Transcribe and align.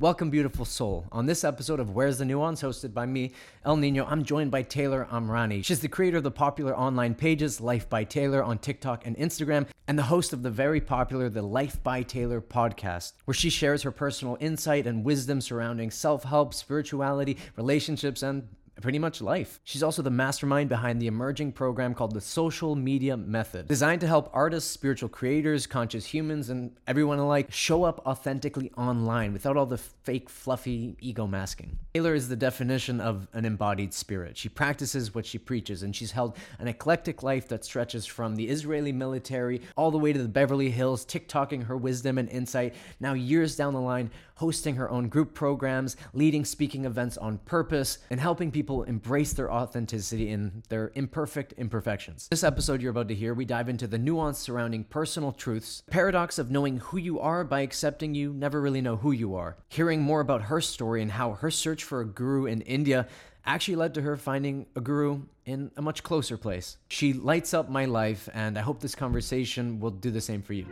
Welcome, 0.00 0.30
beautiful 0.30 0.64
soul. 0.64 1.08
On 1.10 1.26
this 1.26 1.42
episode 1.42 1.80
of 1.80 1.90
Where's 1.90 2.18
the 2.18 2.24
Nuance, 2.24 2.62
hosted 2.62 2.94
by 2.94 3.04
me, 3.04 3.32
El 3.64 3.76
Niño, 3.76 4.06
I'm 4.08 4.22
joined 4.22 4.52
by 4.52 4.62
Taylor 4.62 5.08
Amrani. 5.10 5.64
She's 5.64 5.80
the 5.80 5.88
creator 5.88 6.18
of 6.18 6.22
the 6.22 6.30
popular 6.30 6.72
online 6.76 7.16
pages 7.16 7.60
Life 7.60 7.88
by 7.88 8.04
Taylor 8.04 8.40
on 8.40 8.58
TikTok 8.58 9.04
and 9.08 9.16
Instagram, 9.16 9.66
and 9.88 9.98
the 9.98 10.04
host 10.04 10.32
of 10.32 10.44
the 10.44 10.50
very 10.50 10.80
popular 10.80 11.28
The 11.28 11.42
Life 11.42 11.82
by 11.82 12.04
Taylor 12.04 12.40
podcast, 12.40 13.14
where 13.24 13.34
she 13.34 13.50
shares 13.50 13.82
her 13.82 13.90
personal 13.90 14.36
insight 14.38 14.86
and 14.86 15.02
wisdom 15.02 15.40
surrounding 15.40 15.90
self 15.90 16.22
help, 16.22 16.54
spirituality, 16.54 17.36
relationships, 17.56 18.22
and 18.22 18.46
pretty 18.80 18.98
much 18.98 19.20
life. 19.20 19.60
She's 19.64 19.82
also 19.82 20.02
the 20.02 20.10
mastermind 20.10 20.68
behind 20.68 21.00
the 21.00 21.06
emerging 21.06 21.52
program 21.52 21.94
called 21.94 22.14
the 22.14 22.20
Soulcial 22.20 22.76
Media 22.76 23.16
Method, 23.16 23.68
designed 23.68 24.00
to 24.02 24.06
help 24.06 24.30
artists, 24.32 24.70
spiritual 24.70 25.08
creators, 25.08 25.66
conscious 25.66 26.06
humans, 26.06 26.48
and 26.50 26.76
everyone 26.86 27.18
alike 27.18 27.52
show 27.52 27.84
up 27.84 28.06
authentically 28.06 28.70
online 28.76 29.32
without 29.32 29.56
all 29.56 29.66
the 29.66 29.78
fake, 29.78 30.28
fluffy 30.28 30.96
ego 31.00 31.26
masking. 31.26 31.78
Taylor 31.94 32.14
is 32.14 32.28
the 32.28 32.36
definition 32.36 33.00
of 33.00 33.28
an 33.32 33.44
embodied 33.44 33.92
spirit. 33.92 34.36
She 34.36 34.48
practices 34.48 35.14
what 35.14 35.26
she 35.26 35.38
preaches, 35.38 35.82
and 35.82 35.94
she's 35.94 36.12
held 36.12 36.36
an 36.58 36.68
eclectic 36.68 37.22
life 37.22 37.48
that 37.48 37.64
stretches 37.64 38.06
from 38.06 38.36
the 38.36 38.48
Israeli 38.48 38.92
military 38.92 39.62
all 39.76 39.90
the 39.90 39.98
way 39.98 40.12
to 40.12 40.22
the 40.22 40.28
Beverly 40.28 40.70
Hills, 40.70 41.04
TikToking 41.04 41.64
her 41.64 41.76
wisdom 41.76 42.18
and 42.18 42.28
insight. 42.28 42.74
Now, 43.00 43.14
years 43.14 43.56
down 43.56 43.72
the 43.72 43.80
line, 43.80 44.10
hosting 44.34 44.76
her 44.76 44.88
own 44.88 45.08
group 45.08 45.34
programs, 45.34 45.96
leading 46.12 46.44
speaking 46.44 46.84
events 46.84 47.16
on 47.18 47.38
purpose, 47.38 47.98
and 48.10 48.20
helping 48.20 48.50
people 48.52 48.67
embrace 48.68 49.32
their 49.32 49.52
authenticity 49.52 50.28
in 50.28 50.62
their 50.68 50.92
imperfect 50.94 51.52
imperfections. 51.54 52.28
This 52.28 52.44
episode 52.44 52.80
you're 52.82 52.90
about 52.90 53.08
to 53.08 53.14
hear, 53.14 53.34
we 53.34 53.44
dive 53.44 53.68
into 53.68 53.86
the 53.86 53.98
nuance 53.98 54.38
surrounding 54.38 54.84
personal 54.84 55.32
truths, 55.32 55.82
paradox 55.90 56.38
of 56.38 56.50
knowing 56.50 56.78
who 56.78 56.98
you 56.98 57.18
are 57.18 57.44
by 57.44 57.60
accepting 57.60 58.14
you 58.14 58.32
never 58.32 58.60
really 58.60 58.80
know 58.80 58.96
who 58.96 59.12
you 59.12 59.34
are, 59.34 59.56
hearing 59.68 60.02
more 60.02 60.20
about 60.20 60.42
her 60.42 60.60
story 60.60 61.02
and 61.02 61.12
how 61.12 61.32
her 61.32 61.50
search 61.50 61.82
for 61.82 62.00
a 62.00 62.06
guru 62.06 62.46
in 62.46 62.60
India 62.62 63.08
actually 63.46 63.76
led 63.76 63.94
to 63.94 64.02
her 64.02 64.16
finding 64.16 64.66
a 64.76 64.80
guru 64.80 65.22
in 65.46 65.70
a 65.76 65.82
much 65.82 66.02
closer 66.02 66.36
place. 66.36 66.76
She 66.88 67.14
lights 67.14 67.54
up 67.54 67.70
my 67.70 67.86
life, 67.86 68.28
and 68.34 68.58
I 68.58 68.60
hope 68.60 68.80
this 68.80 68.94
conversation 68.94 69.80
will 69.80 69.90
do 69.90 70.10
the 70.10 70.20
same 70.20 70.42
for 70.42 70.52
you. 70.52 70.66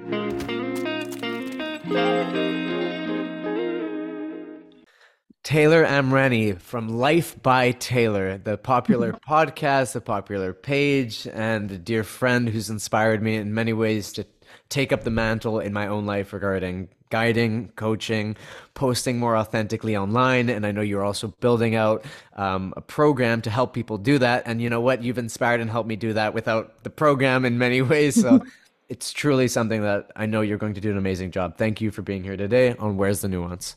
Taylor 5.46 5.86
Amrani 5.86 6.60
from 6.60 6.88
Life 6.88 7.40
by 7.40 7.70
Taylor, 7.70 8.36
the 8.36 8.58
popular 8.58 9.12
podcast, 9.12 9.92
the 9.92 10.00
popular 10.00 10.52
page, 10.52 11.28
and 11.32 11.70
a 11.70 11.78
dear 11.78 12.02
friend 12.02 12.48
who's 12.48 12.68
inspired 12.68 13.22
me 13.22 13.36
in 13.36 13.54
many 13.54 13.72
ways 13.72 14.12
to 14.14 14.26
take 14.70 14.92
up 14.92 15.04
the 15.04 15.10
mantle 15.12 15.60
in 15.60 15.72
my 15.72 15.86
own 15.86 16.04
life 16.04 16.32
regarding 16.32 16.88
guiding, 17.10 17.68
coaching, 17.76 18.36
posting 18.74 19.20
more 19.20 19.36
authentically 19.36 19.96
online. 19.96 20.50
And 20.50 20.66
I 20.66 20.72
know 20.72 20.80
you're 20.80 21.04
also 21.04 21.28
building 21.38 21.76
out 21.76 22.04
um, 22.32 22.74
a 22.76 22.80
program 22.80 23.40
to 23.42 23.50
help 23.50 23.72
people 23.72 23.98
do 23.98 24.18
that. 24.18 24.42
And 24.46 24.60
you 24.60 24.68
know 24.68 24.80
what? 24.80 25.04
You've 25.04 25.16
inspired 25.16 25.60
and 25.60 25.70
helped 25.70 25.88
me 25.88 25.94
do 25.94 26.12
that 26.14 26.34
without 26.34 26.82
the 26.82 26.90
program 26.90 27.44
in 27.44 27.56
many 27.56 27.82
ways. 27.92 28.20
So 28.20 28.40
it's 28.88 29.12
truly 29.12 29.46
something 29.46 29.82
that 29.82 30.10
I 30.16 30.26
know 30.26 30.40
you're 30.40 30.58
going 30.58 30.74
to 30.74 30.80
do 30.80 30.90
an 30.90 30.98
amazing 30.98 31.30
job. 31.30 31.56
Thank 31.56 31.80
you 31.80 31.92
for 31.92 32.02
being 32.02 32.24
here 32.24 32.36
today 32.36 32.74
on 32.80 32.96
Where's 32.96 33.20
the 33.20 33.28
Nuance. 33.28 33.76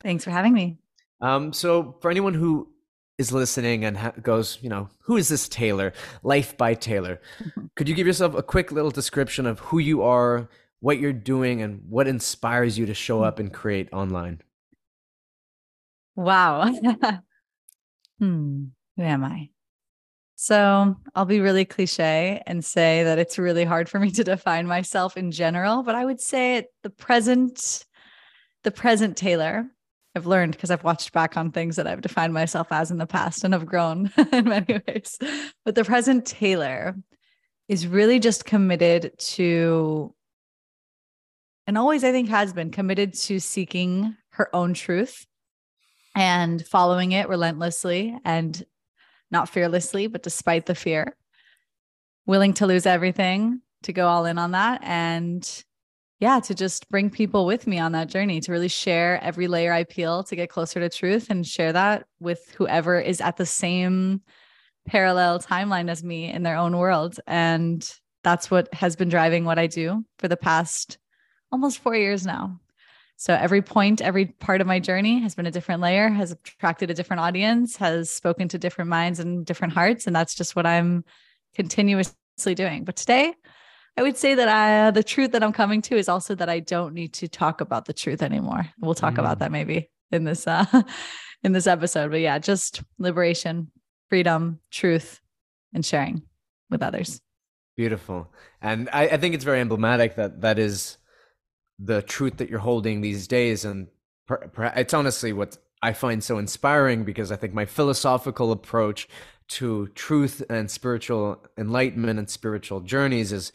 Thanks 0.00 0.22
for 0.22 0.30
having 0.30 0.52
me. 0.52 0.78
Um, 1.22 1.52
so 1.52 1.96
for 2.02 2.10
anyone 2.10 2.34
who 2.34 2.68
is 3.16 3.32
listening 3.32 3.84
and 3.84 3.96
ha- 3.96 4.12
goes, 4.20 4.58
you 4.60 4.68
know, 4.68 4.90
who 5.00 5.16
is 5.16 5.28
this 5.28 5.48
Taylor? 5.48 5.92
Life 6.22 6.56
by 6.58 6.74
Taylor. 6.74 7.20
Mm-hmm. 7.40 7.66
Could 7.76 7.88
you 7.88 7.94
give 7.94 8.06
yourself 8.06 8.34
a 8.34 8.42
quick 8.42 8.72
little 8.72 8.90
description 8.90 9.46
of 9.46 9.60
who 9.60 9.78
you 9.78 10.02
are, 10.02 10.50
what 10.80 10.98
you're 10.98 11.12
doing, 11.12 11.62
and 11.62 11.80
what 11.88 12.08
inspires 12.08 12.76
you 12.76 12.86
to 12.86 12.94
show 12.94 13.22
up 13.22 13.38
and 13.38 13.52
create 13.52 13.88
online? 13.92 14.42
Wow. 16.16 16.66
hmm. 18.18 18.64
Who 18.96 19.02
am 19.02 19.24
I? 19.24 19.48
So 20.34 20.96
I'll 21.14 21.24
be 21.24 21.40
really 21.40 21.64
cliche 21.64 22.42
and 22.46 22.64
say 22.64 23.04
that 23.04 23.20
it's 23.20 23.38
really 23.38 23.64
hard 23.64 23.88
for 23.88 24.00
me 24.00 24.10
to 24.10 24.24
define 24.24 24.66
myself 24.66 25.16
in 25.16 25.30
general, 25.30 25.84
but 25.84 25.94
I 25.94 26.04
would 26.04 26.20
say 26.20 26.56
at 26.56 26.66
the 26.82 26.90
present, 26.90 27.84
the 28.64 28.72
present 28.72 29.16
Taylor 29.16 29.70
I've 30.14 30.26
learned 30.26 30.52
because 30.52 30.70
I've 30.70 30.84
watched 30.84 31.12
back 31.12 31.36
on 31.36 31.50
things 31.50 31.76
that 31.76 31.86
I've 31.86 32.02
defined 32.02 32.34
myself 32.34 32.68
as 32.70 32.90
in 32.90 32.98
the 32.98 33.06
past 33.06 33.44
and 33.44 33.54
have 33.54 33.66
grown 33.66 34.10
in 34.32 34.44
many 34.48 34.80
ways. 34.86 35.18
But 35.64 35.74
the 35.74 35.84
present 35.84 36.26
Taylor 36.26 36.94
is 37.68 37.86
really 37.86 38.18
just 38.18 38.44
committed 38.44 39.18
to, 39.18 40.14
and 41.66 41.78
always 41.78 42.04
I 42.04 42.12
think 42.12 42.28
has 42.28 42.52
been 42.52 42.70
committed 42.70 43.14
to 43.14 43.40
seeking 43.40 44.16
her 44.30 44.54
own 44.54 44.74
truth 44.74 45.26
and 46.14 46.64
following 46.66 47.12
it 47.12 47.28
relentlessly 47.28 48.16
and 48.24 48.62
not 49.30 49.48
fearlessly, 49.48 50.08
but 50.08 50.22
despite 50.22 50.66
the 50.66 50.74
fear, 50.74 51.16
willing 52.26 52.52
to 52.54 52.66
lose 52.66 52.84
everything 52.84 53.62
to 53.84 53.92
go 53.94 54.06
all 54.06 54.26
in 54.26 54.38
on 54.38 54.52
that 54.52 54.80
and 54.84 55.64
yeah, 56.22 56.38
to 56.38 56.54
just 56.54 56.88
bring 56.88 57.10
people 57.10 57.46
with 57.46 57.66
me 57.66 57.80
on 57.80 57.90
that 57.92 58.08
journey, 58.08 58.40
to 58.40 58.52
really 58.52 58.68
share 58.68 59.20
every 59.24 59.48
layer 59.48 59.72
I 59.72 59.82
peel 59.82 60.22
to 60.22 60.36
get 60.36 60.50
closer 60.50 60.78
to 60.78 60.88
truth 60.88 61.30
and 61.30 61.44
share 61.44 61.72
that 61.72 62.06
with 62.20 62.54
whoever 62.56 63.00
is 63.00 63.20
at 63.20 63.38
the 63.38 63.44
same 63.44 64.20
parallel 64.86 65.40
timeline 65.40 65.90
as 65.90 66.04
me 66.04 66.30
in 66.30 66.44
their 66.44 66.56
own 66.56 66.78
world. 66.78 67.18
And 67.26 67.84
that's 68.22 68.52
what 68.52 68.72
has 68.72 68.94
been 68.94 69.08
driving 69.08 69.44
what 69.44 69.58
I 69.58 69.66
do 69.66 70.04
for 70.20 70.28
the 70.28 70.36
past 70.36 70.96
almost 71.50 71.80
four 71.80 71.96
years 71.96 72.24
now. 72.24 72.60
So 73.16 73.34
every 73.34 73.60
point, 73.60 74.00
every 74.00 74.26
part 74.26 74.60
of 74.60 74.66
my 74.68 74.78
journey 74.78 75.18
has 75.22 75.34
been 75.34 75.46
a 75.46 75.50
different 75.50 75.80
layer, 75.80 76.08
has 76.08 76.30
attracted 76.30 76.88
a 76.88 76.94
different 76.94 77.18
audience, 77.18 77.74
has 77.78 78.10
spoken 78.10 78.46
to 78.46 78.58
different 78.58 78.90
minds 78.90 79.18
and 79.18 79.44
different 79.44 79.74
hearts. 79.74 80.06
And 80.06 80.14
that's 80.14 80.36
just 80.36 80.54
what 80.54 80.66
I'm 80.66 81.04
continuously 81.56 82.54
doing. 82.54 82.84
But 82.84 82.94
today, 82.94 83.34
I 83.96 84.02
would 84.02 84.16
say 84.16 84.34
that 84.34 84.48
I, 84.48 84.90
the 84.90 85.02
truth 85.02 85.32
that 85.32 85.42
I'm 85.42 85.52
coming 85.52 85.82
to 85.82 85.96
is 85.96 86.08
also 86.08 86.34
that 86.36 86.48
I 86.48 86.60
don't 86.60 86.94
need 86.94 87.12
to 87.14 87.28
talk 87.28 87.60
about 87.60 87.84
the 87.84 87.92
truth 87.92 88.22
anymore. 88.22 88.66
We'll 88.80 88.94
talk 88.94 89.14
mm. 89.14 89.18
about 89.18 89.40
that 89.40 89.52
maybe 89.52 89.90
in 90.10 90.24
this 90.24 90.46
uh, 90.46 90.64
in 91.42 91.52
this 91.52 91.66
episode. 91.66 92.10
But 92.10 92.20
yeah, 92.20 92.38
just 92.38 92.82
liberation, 92.98 93.70
freedom, 94.08 94.60
truth, 94.70 95.20
and 95.74 95.84
sharing 95.84 96.22
with 96.70 96.82
others. 96.82 97.20
Beautiful, 97.76 98.32
and 98.60 98.88
I, 98.92 99.08
I 99.08 99.16
think 99.18 99.34
it's 99.34 99.44
very 99.44 99.60
emblematic 99.60 100.16
that 100.16 100.40
that 100.40 100.58
is 100.58 100.98
the 101.78 102.00
truth 102.02 102.38
that 102.38 102.48
you're 102.48 102.60
holding 102.60 103.00
these 103.00 103.26
days, 103.26 103.64
and 103.64 103.88
per, 104.26 104.48
per, 104.48 104.72
it's 104.76 104.94
honestly 104.94 105.32
what 105.34 105.58
I 105.82 105.92
find 105.92 106.22
so 106.22 106.38
inspiring 106.38 107.04
because 107.04 107.32
I 107.32 107.36
think 107.36 107.52
my 107.52 107.66
philosophical 107.66 108.52
approach 108.52 109.08
to 109.48 109.88
truth 109.88 110.42
and 110.48 110.70
spiritual 110.70 111.44
enlightenment 111.58 112.18
and 112.18 112.30
spiritual 112.30 112.80
journeys 112.80 113.32
is 113.32 113.52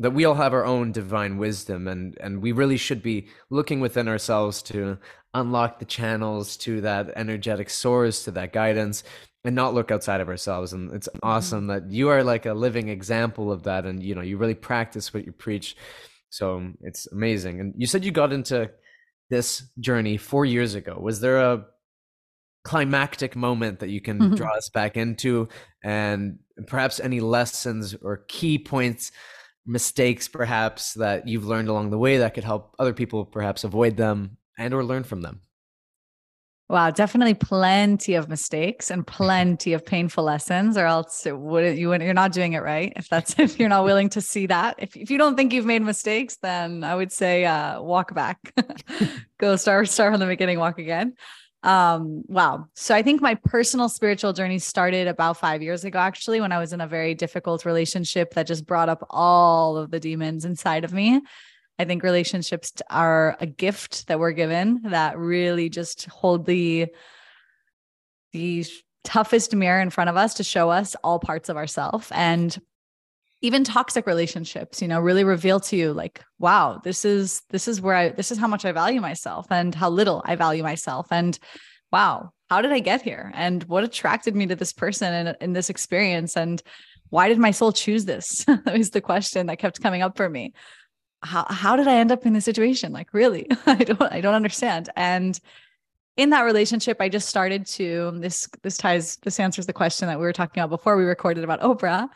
that 0.00 0.12
we 0.12 0.24
all 0.24 0.34
have 0.34 0.54
our 0.54 0.64
own 0.64 0.92
divine 0.92 1.36
wisdom 1.36 1.86
and 1.86 2.16
and 2.20 2.42
we 2.42 2.52
really 2.52 2.78
should 2.78 3.02
be 3.02 3.28
looking 3.50 3.80
within 3.80 4.08
ourselves 4.08 4.62
to 4.62 4.98
unlock 5.34 5.78
the 5.78 5.84
channels 5.84 6.56
to 6.56 6.80
that 6.80 7.12
energetic 7.14 7.70
source 7.70 8.24
to 8.24 8.30
that 8.32 8.52
guidance 8.52 9.04
and 9.44 9.54
not 9.54 9.74
look 9.74 9.90
outside 9.90 10.20
of 10.20 10.28
ourselves. 10.28 10.72
And 10.72 10.92
it's 10.92 11.08
mm-hmm. 11.08 11.28
awesome 11.28 11.66
that 11.68 11.90
you 11.90 12.08
are 12.08 12.24
like 12.24 12.46
a 12.46 12.54
living 12.54 12.88
example 12.88 13.52
of 13.52 13.62
that 13.64 13.86
and 13.86 14.02
you 14.02 14.14
know 14.14 14.22
you 14.22 14.36
really 14.36 14.54
practice 14.54 15.14
what 15.14 15.24
you 15.24 15.32
preach. 15.32 15.76
So 16.30 16.72
it's 16.82 17.06
amazing. 17.12 17.60
And 17.60 17.74
you 17.76 17.86
said 17.86 18.04
you 18.04 18.10
got 18.10 18.32
into 18.32 18.70
this 19.30 19.62
journey 19.78 20.16
4 20.16 20.44
years 20.44 20.74
ago. 20.74 20.96
Was 21.00 21.20
there 21.20 21.38
a 21.38 21.64
climactic 22.64 23.36
moment 23.36 23.80
that 23.80 23.90
you 23.90 24.00
can 24.00 24.18
mm-hmm. 24.18 24.34
draw 24.34 24.56
us 24.56 24.68
back 24.68 24.96
into? 24.96 25.48
And 25.82 26.38
perhaps 26.66 27.00
any 27.00 27.20
lessons 27.20 27.94
or 28.02 28.24
key 28.28 28.58
points 28.58 29.12
mistakes 29.66 30.28
perhaps 30.28 30.94
that 30.94 31.28
you've 31.28 31.44
learned 31.44 31.68
along 31.68 31.90
the 31.90 31.98
way 31.98 32.18
that 32.18 32.34
could 32.34 32.44
help 32.44 32.74
other 32.78 32.92
people 32.92 33.24
perhaps 33.24 33.64
avoid 33.64 33.96
them 33.96 34.36
and 34.58 34.74
or 34.74 34.84
learn 34.84 35.04
from 35.04 35.22
them? 35.22 35.40
Wow, 36.68 36.90
definitely 36.90 37.34
plenty 37.34 38.14
of 38.14 38.28
mistakes 38.28 38.92
and 38.92 39.04
plenty 39.06 39.72
of 39.72 39.84
painful 39.84 40.22
lessons, 40.22 40.76
or 40.76 40.86
else 40.86 41.26
it 41.26 41.36
would 41.36 41.76
you 41.76 41.88
wouldn't, 41.88 42.04
you're 42.04 42.14
not 42.14 42.32
doing 42.32 42.52
it 42.52 42.62
right. 42.62 42.92
If 42.94 43.08
that's 43.08 43.38
if 43.38 43.58
you're 43.58 43.68
not 43.68 43.84
willing 43.84 44.08
to 44.10 44.20
see 44.20 44.46
that, 44.46 44.76
if 44.78 44.96
if 44.96 45.10
you 45.10 45.18
don't 45.18 45.36
think 45.36 45.52
you've 45.52 45.66
made 45.66 45.82
mistakes, 45.82 46.36
then 46.42 46.84
I 46.84 46.94
would 46.94 47.10
say 47.10 47.44
uh, 47.44 47.82
walk 47.82 48.14
back, 48.14 48.54
go 49.38 49.56
start 49.56 49.88
start 49.88 50.12
from 50.12 50.20
the 50.20 50.26
beginning, 50.26 50.58
walk 50.58 50.78
again 50.78 51.14
um 51.62 52.22
wow. 52.26 52.66
So 52.74 52.94
i 52.94 53.02
think 53.02 53.20
my 53.20 53.34
personal 53.34 53.88
spiritual 53.88 54.32
journey 54.32 54.58
started 54.58 55.08
about 55.08 55.36
5 55.36 55.62
years 55.62 55.84
ago 55.84 55.98
actually 55.98 56.40
when 56.40 56.52
i 56.52 56.58
was 56.58 56.72
in 56.72 56.80
a 56.80 56.86
very 56.86 57.14
difficult 57.14 57.64
relationship 57.64 58.34
that 58.34 58.46
just 58.46 58.66
brought 58.66 58.88
up 58.88 59.06
all 59.10 59.76
of 59.76 59.90
the 59.90 60.00
demons 60.00 60.44
inside 60.44 60.84
of 60.84 60.92
me. 60.92 61.20
I 61.78 61.86
think 61.86 62.02
relationships 62.02 62.72
are 62.90 63.38
a 63.40 63.46
gift 63.46 64.06
that 64.08 64.18
we're 64.20 64.32
given 64.32 64.82
that 64.90 65.16
really 65.16 65.70
just 65.70 66.04
hold 66.06 66.44
the 66.44 66.88
the 68.32 68.66
toughest 69.02 69.54
mirror 69.54 69.80
in 69.80 69.88
front 69.88 70.10
of 70.10 70.16
us 70.16 70.34
to 70.34 70.44
show 70.44 70.70
us 70.70 70.94
all 71.02 71.18
parts 71.18 71.48
of 71.48 71.56
ourself. 71.56 72.12
And 72.14 72.56
even 73.42 73.64
toxic 73.64 74.06
relationships 74.06 74.82
you 74.82 74.88
know 74.88 75.00
really 75.00 75.24
reveal 75.24 75.58
to 75.60 75.76
you 75.76 75.92
like 75.92 76.22
wow 76.38 76.80
this 76.84 77.04
is 77.04 77.42
this 77.50 77.66
is 77.66 77.80
where 77.80 77.94
i 77.94 78.08
this 78.10 78.30
is 78.30 78.38
how 78.38 78.46
much 78.46 78.64
i 78.64 78.72
value 78.72 79.00
myself 79.00 79.46
and 79.50 79.74
how 79.74 79.88
little 79.88 80.22
i 80.24 80.36
value 80.36 80.62
myself. 80.62 81.06
And 81.10 81.38
wow 81.92 82.32
how 82.48 82.60
did 82.60 82.72
i 82.72 82.80
get 82.80 83.02
here? 83.02 83.30
And 83.34 83.62
what 83.64 83.84
attracted 83.84 84.34
me 84.34 84.46
to 84.46 84.56
this 84.56 84.72
person 84.72 85.14
and 85.14 85.36
in 85.40 85.52
this 85.52 85.70
experience? 85.70 86.36
And 86.36 86.60
why 87.08 87.28
did 87.28 87.38
my 87.38 87.52
soul 87.52 87.72
choose 87.72 88.04
this? 88.04 88.44
That 88.64 88.76
was 88.76 88.90
the 88.90 89.00
question 89.00 89.46
that 89.46 89.58
kept 89.58 89.80
coming 89.80 90.02
up 90.02 90.16
for 90.16 90.28
me. 90.28 90.52
How, 91.22 91.46
how 91.48 91.76
did 91.76 91.86
i 91.86 91.96
end 91.96 92.12
up 92.12 92.26
in 92.26 92.32
this 92.32 92.44
situation? 92.44 92.92
Like 92.92 93.14
really? 93.14 93.46
I 93.66 93.76
don't 93.76 94.02
i 94.02 94.20
don't 94.20 94.34
understand. 94.34 94.90
And 94.96 95.38
in 96.16 96.30
that 96.30 96.42
relationship 96.42 96.96
i 97.00 97.08
just 97.08 97.28
started 97.28 97.64
to 97.64 98.12
this 98.16 98.48
this 98.62 98.76
ties 98.76 99.16
this 99.22 99.38
answers 99.38 99.66
the 99.66 99.72
question 99.72 100.08
that 100.08 100.18
we 100.18 100.24
were 100.24 100.32
talking 100.32 100.60
about 100.60 100.68
before 100.76 100.96
we 100.96 101.04
recorded 101.04 101.44
about 101.44 101.60
oprah 101.60 102.08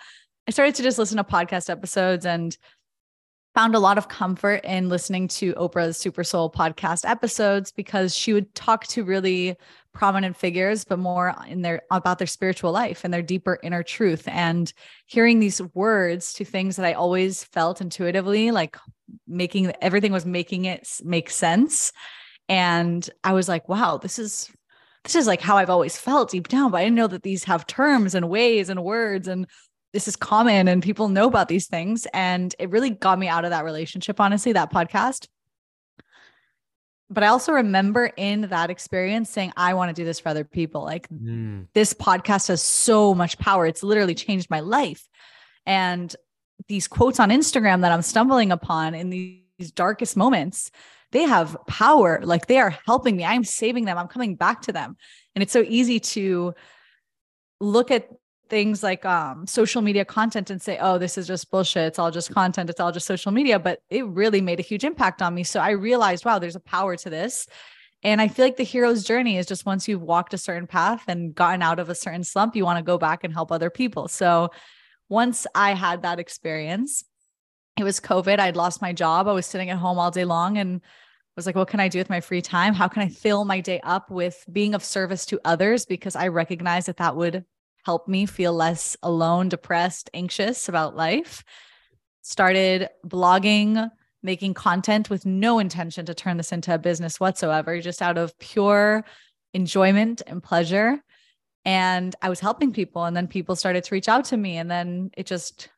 I 0.46 0.50
started 0.50 0.74
to 0.74 0.82
just 0.82 0.98
listen 0.98 1.16
to 1.16 1.24
podcast 1.24 1.70
episodes 1.70 2.26
and 2.26 2.56
found 3.54 3.74
a 3.74 3.78
lot 3.78 3.96
of 3.96 4.08
comfort 4.08 4.60
in 4.64 4.88
listening 4.88 5.28
to 5.28 5.54
Oprah's 5.54 5.96
Super 5.96 6.24
Soul 6.24 6.50
podcast 6.50 7.08
episodes 7.08 7.72
because 7.72 8.14
she 8.14 8.32
would 8.32 8.54
talk 8.54 8.86
to 8.88 9.04
really 9.04 9.56
prominent 9.94 10.36
figures, 10.36 10.84
but 10.84 10.98
more 10.98 11.34
in 11.48 11.62
their 11.62 11.82
about 11.90 12.18
their 12.18 12.26
spiritual 12.26 12.72
life 12.72 13.04
and 13.04 13.14
their 13.14 13.22
deeper 13.22 13.58
inner 13.62 13.82
truth. 13.82 14.26
And 14.26 14.70
hearing 15.06 15.38
these 15.38 15.62
words 15.72 16.34
to 16.34 16.44
things 16.44 16.76
that 16.76 16.84
I 16.84 16.92
always 16.92 17.44
felt 17.44 17.80
intuitively, 17.80 18.50
like 18.50 18.76
making 19.26 19.72
everything 19.80 20.12
was 20.12 20.26
making 20.26 20.66
it 20.66 21.00
make 21.04 21.30
sense. 21.30 21.92
And 22.50 23.08
I 23.22 23.32
was 23.32 23.48
like, 23.48 23.66
wow, 23.68 23.96
this 23.96 24.18
is 24.18 24.50
this 25.04 25.14
is 25.14 25.26
like 25.26 25.40
how 25.40 25.56
I've 25.56 25.70
always 25.70 25.96
felt 25.96 26.30
deep 26.30 26.48
down, 26.48 26.70
but 26.70 26.78
I 26.78 26.84
didn't 26.84 26.96
know 26.96 27.06
that 27.06 27.22
these 27.22 27.44
have 27.44 27.66
terms 27.66 28.14
and 28.14 28.28
ways 28.28 28.68
and 28.68 28.82
words 28.82 29.28
and 29.28 29.46
this 29.94 30.08
is 30.08 30.16
common 30.16 30.66
and 30.66 30.82
people 30.82 31.08
know 31.08 31.28
about 31.28 31.46
these 31.46 31.68
things. 31.68 32.06
And 32.12 32.52
it 32.58 32.68
really 32.70 32.90
got 32.90 33.16
me 33.16 33.28
out 33.28 33.44
of 33.44 33.50
that 33.52 33.64
relationship, 33.64 34.20
honestly, 34.20 34.52
that 34.52 34.72
podcast. 34.72 35.28
But 37.08 37.22
I 37.22 37.28
also 37.28 37.52
remember 37.52 38.10
in 38.16 38.42
that 38.48 38.70
experience 38.70 39.30
saying, 39.30 39.52
I 39.56 39.74
want 39.74 39.90
to 39.90 39.94
do 39.94 40.04
this 40.04 40.18
for 40.18 40.30
other 40.30 40.42
people. 40.42 40.82
Like 40.82 41.08
mm. 41.08 41.68
this 41.74 41.94
podcast 41.94 42.48
has 42.48 42.60
so 42.60 43.14
much 43.14 43.38
power. 43.38 43.66
It's 43.66 43.84
literally 43.84 44.16
changed 44.16 44.50
my 44.50 44.60
life. 44.60 45.08
And 45.64 46.14
these 46.66 46.88
quotes 46.88 47.20
on 47.20 47.30
Instagram 47.30 47.82
that 47.82 47.92
I'm 47.92 48.02
stumbling 48.02 48.50
upon 48.50 48.94
in 48.94 49.10
these 49.10 49.70
darkest 49.76 50.16
moments, 50.16 50.72
they 51.12 51.22
have 51.22 51.56
power. 51.68 52.20
Like 52.24 52.48
they 52.48 52.58
are 52.58 52.76
helping 52.84 53.16
me. 53.16 53.24
I'm 53.24 53.44
saving 53.44 53.84
them. 53.84 53.96
I'm 53.96 54.08
coming 54.08 54.34
back 54.34 54.62
to 54.62 54.72
them. 54.72 54.96
And 55.36 55.42
it's 55.42 55.52
so 55.52 55.64
easy 55.64 56.00
to 56.00 56.52
look 57.60 57.92
at 57.92 58.08
things 58.48 58.82
like 58.82 59.04
um, 59.04 59.46
social 59.46 59.82
media 59.82 60.04
content 60.04 60.50
and 60.50 60.60
say, 60.60 60.78
oh, 60.80 60.98
this 60.98 61.16
is 61.18 61.26
just 61.26 61.50
bullshit. 61.50 61.86
It's 61.86 61.98
all 61.98 62.10
just 62.10 62.32
content. 62.32 62.70
It's 62.70 62.80
all 62.80 62.92
just 62.92 63.06
social 63.06 63.32
media. 63.32 63.58
But 63.58 63.80
it 63.90 64.06
really 64.06 64.40
made 64.40 64.60
a 64.60 64.62
huge 64.62 64.84
impact 64.84 65.22
on 65.22 65.34
me. 65.34 65.44
So 65.44 65.60
I 65.60 65.70
realized, 65.70 66.24
wow, 66.24 66.38
there's 66.38 66.56
a 66.56 66.60
power 66.60 66.96
to 66.96 67.10
this. 67.10 67.46
And 68.02 68.20
I 68.20 68.28
feel 68.28 68.44
like 68.44 68.56
the 68.56 68.64
hero's 68.64 69.02
journey 69.02 69.38
is 69.38 69.46
just 69.46 69.64
once 69.64 69.88
you've 69.88 70.02
walked 70.02 70.34
a 70.34 70.38
certain 70.38 70.66
path 70.66 71.04
and 71.08 71.34
gotten 71.34 71.62
out 71.62 71.78
of 71.78 71.88
a 71.88 71.94
certain 71.94 72.22
slump, 72.22 72.54
you 72.54 72.64
want 72.64 72.78
to 72.78 72.84
go 72.84 72.98
back 72.98 73.24
and 73.24 73.32
help 73.32 73.50
other 73.50 73.70
people. 73.70 74.08
So 74.08 74.50
once 75.08 75.46
I 75.54 75.72
had 75.72 76.02
that 76.02 76.18
experience, 76.18 77.04
it 77.78 77.84
was 77.84 78.00
COVID. 78.00 78.38
I'd 78.38 78.56
lost 78.56 78.82
my 78.82 78.92
job. 78.92 79.26
I 79.26 79.32
was 79.32 79.46
sitting 79.46 79.70
at 79.70 79.78
home 79.78 79.98
all 79.98 80.10
day 80.10 80.24
long 80.26 80.58
and 80.58 80.82
was 81.34 81.46
like, 81.46 81.56
what 81.56 81.68
can 81.68 81.80
I 81.80 81.88
do 81.88 81.98
with 81.98 82.10
my 82.10 82.20
free 82.20 82.42
time? 82.42 82.74
How 82.74 82.88
can 82.88 83.02
I 83.02 83.08
fill 83.08 83.44
my 83.44 83.60
day 83.60 83.80
up 83.82 84.10
with 84.10 84.44
being 84.52 84.74
of 84.74 84.84
service 84.84 85.26
to 85.26 85.40
others? 85.44 85.84
Because 85.84 86.14
I 86.14 86.28
recognize 86.28 86.86
that 86.86 86.98
that 86.98 87.16
would 87.16 87.44
help 87.84 88.08
me 88.08 88.26
feel 88.26 88.52
less 88.52 88.96
alone, 89.02 89.48
depressed, 89.48 90.10
anxious 90.14 90.68
about 90.68 90.96
life. 90.96 91.44
Started 92.22 92.88
blogging, 93.06 93.90
making 94.22 94.54
content 94.54 95.10
with 95.10 95.26
no 95.26 95.58
intention 95.58 96.06
to 96.06 96.14
turn 96.14 96.38
this 96.38 96.52
into 96.52 96.74
a 96.74 96.78
business 96.78 97.20
whatsoever, 97.20 97.80
just 97.80 98.00
out 98.00 98.16
of 98.16 98.38
pure 98.38 99.04
enjoyment 99.52 100.22
and 100.26 100.42
pleasure. 100.42 100.98
And 101.66 102.14
I 102.22 102.28
was 102.28 102.40
helping 102.40 102.72
people, 102.72 103.04
and 103.04 103.16
then 103.16 103.26
people 103.28 103.56
started 103.56 103.84
to 103.84 103.94
reach 103.94 104.08
out 104.08 104.24
to 104.26 104.36
me, 104.36 104.56
and 104.56 104.70
then 104.70 105.10
it 105.16 105.26
just 105.26 105.68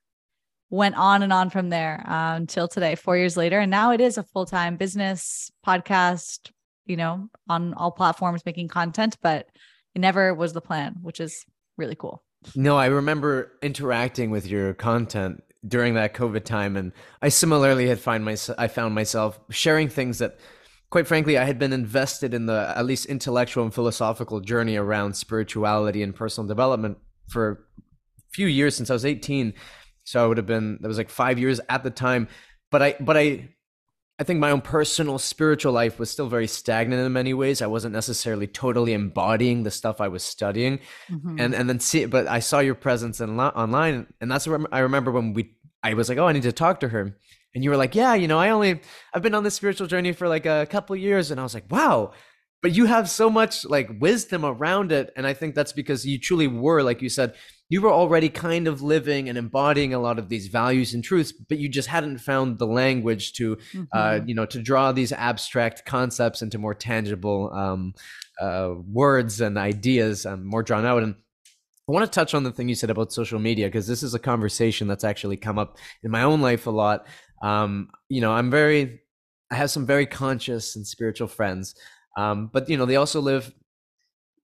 went 0.71 0.97
on 0.97 1.23
and 1.23 1.33
on 1.33 1.51
from 1.51 1.71
there 1.71 2.05
uh, 2.09 2.37
until 2.37 2.69
today, 2.69 2.95
four 2.95 3.17
years 3.17 3.37
later. 3.37 3.59
And 3.61 3.71
now 3.71 3.93
it 3.93 4.01
is 4.01 4.19
a 4.19 4.23
full 4.23 4.47
time 4.47 4.77
business 4.77 5.51
podcast, 5.67 6.51
you 6.87 6.97
know, 6.97 7.29
on 7.49 7.75
all 7.75 7.91
platforms 7.91 8.45
making 8.45 8.69
content, 8.69 9.17
but 9.23 9.49
it 9.95 10.01
never 10.01 10.35
was 10.35 10.53
the 10.53 10.61
plan, 10.61 10.97
which 11.03 11.21
is 11.21 11.45
really 11.77 11.95
cool. 11.95 12.23
No, 12.55 12.77
I 12.77 12.87
remember 12.87 13.53
interacting 13.63 14.31
with 14.31 14.47
your 14.47 14.75
content 14.75 15.43
during 15.67 15.95
that 15.95 16.15
COVID 16.15 16.45
time, 16.45 16.77
and 16.77 16.93
I 17.21 17.29
similarly 17.29 17.89
had 17.89 17.99
find 17.99 18.25
myself 18.25 18.57
I 18.59 18.69
found 18.69 18.95
myself 18.95 19.41
sharing 19.51 19.89
things 19.89 20.19
that, 20.19 20.39
quite 20.91 21.09
frankly, 21.09 21.37
I 21.39 21.45
had 21.45 21.59
been 21.59 21.73
invested 21.73 22.35
in 22.35 22.47
the 22.47 22.73
at 22.77 22.87
least 22.87 23.07
intellectual 23.07 23.65
and 23.65 23.75
philosophical 23.75 24.41
journey 24.41 24.77
around 24.77 25.17
spirituality 25.17 26.03
and 26.03 26.15
personal 26.15 26.47
development 26.47 26.99
for 27.29 27.51
a 27.51 27.57
few 28.33 28.47
years 28.47 28.77
since 28.77 28.91
I 28.91 28.93
was 28.93 29.05
eighteen. 29.05 29.55
So 30.05 30.23
I 30.23 30.29
would 30.29 30.37
have 30.37 30.47
been 30.47 30.79
that 30.83 30.89
was 30.89 30.99
like 30.99 31.11
five 31.11 31.39
years 31.39 31.61
at 31.69 31.83
the 31.83 31.91
time, 31.91 32.29
but 32.71 32.81
I 32.83 32.95
but 33.01 33.17
I 33.17 33.49
I 34.19 34.25
think 34.25 34.41
my 34.41 34.51
own 34.51 34.63
personal 34.63 35.19
spiritual 35.19 35.73
life 35.73 35.99
was 35.99 36.11
still 36.11 36.29
very 36.29 36.47
stagnant 36.47 37.05
in 37.05 37.13
many 37.13 37.35
ways. 37.35 37.61
I 37.61 37.67
wasn't 37.67 37.93
necessarily 37.93 38.47
totally 38.47 38.95
embodying 38.95 39.63
the 39.63 39.71
stuff 39.71 40.01
I 40.01 40.09
was 40.09 40.23
studying, 40.23 40.81
mm-hmm. 41.11 41.39
and 41.39 41.55
and 41.55 41.69
then 41.69 41.81
see. 41.81 42.07
But 42.07 42.27
I 42.27 42.39
saw 42.39 42.61
your 42.61 42.75
presence 42.75 43.21
in, 43.21 43.39
online, 43.39 44.07
and 44.21 44.31
that's 44.31 44.47
what 44.47 44.69
I 44.73 44.81
remember 44.81 45.11
when 45.11 45.35
we. 45.35 45.53
I 45.83 45.95
was 45.95 46.09
like, 46.09 46.19
oh, 46.19 46.27
I 46.27 46.33
need 46.33 46.43
to 46.45 46.53
talk 46.53 46.81
to 46.81 46.89
her, 46.89 47.15
and 47.55 47.63
you 47.63 47.69
were 47.71 47.77
like, 47.77 47.95
yeah, 47.95 48.15
you 48.15 48.27
know, 48.27 48.39
I 48.39 48.51
only 48.51 48.81
I've 49.13 49.23
been 49.23 49.35
on 49.35 49.45
this 49.45 49.55
spiritual 49.55 49.87
journey 49.87 50.13
for 50.13 50.29
like 50.29 50.47
a 50.47 50.67
couple 50.67 50.97
years, 50.97 51.31
and 51.31 51.39
I 51.39 51.43
was 51.43 51.53
like, 51.53 51.71
wow, 51.71 52.13
but 52.63 52.75
you 52.75 52.87
have 52.87 53.09
so 53.09 53.31
much 53.31 53.65
like 53.65 53.89
wisdom 54.01 54.45
around 54.45 54.93
it, 54.93 55.13
and 55.17 55.27
I 55.27 55.35
think 55.35 55.55
that's 55.55 55.73
because 55.73 56.07
you 56.07 56.19
truly 56.19 56.47
were, 56.47 56.83
like 56.83 57.03
you 57.03 57.09
said, 57.09 57.35
you 57.69 57.81
were 57.81 57.91
already 57.91 58.29
kind 58.29 58.69
of 58.69 58.81
living 58.81 59.29
and 59.29 59.37
embodying 59.37 59.93
a 59.93 59.99
lot 59.99 60.19
of 60.19 60.29
these 60.29 60.47
values 60.47 60.95
and 60.95 61.03
truths 61.03 61.33
but 61.33 61.59
you 61.59 61.69
just 61.69 61.89
hadn't 61.89 62.19
found 62.19 62.59
the 62.59 62.67
language 62.67 63.33
to 63.33 63.55
uh, 63.55 63.57
mm-hmm. 63.57 63.85
uh, 63.93 64.21
you 64.25 64.35
know 64.35 64.47
to 64.47 64.63
draw 64.63 64.93
these 64.93 65.13
abstract 65.13 65.85
concepts 65.85 66.43
into 66.43 66.59
more 66.59 66.75
tangible 66.75 67.53
um, 67.53 67.93
uh, 68.41 68.73
words 68.89 69.41
and 69.41 69.59
ideas 69.59 70.27
um, 70.27 70.45
more 70.45 70.63
drawn 70.63 70.87
out 70.87 71.03
and 71.03 71.15
I 71.89 71.93
want 71.93 72.05
to 72.05 72.15
touch 72.15 72.35
on 72.35 72.43
the 72.43 72.51
thing 72.51 72.69
you 72.69 72.75
said 72.75 72.91
about 72.91 73.13
social 73.13 73.39
media 73.39 73.69
because 73.69 73.87
this 73.87 74.03
is 74.03 74.13
a 74.13 74.19
conversation 74.19 74.89
that's 74.89 75.05
actually 75.05 75.37
come 75.37 75.57
up 75.57 75.79
in 76.03 76.11
my 76.11 76.25
own 76.25 76.41
life 76.41 76.67
a 76.67 76.71
lot. 76.71 77.07
Um, 77.43 77.91
you 78.09 78.21
know, 78.21 78.33
I'm 78.33 78.51
very, 78.51 79.03
I 79.53 79.55
have 79.55 79.71
some 79.71 79.87
very 79.87 80.05
conscious 80.05 80.75
and 80.75 80.85
spiritual 80.85 81.29
friends, 81.29 81.77
um, 82.17 82.51
but 82.53 82.69
you 82.69 82.77
know, 82.77 82.87
they 82.87 82.97
also 82.97 83.21
live 83.21 83.53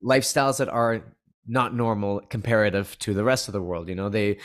lifestyles 0.04 0.58
that 0.58 0.69
are 0.69 1.02
not 1.46 1.74
normal 1.74 2.20
comparative 2.29 2.96
to 3.00 3.14
the 3.14 3.24
rest 3.24 3.48
of 3.48 3.52
the 3.52 3.62
world. 3.62 3.88
You 3.88 3.94
know, 3.94 4.08
they 4.08 4.38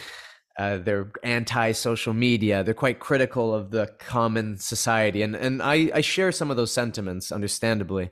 uh, 0.57 0.77
they're 0.77 1.11
anti 1.23 1.71
social 1.73 2.13
media. 2.13 2.63
They're 2.63 2.73
quite 2.73 2.99
critical 2.99 3.53
of 3.53 3.69
the 3.71 3.87
common 3.99 4.57
society, 4.57 5.21
and 5.21 5.35
and 5.35 5.61
I 5.61 5.91
I 5.93 6.01
share 6.01 6.31
some 6.31 6.49
of 6.49 6.57
those 6.57 6.71
sentiments, 6.71 7.31
understandably. 7.31 8.09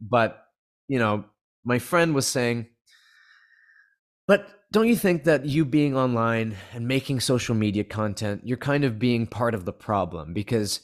But 0.00 0.42
you 0.88 0.98
know, 0.98 1.24
my 1.64 1.78
friend 1.78 2.14
was 2.14 2.26
saying, 2.26 2.66
but 4.26 4.48
don't 4.72 4.88
you 4.88 4.96
think 4.96 5.24
that 5.24 5.46
you 5.46 5.64
being 5.64 5.96
online 5.96 6.56
and 6.72 6.88
making 6.88 7.20
social 7.20 7.54
media 7.54 7.84
content, 7.84 8.42
you're 8.44 8.56
kind 8.56 8.84
of 8.84 8.98
being 8.98 9.26
part 9.26 9.54
of 9.54 9.64
the 9.64 9.72
problem 9.72 10.32
because 10.32 10.80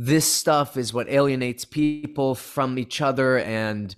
this 0.00 0.32
stuff 0.32 0.76
is 0.76 0.94
what 0.94 1.08
alienates 1.08 1.64
people 1.64 2.36
from 2.36 2.78
each 2.78 3.00
other 3.00 3.38
and 3.38 3.96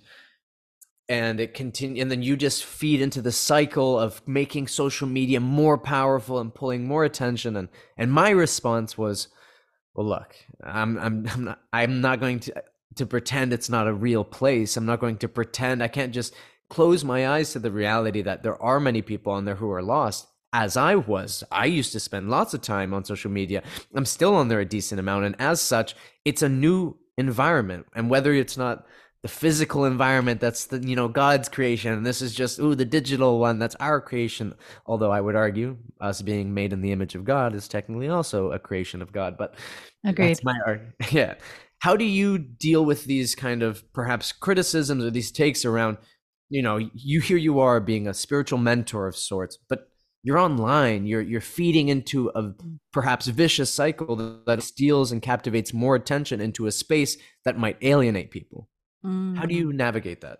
and 1.07 1.39
it 1.39 1.53
continue 1.53 2.01
and 2.01 2.09
then 2.09 2.23
you 2.23 2.35
just 2.35 2.63
feed 2.63 3.01
into 3.01 3.21
the 3.21 3.31
cycle 3.31 3.99
of 3.99 4.27
making 4.27 4.67
social 4.67 5.07
media 5.07 5.39
more 5.39 5.77
powerful 5.77 6.39
and 6.39 6.55
pulling 6.55 6.87
more 6.87 7.03
attention. 7.03 7.55
And 7.55 7.69
and 7.97 8.11
my 8.11 8.31
response 8.31 8.97
was 8.97 9.27
well 9.93 10.07
look 10.07 10.35
i'm 10.63 10.97
i'm 10.97 11.27
i'm 11.27 11.43
not, 11.43 11.59
I'm 11.71 12.01
not 12.01 12.19
going 12.19 12.39
to 12.39 12.63
to 12.95 13.05
pretend 13.05 13.53
it's 13.53 13.69
not 13.69 13.87
a 13.87 13.93
real 13.93 14.23
place. 14.23 14.75
I'm 14.75 14.85
not 14.85 14.99
going 14.99 15.17
to 15.17 15.29
pretend. 15.29 15.83
I 15.83 15.87
can't 15.87 16.13
just 16.13 16.33
close 16.69 17.03
my 17.03 17.27
eyes 17.27 17.53
to 17.53 17.59
the 17.59 17.71
reality 17.71 18.21
that 18.21 18.43
there 18.43 18.61
are 18.61 18.79
many 18.79 19.01
people 19.01 19.33
on 19.33 19.45
there 19.45 19.55
who 19.55 19.71
are 19.71 19.83
lost 19.83 20.27
as 20.53 20.77
I 20.77 20.95
was. 20.95 21.43
I 21.51 21.65
used 21.65 21.91
to 21.93 21.99
spend 21.99 22.29
lots 22.29 22.53
of 22.53 22.61
time 22.61 22.93
on 22.93 23.05
social 23.05 23.31
media. 23.31 23.63
I'm 23.95 24.05
still 24.05 24.35
on 24.35 24.47
there 24.47 24.59
a 24.59 24.65
decent 24.65 24.99
amount. 24.99 25.25
And 25.25 25.35
as 25.39 25.61
such, 25.61 25.95
it's 26.25 26.41
a 26.41 26.49
new 26.49 26.97
environment. 27.17 27.85
And 27.95 28.09
whether 28.09 28.33
it's 28.33 28.57
not 28.57 28.85
the 29.21 29.27
physical 29.27 29.85
environment 29.85 30.41
that's 30.41 30.65
the 30.65 30.79
you 30.79 30.95
know 30.95 31.07
god's 31.07 31.47
creation 31.47 31.93
and 31.93 32.03
this 32.03 32.23
is 32.23 32.33
just 32.33 32.59
ooh 32.59 32.73
the 32.73 32.85
digital 32.85 33.39
one 33.39 33.59
that's 33.59 33.75
our 33.75 34.01
creation 34.01 34.53
although 34.87 35.11
i 35.11 35.21
would 35.21 35.35
argue 35.35 35.77
us 35.99 36.23
being 36.23 36.53
made 36.55 36.73
in 36.73 36.81
the 36.81 36.91
image 36.91 37.13
of 37.13 37.23
god 37.23 37.53
is 37.53 37.67
technically 37.67 38.09
also 38.09 38.51
a 38.51 38.57
creation 38.57 38.99
of 38.99 39.11
god 39.11 39.37
but 39.37 39.53
agreed 40.03 40.29
that's 40.29 40.43
my 40.43 40.57
art 40.65 40.81
yeah 41.11 41.35
how 41.79 41.95
do 41.95 42.03
you 42.03 42.39
deal 42.39 42.83
with 42.83 43.05
these 43.05 43.35
kind 43.35 43.61
of 43.61 43.83
perhaps 43.93 44.31
criticisms 44.31 45.03
or 45.03 45.11
these 45.11 45.31
takes 45.31 45.65
around 45.65 45.97
you 46.49 46.63
know 46.63 46.77
you 46.95 47.21
here 47.21 47.37
you 47.37 47.59
are 47.59 47.79
being 47.79 48.07
a 48.07 48.15
spiritual 48.15 48.57
mentor 48.57 49.07
of 49.07 49.15
sorts 49.15 49.55
but 49.69 49.90
you're 50.23 50.37
online 50.37 51.05
you're 51.05 51.21
you're 51.21 51.41
feeding 51.41 51.89
into 51.89 52.31
a 52.35 52.51
perhaps 52.91 53.27
vicious 53.27 53.71
cycle 53.71 54.15
that 54.45 54.63
steals 54.63 55.11
and 55.11 55.21
captivates 55.21 55.73
more 55.73 55.95
attention 55.95 56.41
into 56.41 56.67
a 56.67 56.71
space 56.71 57.17
that 57.45 57.57
might 57.57 57.77
alienate 57.81 58.31
people 58.31 58.67
mm. 59.05 59.37
how 59.37 59.45
do 59.45 59.55
you 59.55 59.67
mm. 59.67 59.75
navigate 59.75 60.21
that 60.21 60.39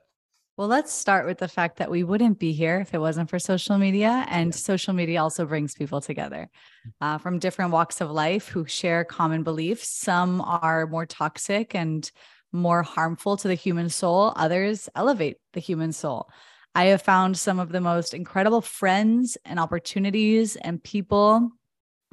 well 0.57 0.67
let's 0.67 0.91
start 0.91 1.25
with 1.25 1.37
the 1.37 1.47
fact 1.47 1.77
that 1.77 1.89
we 1.89 2.03
wouldn't 2.03 2.39
be 2.39 2.51
here 2.51 2.79
if 2.79 2.93
it 2.93 2.99
wasn't 2.99 3.29
for 3.29 3.39
social 3.39 3.77
media 3.77 4.25
and 4.29 4.53
yeah. 4.53 4.57
social 4.57 4.93
media 4.93 5.21
also 5.21 5.45
brings 5.45 5.73
people 5.73 6.01
together 6.01 6.49
mm. 6.87 6.91
uh, 7.01 7.17
from 7.17 7.39
different 7.39 7.71
walks 7.71 8.01
of 8.01 8.11
life 8.11 8.47
who 8.47 8.65
share 8.65 9.03
common 9.03 9.43
beliefs 9.43 9.87
some 9.87 10.41
are 10.41 10.85
more 10.87 11.05
toxic 11.05 11.73
and 11.75 12.11
more 12.53 12.83
harmful 12.83 13.37
to 13.37 13.47
the 13.47 13.55
human 13.55 13.89
soul 13.89 14.33
others 14.35 14.89
elevate 14.95 15.37
the 15.53 15.59
human 15.59 15.91
soul 15.91 16.29
I 16.73 16.85
have 16.85 17.01
found 17.01 17.37
some 17.37 17.59
of 17.59 17.71
the 17.71 17.81
most 17.81 18.13
incredible 18.13 18.61
friends 18.61 19.37
and 19.43 19.59
opportunities 19.59 20.55
and 20.55 20.81
people 20.81 21.51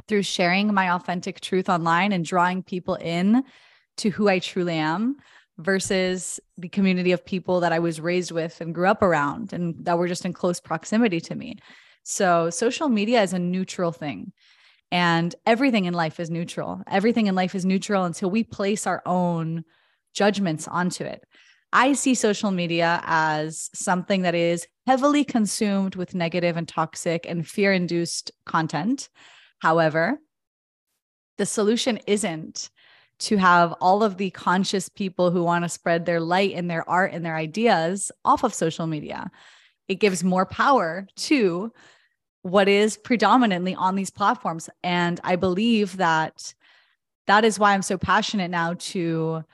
through 0.09 0.23
sharing 0.23 0.73
my 0.75 0.91
authentic 0.93 1.41
truth 1.41 1.69
online 1.69 2.13
and 2.13 2.25
drawing 2.25 2.63
people 2.63 2.97
in 2.97 3.45
to 3.99 4.11
who 4.11 4.29
I 4.29 4.39
truly 4.39 4.75
am 4.75 5.17
versus 5.59 6.41
the 6.57 6.69
community 6.69 7.13
of 7.13 7.25
people 7.25 7.61
that 7.61 7.73
I 7.73 7.79
was 7.79 8.01
raised 8.01 8.33
with 8.33 8.61
and 8.61 8.75
grew 8.75 8.89
up 8.89 9.03
around 9.03 9.53
and 9.53 9.75
that 9.85 9.99
were 9.99 10.09
just 10.09 10.25
in 10.25 10.33
close 10.33 10.61
proximity 10.61 11.21
to 11.23 11.35
me. 11.35 11.57
So, 12.05 12.49
social 12.49 12.89
media 12.89 13.23
is 13.23 13.33
a 13.33 13.39
neutral 13.39 13.93
thing. 13.93 14.33
And 14.91 15.35
everything 15.45 15.85
in 15.85 15.93
life 15.93 16.19
is 16.19 16.31
neutral. 16.31 16.83
Everything 16.87 17.27
in 17.27 17.35
life 17.35 17.55
is 17.55 17.67
neutral 17.67 18.05
until 18.05 18.31
we 18.31 18.45
place 18.45 18.87
our 18.87 19.03
own 19.05 19.65
judgments 20.15 20.67
onto 20.67 21.05
it. 21.05 21.23
I 21.73 21.93
see 21.93 22.15
social 22.15 22.51
media 22.51 23.01
as 23.05 23.69
something 23.75 24.23
that 24.23 24.35
is 24.35 24.67
heavily 24.87 25.25
consumed 25.25 25.97
with 25.97 26.15
negative 26.15 26.57
and 26.57 26.67
toxic 26.67 27.27
and 27.29 27.47
fear 27.47 27.73
induced 27.73 28.31
content. 28.47 29.11
However, 29.59 30.19
the 31.37 31.47
solution 31.47 31.99
isn't 32.07 32.71
to 33.21 33.37
have 33.37 33.73
all 33.81 34.03
of 34.03 34.17
the 34.17 34.31
conscious 34.31 34.89
people 34.89 35.31
who 35.31 35.43
want 35.43 35.65
to 35.65 35.69
spread 35.69 36.07
their 36.07 36.21
light 36.21 36.53
and 36.55 36.71
their 36.71 36.89
art 36.89 37.13
and 37.13 37.25
their 37.25 37.37
ideas 37.37 38.13
off 38.25 38.45
of 38.45 38.55
social 38.55 38.87
media. 38.87 39.31
It 39.89 39.97
gives 39.97 40.23
more 40.23 40.47
power 40.47 41.07
to 41.17 41.73
what 42.43 42.69
is 42.69 42.97
predominantly 42.97 43.75
on 43.75 43.97
these 43.97 44.11
platforms. 44.11 44.71
And 44.83 45.21
I 45.25 45.37
believe 45.37 45.97
that 45.97 46.55
that 47.27 47.45
is 47.45 47.59
why 47.59 47.75
I'm 47.75 47.83
so 47.83 47.99
passionate 47.99 48.51
now 48.51 48.75
to 48.75 49.45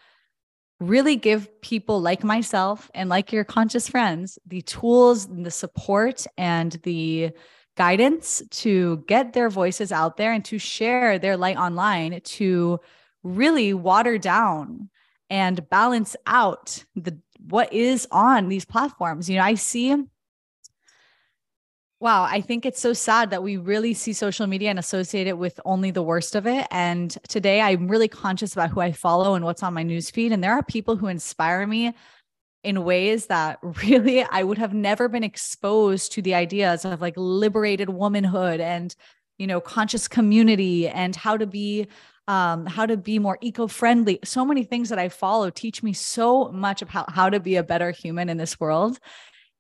really 0.89 1.17
give 1.17 1.61
people 1.61 2.01
like 2.01 2.23
myself 2.23 2.91
and 2.95 3.09
like 3.09 3.33
your 3.33 3.45
conscious 3.45 3.89
friends 3.89 4.39
the 4.47 4.63
tools 4.63 5.27
and 5.27 5.45
the 5.45 5.51
support 5.51 6.27
and 6.37 6.73
the 6.83 7.31
guidance 7.77 8.43
to 8.51 9.05
get 9.09 9.33
their 9.33 9.49
voices 9.49 9.91
out 9.91 10.17
there 10.17 10.33
and 10.33 10.45
to 10.45 10.59
share 10.59 11.19
their 11.19 11.37
light 11.37 11.57
online 11.57 12.21
to 12.23 12.79
really 13.23 13.75
water 13.75 14.19
down 14.19 14.89
and 15.31 15.69
balance 15.71 16.15
out 16.27 16.85
the 16.95 17.19
what 17.41 17.73
is 17.73 18.07
on 18.11 18.49
these 18.49 18.65
platforms. 18.65 19.29
You 19.29 19.37
know 19.37 19.43
i 19.43 19.55
see 19.55 19.95
Wow, 22.01 22.25
I 22.25 22.41
think 22.41 22.67
it's 22.67 22.81
so 22.81 22.93
sad 22.93 23.31
that 23.31 23.43
we 23.43 23.57
really 23.57 23.95
see 23.95 24.13
social 24.13 24.47
media 24.47 24.69
and 24.69 24.79
associate 24.79 25.27
it 25.27 25.39
with 25.39 25.59
only 25.65 25.91
the 25.91 26.03
worst 26.03 26.35
of 26.35 26.47
it. 26.47 26.67
And 26.71 27.17
today 27.29 27.61
I'm 27.61 27.89
really 27.89 28.09
conscious 28.09 28.53
about 28.53 28.71
who 28.71 28.81
I 28.81 28.93
follow 28.93 29.35
and 29.35 29.45
what's 29.45 29.63
on 29.63 29.73
my 29.75 29.85
newsfeed. 29.85 30.33
And 30.33 30.45
there 30.45 30.53
are 30.53 30.63
people 30.63 30.97
who 30.97 31.07
inspire 31.07 31.67
me 31.67 31.95
in 32.65 32.85
ways 32.85 33.27
that 33.27 33.59
really 33.85 34.25
I 34.25 34.43
would 34.45 34.59
have 34.59 34.75
never 34.75 35.09
been 35.09 35.25
exposed 35.25 36.13
to 36.13 36.23
the 36.23 36.35
ideas 36.35 36.85
of 36.85 37.01
like 37.01 37.15
liberated 37.17 37.91
womanhood 37.91 38.61
and 38.61 38.95
you 39.39 39.47
know 39.47 39.61
conscious 39.61 40.09
community 40.09 40.89
and 40.89 41.17
how 41.17 41.37
to 41.37 41.47
be 41.47 41.89
um, 42.29 42.67
how 42.67 42.87
to 42.87 42.97
be 42.97 43.19
more 43.19 43.39
eco-friendly 43.41 44.21
so 44.25 44.45
many 44.45 44.65
things 44.65 44.89
that 44.91 44.99
i 44.99 45.09
follow 45.09 45.51
teach 45.51 45.83
me 45.83 45.93
so 45.93 46.51
much 46.53 46.83
about 46.83 47.11
how 47.13 47.31
to 47.31 47.41
be 47.41 47.57
a 47.57 47.63
better 47.63 47.91
human 47.91 48.29
in 48.29 48.39
this 48.39 48.61
world 48.61 48.99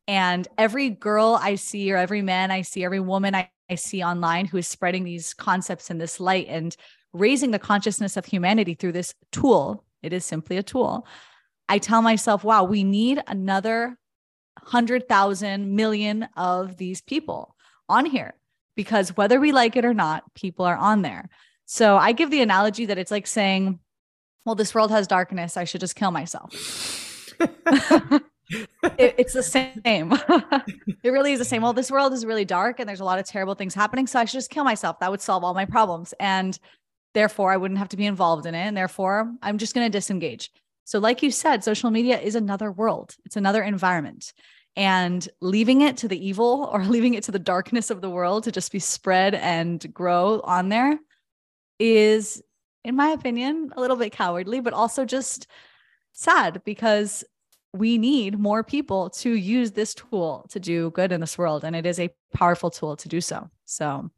and 0.07 0.47
every 0.59 0.91
girl 0.91 1.39
I 1.41 1.55
see, 1.55 1.93
or 1.93 1.97
every 1.97 2.23
man 2.23 2.51
I 2.51 2.63
see, 2.63 2.85
every 2.85 3.01
woman 3.01 3.35
I, 3.35 3.51
I 3.71 3.77
see 3.77 4.03
online 4.03 4.47
who 4.47 4.59
is 4.59 4.69
spreading 4.69 5.05
these 5.05 5.33
concepts 5.33 5.91
in 5.91 5.99
this 5.99 6.21
light 6.21 6.47
and 6.49 6.77
raising 7.13 7.53
the 7.53 7.59
consciousness 7.59 8.17
of 8.17 8.27
humanity 8.27 8.75
through 8.75 8.93
this 8.93 9.15
tool, 9.33 9.85
it 10.03 10.13
is 10.13 10.25
simply 10.25 10.57
a 10.59 10.63
tool. 10.63 11.07
I 11.69 11.79
tell 11.79 12.03
myself, 12.03 12.45
wow, 12.45 12.65
we 12.65 12.85
need 12.85 13.23
another 13.27 13.97
100,000 14.63 15.75
million 15.75 16.29
of 16.37 16.77
these 16.77 17.01
people 17.01 17.57
on 17.89 18.05
here 18.05 18.35
because 18.77 19.17
whether 19.17 19.41
we 19.41 19.53
like 19.53 19.77
it 19.77 19.85
or 19.85 19.95
not, 19.95 20.25
people 20.35 20.67
are 20.67 20.77
on 20.77 21.03
there. 21.03 21.31
So 21.65 21.97
I 21.97 22.13
give 22.13 22.31
the 22.31 22.43
analogy 22.43 22.87
that 22.87 22.99
it's 22.99 23.11
like 23.11 23.27
saying, 23.27 23.79
well, 24.45 24.55
this 24.55 24.75
world 24.75 24.91
has 24.91 25.07
darkness. 25.07 25.57
I 25.57 25.65
should 25.65 25.81
just 25.81 25.97
kill 25.97 26.11
myself. 26.11 26.53
it, 28.51 29.15
it's 29.19 29.33
the 29.33 29.43
same. 29.43 29.75
it 29.85 31.11
really 31.11 31.33
is 31.33 31.39
the 31.39 31.45
same. 31.45 31.63
Well, 31.63 31.73
this 31.73 31.91
world 31.91 32.13
is 32.13 32.25
really 32.25 32.45
dark 32.45 32.81
and 32.81 32.89
there's 32.89 33.01
a 33.01 33.05
lot 33.05 33.19
of 33.19 33.27
terrible 33.27 33.55
things 33.55 33.75
happening. 33.75 34.07
So 34.07 34.19
I 34.19 34.25
should 34.25 34.39
just 34.39 34.51
kill 34.51 34.65
myself. 34.65 35.01
That 35.01 35.11
would 35.11 35.21
solve 35.21 35.45
all 35.45 35.55
my 35.55 35.65
problems. 35.65 36.15
And 36.21 36.59
therefore, 37.15 37.53
I 37.53 37.57
wouldn't 37.57 37.79
have 37.79 37.89
to 37.91 37.97
be 37.97 38.07
involved 38.07 38.47
in 38.47 38.55
it. 38.55 38.63
And 38.63 38.77
therefore, 38.77 39.33
I'm 39.43 39.59
just 39.59 39.75
going 39.75 39.87
to 39.87 39.99
disengage. 39.99 40.51
So, 40.85 40.99
like 40.99 41.23
you 41.23 41.31
said, 41.31 41.65
social 41.65 41.91
media 41.91 42.21
is 42.21 42.35
another 42.35 42.71
world, 42.71 43.17
it's 43.25 43.37
another 43.37 43.63
environment. 43.63 44.33
And 44.77 45.27
leaving 45.41 45.83
it 45.83 45.97
to 45.99 46.09
the 46.09 46.27
evil 46.27 46.69
or 46.73 46.85
leaving 46.85 47.15
it 47.15 47.25
to 47.25 47.33
the 47.33 47.39
darkness 47.39 47.91
of 47.91 48.01
the 48.01 48.11
world 48.11 48.45
to 48.45 48.53
just 48.53 48.73
be 48.73 48.79
spread 48.79 49.35
and 49.35 49.93
grow 49.93 50.41
on 50.45 50.69
there 50.69 50.99
is, 51.79 52.43
in 52.85 52.97
my 52.97 53.09
opinion, 53.09 53.73
a 53.77 53.81
little 53.81 53.97
bit 53.97 54.13
cowardly, 54.13 54.61
but 54.61 54.73
also 54.73 55.05
just 55.05 55.47
sad 56.13 56.63
because 56.65 57.25
we 57.75 57.99
need 57.99 58.39
more 58.39 58.63
people 58.63 59.11
to 59.11 59.31
use 59.35 59.73
this 59.73 59.95
tool 59.95 60.47
to 60.49 60.61
do 60.61 60.91
good 60.93 61.11
in 61.11 61.21
this 61.21 61.37
world 61.37 61.65
and 61.65 61.75
it 61.75 61.85
is 61.85 61.99
a 61.99 62.09
powerful 62.33 62.71
tool 62.71 62.97
to 62.97 63.09
do 63.09 63.21
so. 63.21 63.51
So 63.65 64.11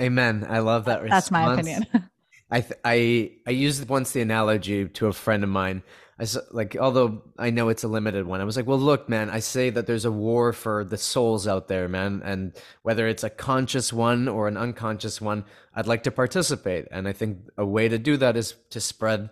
amen. 0.00 0.46
I 0.48 0.60
love 0.60 0.86
that 0.86 1.02
response. 1.02 1.24
that's 1.24 1.30
my 1.30 1.52
opinion. 1.52 1.86
I 2.50 2.60
th- 2.62 2.80
i 2.84 3.30
i 3.46 3.50
used 3.50 3.86
once 3.90 4.12
the 4.12 4.22
analogy 4.22 4.88
to 4.88 5.06
a 5.06 5.12
friend 5.12 5.44
of 5.44 5.50
mine. 5.50 5.82
I 6.18 6.26
like 6.50 6.76
although 6.76 7.22
i 7.38 7.50
know 7.50 7.68
it's 7.68 7.84
a 7.84 7.88
limited 7.88 8.26
one 8.26 8.40
i 8.40 8.44
was 8.44 8.56
like 8.56 8.66
well 8.66 8.78
look 8.78 9.08
man 9.08 9.30
i 9.30 9.38
say 9.38 9.70
that 9.70 9.86
there's 9.86 10.04
a 10.04 10.10
war 10.10 10.52
for 10.52 10.82
the 10.82 10.98
souls 10.98 11.46
out 11.46 11.68
there 11.68 11.88
man 11.88 12.22
and 12.24 12.54
whether 12.82 13.06
it's 13.06 13.22
a 13.22 13.30
conscious 13.30 13.92
one 13.92 14.26
or 14.26 14.48
an 14.48 14.56
unconscious 14.56 15.20
one 15.20 15.44
i'd 15.76 15.86
like 15.86 16.02
to 16.04 16.10
participate. 16.10 16.88
And 16.90 17.06
i 17.06 17.12
think 17.12 17.38
a 17.56 17.64
way 17.64 17.88
to 17.88 17.98
do 17.98 18.16
that 18.16 18.36
is 18.36 18.54
to 18.70 18.80
spread 18.80 19.30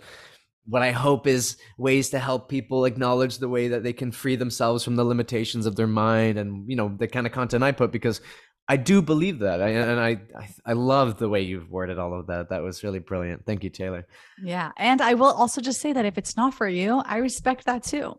what 0.69 0.83
I 0.83 0.91
hope 0.91 1.27
is 1.27 1.57
ways 1.79 2.11
to 2.11 2.19
help 2.19 2.49
people 2.49 2.85
acknowledge 2.85 3.39
the 3.39 3.49
way 3.49 3.69
that 3.69 3.83
they 3.83 3.93
can 3.93 4.11
free 4.11 4.37
themselves 4.37 4.85
from 4.85 4.97
the 4.97 5.05
limitations 5.05 5.67
of 5.67 5.77
their 5.77 5.87
mind 5.87 6.39
and 6.39 6.69
you 6.69 6.77
know 6.77 6.95
the 6.99 7.09
kind 7.09 7.27
of 7.27 7.33
content 7.33 7.63
I 7.63 7.73
put 7.73 7.93
because 7.93 8.21
I 8.69 8.77
do 8.77 9.01
believe 9.01 9.39
that. 9.41 9.63
I, 9.63 9.69
and 9.69 10.01
I, 10.01 10.21
I 10.65 10.73
love 10.73 11.19
the 11.19 11.29
way 11.29 11.43
you've 11.43 11.71
worded 11.71 12.01
all 12.01 12.19
of 12.19 12.27
that. 12.27 12.49
That 12.49 12.65
was 12.65 12.83
really 12.83 12.99
brilliant. 12.99 13.47
Thank 13.47 13.63
you 13.63 13.71
Taylor. 13.71 14.09
Yeah. 14.43 14.73
And 14.77 15.01
I 15.01 15.15
will 15.15 15.31
also 15.31 15.61
just 15.61 15.81
say 15.81 15.93
that 15.93 16.05
if 16.05 16.19
it's 16.19 16.37
not 16.37 16.53
for 16.53 16.69
you 16.69 17.01
I 17.05 17.19
respect 17.19 17.67
that 17.67 17.85
too. 17.85 18.19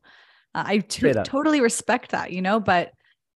Uh, 0.55 0.63
I 0.65 0.77
t- 0.79 1.13
totally 1.25 1.59
respect 1.59 2.11
that 2.11 2.31
you 2.31 2.41
know 2.41 2.59
but 2.59 2.93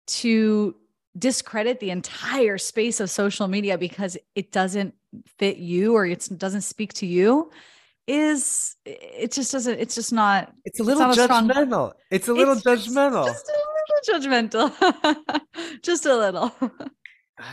to 0.08 0.76
discredit 1.18 1.80
the 1.80 1.90
entire 1.90 2.58
space 2.58 3.00
of 3.00 3.10
social 3.10 3.48
media 3.48 3.78
because 3.78 4.16
it 4.36 4.52
doesn't 4.52 4.94
fit 5.40 5.58
you 5.58 5.96
or 5.96 6.06
it 6.06 6.30
doesn't 6.38 6.62
speak 6.62 6.94
to 6.94 7.06
you 7.06 7.52
is 8.10 8.76
it 8.86 9.32
just 9.32 9.52
doesn't 9.52 9.80
it's 9.80 9.94
just 9.94 10.12
not 10.12 10.52
it's 10.66 10.80
a 10.80 10.84
little 10.84 11.12
it's 11.12 11.20
judgmental 11.20 11.68
strong, 11.68 11.92
it's 12.10 12.28
a 12.28 12.34
little 12.34 12.56
it's 12.56 12.64
judgmental. 12.64 13.26
just, 13.28 13.46
just, 13.46 13.52
a 13.52 14.10
little 14.10 14.30
judgmental. 14.72 15.42
Just 15.84 16.06
a 16.06 16.16
little. 16.16 16.54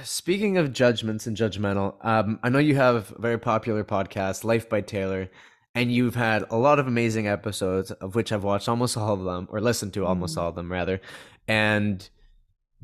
Speaking 0.05 0.57
of 0.57 0.73
judgments 0.73 1.27
and 1.27 1.37
judgmental 1.37 1.95
um, 2.05 2.41
i 2.43 2.49
know 2.49 2.59
you 2.59 2.75
have 2.75 3.13
a 3.13 3.21
very 3.21 3.39
popular 3.39 3.85
podcast 3.85 4.45
life 4.45 4.69
by 4.69 4.81
taylor 4.81 5.29
and 5.75 5.93
you've 5.93 6.15
had 6.15 6.45
a 6.51 6.57
lot 6.57 6.79
of 6.79 6.87
amazing 6.87 7.29
episodes 7.29 7.91
of 7.91 8.15
which 8.15 8.33
i've 8.33 8.45
watched 8.45 8.69
almost 8.69 8.97
all 8.97 9.13
of 9.13 9.25
them 9.25 9.47
or 9.51 9.61
listened 9.61 9.93
to 9.93 10.07
almost 10.07 10.37
mm. 10.37 10.43
all 10.43 10.49
of 10.49 10.55
them 10.55 10.73
rather. 10.73 11.01
And 11.47 12.09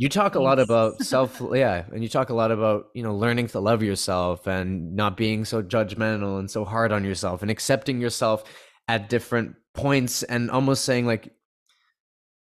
you 0.03 0.09
talk 0.09 0.35
a 0.35 0.41
lot 0.41 0.59
about 0.59 1.01
self, 1.05 1.41
yeah, 1.55 1.85
and 1.93 2.03
you 2.03 2.09
talk 2.09 2.31
a 2.31 2.35
lot 2.35 2.51
about 2.51 2.87
you 2.93 3.05
know 3.05 3.15
learning 3.15 3.47
to 3.47 3.61
love 3.61 3.85
yourself 3.85 4.49
and 4.49 4.97
not 4.97 5.17
being 5.17 5.45
so 5.45 5.63
judgmental 5.63 6.41
and 6.41 6.51
so 6.51 6.65
hard 6.65 6.91
on 6.91 7.05
yourself 7.05 7.41
and 7.41 7.53
accepting 7.53 8.01
yourself 8.01 8.43
at 8.89 9.09
different 9.09 9.55
points 9.75 10.25
and 10.25 10.51
almost 10.51 10.85
saying 10.85 11.07
like 11.07 11.33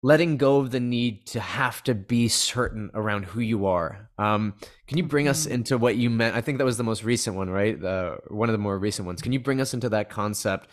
letting 0.01 0.37
go 0.37 0.57
of 0.57 0.71
the 0.71 0.79
need 0.79 1.27
to 1.27 1.39
have 1.39 1.83
to 1.83 1.93
be 1.93 2.27
certain 2.27 2.89
around 2.95 3.25
who 3.25 3.41
you 3.41 3.67
are. 3.67 4.09
Um, 4.17 4.55
can 4.87 4.97
you 4.97 5.03
bring 5.03 5.27
us 5.27 5.43
mm-hmm. 5.43 5.53
into 5.53 5.77
what 5.77 5.97
you 5.97 6.09
meant? 6.09 6.35
I 6.35 6.41
think 6.41 6.57
that 6.57 6.65
was 6.65 6.77
the 6.77 6.83
most 6.83 7.03
recent 7.03 7.35
one, 7.35 7.51
right? 7.51 7.81
Uh, 7.81 8.15
one 8.29 8.49
of 8.49 8.53
the 8.53 8.59
more 8.59 8.79
recent 8.79 9.05
ones. 9.05 9.21
Can 9.21 9.33
you 9.33 9.39
bring 9.39 9.61
us 9.61 9.75
into 9.75 9.89
that 9.89 10.09
concept 10.09 10.67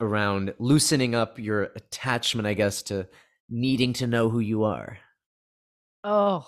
around 0.00 0.52
loosening 0.58 1.14
up 1.14 1.38
your 1.38 1.70
attachment, 1.76 2.48
I 2.48 2.54
guess, 2.54 2.82
to 2.82 3.06
needing 3.48 3.92
to 3.94 4.08
know 4.08 4.28
who 4.28 4.40
you 4.40 4.64
are? 4.64 4.98
Oh, 6.04 6.46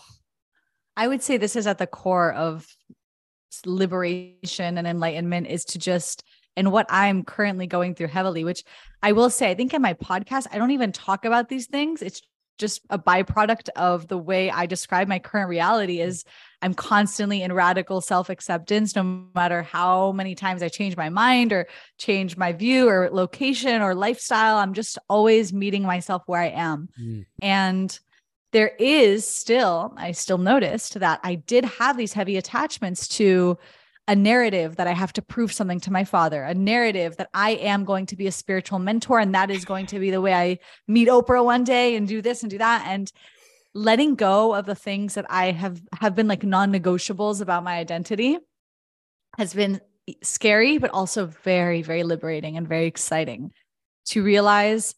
I 0.97 1.09
would 1.09 1.23
say 1.23 1.37
this 1.37 1.57
is 1.57 1.67
at 1.67 1.79
the 1.79 1.87
core 1.87 2.33
of 2.33 2.67
liberation 3.67 4.79
and 4.79 4.87
enlightenment 4.87 5.47
is 5.49 5.65
to 5.67 5.79
just 5.79 6.23
and 6.57 6.73
what 6.73 6.87
I'm 6.89 7.25
currently 7.25 7.67
going 7.67 7.95
through 7.95 8.09
heavily, 8.09 8.45
which 8.45 8.65
I 9.03 9.13
will 9.13 9.31
say, 9.31 9.51
I 9.51 9.55
think 9.55 9.73
in 9.73 9.81
my 9.81 9.95
podcast, 9.95 10.47
I 10.53 10.59
don't 10.59 10.73
even 10.73 10.93
talk 10.93 11.25
about 11.25 11.49
these 11.49 11.67
things. 11.67 12.03
It's 12.03 12.21
just 12.59 12.83
a 12.91 12.99
byproduct 12.99 13.71
of 13.77 14.09
the 14.09 14.19
way 14.19 14.51
I 14.51 14.67
describe 14.67 15.09
my 15.09 15.19
current 15.19 15.49
reality 15.49 16.01
is 16.01 16.25
I'm 16.61 16.75
constantly 16.75 17.43
in 17.43 17.53
radical 17.53 18.03
self-acceptance 18.03 18.95
no 18.95 19.03
matter 19.35 19.63
how 19.63 20.13
many 20.13 20.35
times 20.35 20.63
I 20.63 20.69
change 20.69 20.97
my 20.97 21.09
mind 21.09 21.55
or 21.55 21.67
change 21.97 22.37
my 22.37 22.53
view 22.53 22.89
or 22.89 23.09
location 23.11 23.81
or 23.81 23.95
lifestyle 23.95 24.59
I'm 24.59 24.75
just 24.75 24.99
always 25.09 25.55
meeting 25.55 25.85
myself 25.85 26.23
where 26.27 26.43
I 26.43 26.49
am. 26.49 26.89
Mm. 27.01 27.25
And 27.41 28.01
there 28.53 28.73
is 28.79 29.27
still 29.27 29.93
I 29.97 30.13
still 30.13 30.39
noticed 30.39 30.99
that 31.01 31.21
I 31.23 31.37
did 31.37 31.65
have 31.65 31.97
these 31.97 32.13
heavy 32.13 32.37
attachments 32.37 33.09
to 33.09 33.59
a 34.09 34.17
narrative 34.17 34.77
that 34.77 34.89
I 34.89 34.93
have 34.93 35.13
to 35.15 35.23
prove 35.23 35.53
something 35.53 35.79
to 35.81 35.93
my 35.93 36.03
father, 36.03 36.43
a 36.43 36.55
narrative 36.55 37.17
that 37.19 37.31
I 37.33 37.53
am 37.53 37.85
going 37.85 38.07
to 38.07 38.17
be 38.17 38.27
a 38.27 38.33
spiritual 38.33 38.81
mentor 38.81 39.21
and 39.21 39.35
that 39.35 39.51
is 39.51 39.65
going 39.65 39.87
to 39.87 40.01
be 40.01 40.11
the 40.11 40.21
way 40.21 40.35
I 40.35 40.59
meet 40.89 41.09
Oprah 41.09 41.45
one 41.45 41.63
day 41.63 41.95
and 41.95 42.09
do 42.09 42.21
this 42.21 42.43
and 42.43 42.51
do 42.51 42.59
that. 42.59 42.85
And 42.89 43.13
letting 43.73 44.17
go 44.17 44.55
of 44.55 44.67
the 44.67 44.75
things 44.75 45.15
that 45.15 45.27
I 45.31 45.53
have 45.53 45.81
have 46.01 46.17
been 46.17 46.27
like 46.27 46.43
non-negotiables 46.43 47.41
about 47.41 47.63
my 47.63 47.77
identity 47.77 48.39
has 49.39 49.55
been 49.55 49.81
scary 50.23 50.79
but 50.79 50.91
also 50.91 51.27
very 51.27 51.83
very 51.83 52.03
liberating 52.03 52.57
and 52.57 52.67
very 52.67 52.87
exciting 52.87 53.53
to 54.07 54.25
realize 54.25 54.97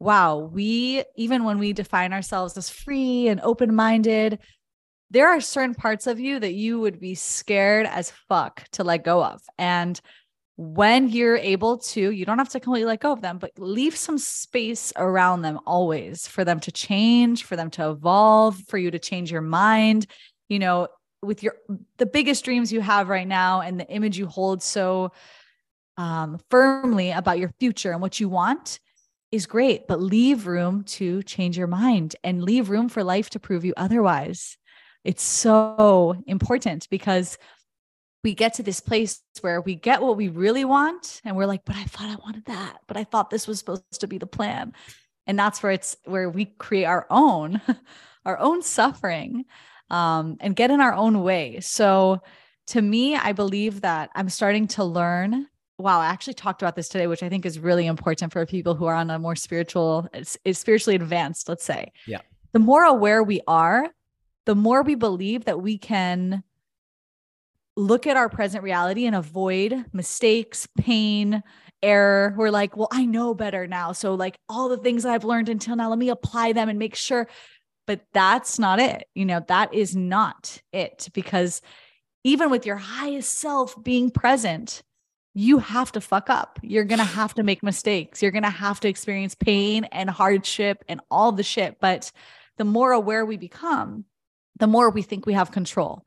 wow, 0.00 0.36
we 0.38 1.04
even 1.16 1.44
when 1.44 1.58
we 1.58 1.72
define 1.72 2.12
ourselves 2.12 2.56
as 2.56 2.70
free 2.70 3.28
and 3.28 3.40
open-minded, 3.40 4.38
there 5.10 5.28
are 5.28 5.40
certain 5.40 5.74
parts 5.74 6.06
of 6.06 6.20
you 6.20 6.38
that 6.38 6.54
you 6.54 6.80
would 6.80 7.00
be 7.00 7.14
scared 7.14 7.86
as 7.86 8.12
fuck 8.28 8.68
to 8.72 8.84
let 8.84 9.04
go 9.04 9.24
of. 9.24 9.40
And 9.58 10.00
when 10.56 11.08
you're 11.08 11.36
able 11.36 11.78
to, 11.78 12.10
you 12.10 12.26
don't 12.26 12.38
have 12.38 12.48
to 12.50 12.60
completely 12.60 12.86
let 12.88 13.00
go 13.00 13.12
of 13.12 13.22
them, 13.22 13.38
but 13.38 13.52
leave 13.58 13.96
some 13.96 14.18
space 14.18 14.92
around 14.96 15.42
them 15.42 15.60
always 15.66 16.26
for 16.26 16.44
them 16.44 16.60
to 16.60 16.72
change, 16.72 17.44
for 17.44 17.56
them 17.56 17.70
to 17.70 17.90
evolve, 17.90 18.60
for 18.68 18.76
you 18.76 18.90
to 18.90 18.98
change 18.98 19.30
your 19.30 19.40
mind. 19.40 20.06
You 20.48 20.58
know, 20.58 20.88
with 21.22 21.42
your 21.42 21.56
the 21.96 22.06
biggest 22.06 22.44
dreams 22.44 22.72
you 22.72 22.80
have 22.80 23.08
right 23.08 23.26
now 23.26 23.60
and 23.60 23.78
the 23.78 23.88
image 23.88 24.18
you 24.18 24.26
hold 24.26 24.62
so 24.62 25.12
um, 25.96 26.38
firmly 26.50 27.10
about 27.10 27.38
your 27.38 27.52
future 27.58 27.92
and 27.92 28.00
what 28.00 28.20
you 28.20 28.28
want 28.28 28.78
is 29.30 29.46
great, 29.46 29.86
but 29.86 30.00
leave 30.00 30.46
room 30.46 30.84
to 30.84 31.22
change 31.22 31.58
your 31.58 31.66
mind 31.66 32.16
and 32.24 32.42
leave 32.42 32.70
room 32.70 32.88
for 32.88 33.04
life 33.04 33.30
to 33.30 33.40
prove 33.40 33.64
you 33.64 33.74
otherwise. 33.76 34.56
It's 35.04 35.22
so 35.22 36.22
important 36.26 36.88
because 36.90 37.38
we 38.24 38.34
get 38.34 38.54
to 38.54 38.62
this 38.62 38.80
place 38.80 39.22
where 39.40 39.60
we 39.60 39.74
get 39.74 40.02
what 40.02 40.16
we 40.16 40.28
really 40.28 40.64
want 40.64 41.20
and 41.24 41.36
we're 41.36 41.46
like, 41.46 41.64
but 41.64 41.76
I 41.76 41.84
thought 41.84 42.10
I 42.10 42.16
wanted 42.16 42.46
that, 42.46 42.78
but 42.86 42.96
I 42.96 43.04
thought 43.04 43.30
this 43.30 43.46
was 43.46 43.58
supposed 43.58 44.00
to 44.00 44.08
be 44.08 44.18
the 44.18 44.26
plan. 44.26 44.72
And 45.26 45.38
that's 45.38 45.62
where 45.62 45.72
it's 45.72 45.96
where 46.04 46.28
we 46.28 46.46
create 46.46 46.84
our 46.84 47.06
own, 47.10 47.60
our 48.24 48.38
own 48.38 48.62
suffering 48.62 49.44
um, 49.90 50.36
and 50.40 50.56
get 50.56 50.70
in 50.70 50.80
our 50.80 50.94
own 50.94 51.22
way. 51.22 51.60
So 51.60 52.22
to 52.68 52.82
me, 52.82 53.14
I 53.14 53.32
believe 53.32 53.82
that 53.82 54.10
I'm 54.14 54.28
starting 54.28 54.68
to 54.68 54.84
learn. 54.84 55.46
Wow, 55.78 56.00
I 56.00 56.06
actually 56.06 56.34
talked 56.34 56.60
about 56.60 56.74
this 56.74 56.88
today, 56.88 57.06
which 57.06 57.22
I 57.22 57.28
think 57.28 57.46
is 57.46 57.58
really 57.58 57.86
important 57.86 58.32
for 58.32 58.44
people 58.44 58.74
who 58.74 58.86
are 58.86 58.94
on 58.94 59.10
a 59.10 59.18
more 59.18 59.36
spiritual, 59.36 60.08
is 60.12 60.58
spiritually 60.58 60.96
advanced, 60.96 61.48
let's 61.48 61.64
say. 61.64 61.92
Yeah. 62.06 62.20
The 62.52 62.58
more 62.58 62.82
aware 62.82 63.22
we 63.22 63.40
are, 63.46 63.88
the 64.44 64.56
more 64.56 64.82
we 64.82 64.96
believe 64.96 65.44
that 65.44 65.62
we 65.62 65.78
can 65.78 66.42
look 67.76 68.08
at 68.08 68.16
our 68.16 68.28
present 68.28 68.64
reality 68.64 69.06
and 69.06 69.14
avoid 69.14 69.84
mistakes, 69.92 70.66
pain, 70.76 71.44
error. 71.80 72.34
We're 72.36 72.50
like, 72.50 72.76
well, 72.76 72.88
I 72.90 73.04
know 73.04 73.34
better 73.34 73.68
now. 73.68 73.92
So, 73.92 74.14
like, 74.14 74.36
all 74.48 74.68
the 74.68 74.78
things 74.78 75.04
that 75.04 75.12
I've 75.12 75.22
learned 75.22 75.48
until 75.48 75.76
now, 75.76 75.90
let 75.90 75.98
me 75.98 76.08
apply 76.08 76.54
them 76.54 76.68
and 76.68 76.78
make 76.78 76.96
sure. 76.96 77.28
But 77.86 78.00
that's 78.12 78.58
not 78.58 78.80
it. 78.80 79.06
You 79.14 79.26
know, 79.26 79.44
that 79.46 79.72
is 79.72 79.94
not 79.94 80.60
it 80.72 81.08
because 81.14 81.62
even 82.24 82.50
with 82.50 82.66
your 82.66 82.76
highest 82.76 83.38
self 83.38 83.80
being 83.82 84.10
present, 84.10 84.82
you 85.34 85.58
have 85.58 85.92
to 85.92 86.00
fuck 86.00 86.30
up. 86.30 86.58
You're 86.62 86.84
going 86.84 86.98
to 86.98 87.04
have 87.04 87.34
to 87.34 87.42
make 87.42 87.62
mistakes. 87.62 88.22
You're 88.22 88.32
going 88.32 88.42
to 88.44 88.50
have 88.50 88.80
to 88.80 88.88
experience 88.88 89.34
pain 89.34 89.84
and 89.84 90.10
hardship 90.10 90.84
and 90.88 91.00
all 91.10 91.32
the 91.32 91.42
shit. 91.42 91.78
But 91.80 92.10
the 92.56 92.64
more 92.64 92.92
aware 92.92 93.24
we 93.24 93.36
become, 93.36 94.04
the 94.58 94.66
more 94.66 94.90
we 94.90 95.02
think 95.02 95.26
we 95.26 95.34
have 95.34 95.52
control. 95.52 96.04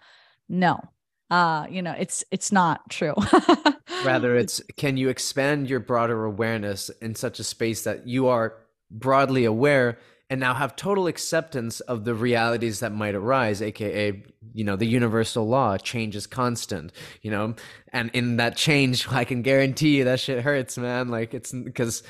No. 0.50 0.82
Uh, 1.30 1.66
you 1.70 1.82
know, 1.82 1.96
it's 1.98 2.26
it's 2.30 2.52
not 2.52 2.90
true. 2.90 3.14
Rather, 4.06 4.36
it's 4.36 4.62
can 4.76 4.98
you 4.98 5.08
expand 5.08 5.70
your 5.70 5.80
broader 5.80 6.26
awareness 6.26 6.90
in 7.02 7.16
such 7.16 7.40
a 7.40 7.44
space 7.46 7.84
that 7.84 8.06
you 8.06 8.28
are 8.28 8.58
broadly 8.90 9.46
aware 9.46 9.98
and 10.32 10.40
now 10.40 10.54
have 10.54 10.78
total 10.78 11.08
acceptance 11.08 11.82
of 11.82 12.06
the 12.06 12.16
realities 12.16 12.80
that 12.80 12.94
might 12.94 13.14
arise 13.14 13.62
aka 13.62 14.24
you 14.54 14.64
know 14.64 14.78
the 14.78 14.86
universal 14.86 15.48
law 15.48 15.78
change 15.78 16.16
is 16.16 16.26
constant 16.26 16.92
you 17.22 17.30
know? 17.30 17.54
And 17.94 18.10
in 18.14 18.38
that 18.38 18.56
change 18.56 19.08
i 19.12 19.26
can 19.26 19.44
guarantee 19.44 19.98
you 19.98 20.06
that 20.06 20.20
shit 20.20 20.44
hurts 20.44 20.78
man. 20.78 21.10
Like 21.10 21.36
it's 21.36 21.52
because 21.52 22.02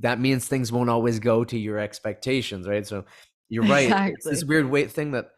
that 0.00 0.20
means 0.20 0.46
things 0.46 0.70
won't 0.70 0.90
always 0.90 1.18
go 1.18 1.42
to 1.42 1.58
your 1.58 1.78
expectations 1.78 2.68
right? 2.68 2.86
So 2.86 3.04
you're 3.48 3.64
right. 3.64 3.84
Exactly. 3.84 4.12
it's 4.12 4.24
this 4.26 4.44
weird 4.44 4.66
weight 4.70 4.92
thing 4.92 5.10
that 5.12 5.30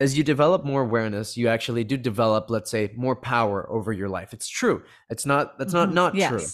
as 0.00 0.16
you 0.16 0.22
develop 0.22 0.64
more 0.64 0.82
awareness 0.82 1.36
you 1.36 1.48
actually 1.48 1.82
do 1.82 1.96
develop 1.96 2.48
let's 2.48 2.70
say 2.70 2.92
more 2.96 3.16
power 3.16 3.68
over 3.70 3.92
your 3.92 4.08
life. 4.08 4.32
It's 4.32 4.48
true. 4.48 4.84
It's 5.10 5.26
not 5.26 5.58
that's 5.58 5.72
not 5.72 5.88
mm-hmm. 5.88 5.94
not 5.96 6.14
yes. 6.14 6.30
true 6.30 6.46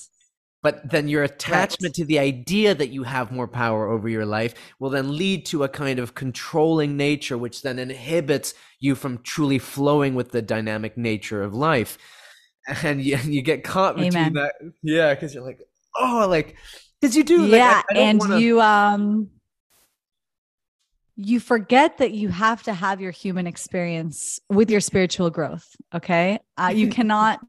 but 0.64 0.90
then 0.90 1.08
your 1.08 1.22
attachment 1.22 1.90
right. 1.90 1.94
to 1.94 2.04
the 2.06 2.18
idea 2.18 2.74
that 2.74 2.88
you 2.88 3.02
have 3.02 3.30
more 3.30 3.46
power 3.46 3.86
over 3.86 4.08
your 4.08 4.24
life 4.24 4.54
will 4.78 4.88
then 4.88 5.14
lead 5.14 5.44
to 5.44 5.62
a 5.62 5.68
kind 5.68 5.98
of 5.98 6.14
controlling 6.14 6.96
nature 6.96 7.36
which 7.36 7.60
then 7.60 7.78
inhibits 7.78 8.54
you 8.80 8.94
from 8.94 9.18
truly 9.18 9.58
flowing 9.58 10.14
with 10.14 10.32
the 10.32 10.40
dynamic 10.40 10.96
nature 10.96 11.42
of 11.42 11.54
life 11.54 11.98
and 12.82 13.02
you, 13.02 13.16
you 13.24 13.42
get 13.42 13.62
caught 13.62 13.94
between 13.94 14.16
Amen. 14.16 14.32
that 14.32 14.54
yeah 14.82 15.14
because 15.14 15.34
you're 15.34 15.44
like 15.44 15.60
oh 15.96 16.26
like 16.28 16.56
because 17.00 17.14
you 17.14 17.22
do 17.22 17.46
yeah 17.46 17.76
like, 17.76 17.96
I, 17.96 17.98
I 17.98 18.02
and 18.02 18.18
wanna... 18.18 18.38
you 18.38 18.60
um 18.60 19.30
you 21.16 21.38
forget 21.38 21.98
that 21.98 22.10
you 22.10 22.28
have 22.30 22.64
to 22.64 22.72
have 22.72 23.00
your 23.00 23.12
human 23.12 23.46
experience 23.46 24.40
with 24.48 24.70
your 24.70 24.80
spiritual 24.80 25.28
growth 25.28 25.76
okay 25.94 26.38
uh, 26.56 26.72
you 26.74 26.88
cannot 26.98 27.40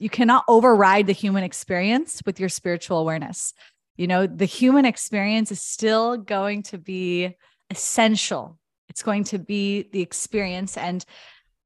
you 0.00 0.08
cannot 0.08 0.44
override 0.48 1.06
the 1.06 1.12
human 1.12 1.44
experience 1.44 2.22
with 2.26 2.40
your 2.40 2.48
spiritual 2.48 2.98
awareness. 2.98 3.54
You 3.96 4.08
know 4.08 4.26
the 4.26 4.46
human 4.46 4.86
experience 4.86 5.52
is 5.52 5.60
still 5.60 6.16
going 6.16 6.64
to 6.64 6.78
be 6.78 7.36
essential. 7.70 8.58
It's 8.88 9.02
going 9.02 9.24
to 9.24 9.38
be 9.38 9.88
the 9.92 10.00
experience 10.00 10.76
and 10.76 11.04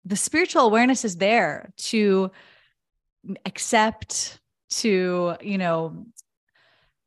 the 0.04 0.16
spiritual 0.16 0.62
awareness 0.62 1.04
is 1.04 1.16
there 1.16 1.72
to 1.78 2.30
accept 3.46 4.40
to 4.68 5.36
you 5.40 5.56
know 5.56 6.04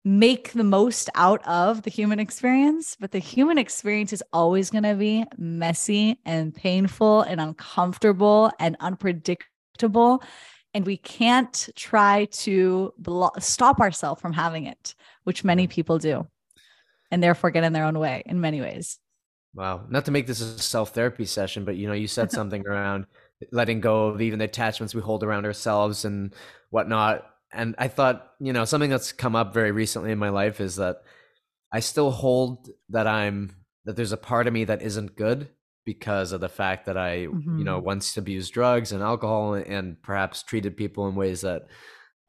make 0.05 0.53
the 0.53 0.63
most 0.63 1.09
out 1.15 1.45
of 1.45 1.81
the 1.81 1.89
human 1.89 2.17
experience, 2.17 2.95
but 2.97 3.11
the 3.11 3.19
human 3.19 3.57
experience 3.57 4.13
is 4.13 4.23
always 4.31 4.69
going 4.69 4.85
to 4.85 4.95
be 4.95 5.25
messy 5.37 6.17
and 6.23 6.55
painful 6.55 7.23
and 7.23 7.41
uncomfortable 7.41 8.49
and 8.57 8.77
unpredictable. 8.79 10.23
And 10.73 10.86
we 10.86 10.97
can't 10.97 11.69
try 11.75 12.25
to 12.25 12.93
blo- 12.97 13.32
stop 13.39 13.80
ourselves 13.80 14.21
from 14.21 14.34
having 14.34 14.65
it, 14.65 14.95
which 15.23 15.43
many 15.43 15.67
people 15.67 15.97
do, 15.97 16.27
and 17.10 17.23
therefore 17.23 17.51
get 17.51 17.63
in 17.63 17.73
their 17.73 17.86
own 17.86 17.97
way 17.97 18.23
in 18.25 18.39
many 18.41 18.62
ways. 18.62 18.99
Wow. 19.56 19.86
Not 19.89 20.06
to 20.06 20.12
make 20.12 20.27
this 20.27 20.41
a 20.41 20.60
self 20.60 20.93
therapy 20.93 21.25
session, 21.25 21.65
but 21.65 21.77
you 21.77 21.88
know, 21.88 21.93
you 21.93 22.08
said 22.08 22.32
something 22.34 22.65
around 22.67 23.08
letting 23.51 23.82
go 23.82 24.08
of 24.08 24.21
even 24.21 24.39
the 24.39 24.45
attachments 24.45 24.93
we 24.93 25.01
hold 25.01 25.23
around 25.23 25.45
ourselves 25.45 26.06
and 26.06 26.34
whatnot 26.69 27.25
and 27.51 27.75
I 27.77 27.88
thought, 27.88 28.34
you 28.39 28.53
know, 28.53 28.65
something 28.65 28.89
that's 28.89 29.12
come 29.12 29.36
up 29.36 29.53
very 29.53 29.71
recently 29.71 30.12
in 30.12 30.19
my 30.19 30.30
life 30.30 30.60
is 30.60 30.75
that 30.77 31.03
I 31.71 31.80
still 31.80 32.12
hold 32.12 32.69
that 32.89 33.08
I'm 33.08 33.56
that 33.86 33.95
there's 33.95 34.12
a 34.12 34.17
part 34.17 34.47
of 34.47 34.53
me 34.53 34.65
that 34.65 34.82
isn't 34.82 35.15
good 35.15 35.49
because 35.88 36.34
of 36.34 36.41
the 36.41 36.50
fact 36.50 36.86
that 36.86 36.97
I, 36.97 37.28
mm-hmm. 37.28 37.60
you 37.60 37.63
know, 37.63 37.78
mm-hmm. 37.78 37.86
once 37.86 38.17
abused 38.17 38.54
drugs 38.54 38.91
and 38.91 39.02
alcohol 39.02 39.54
and 39.54 40.00
perhaps 40.04 40.43
treated 40.43 40.76
people 40.76 41.08
in 41.08 41.15
ways 41.15 41.41
that 41.41 41.67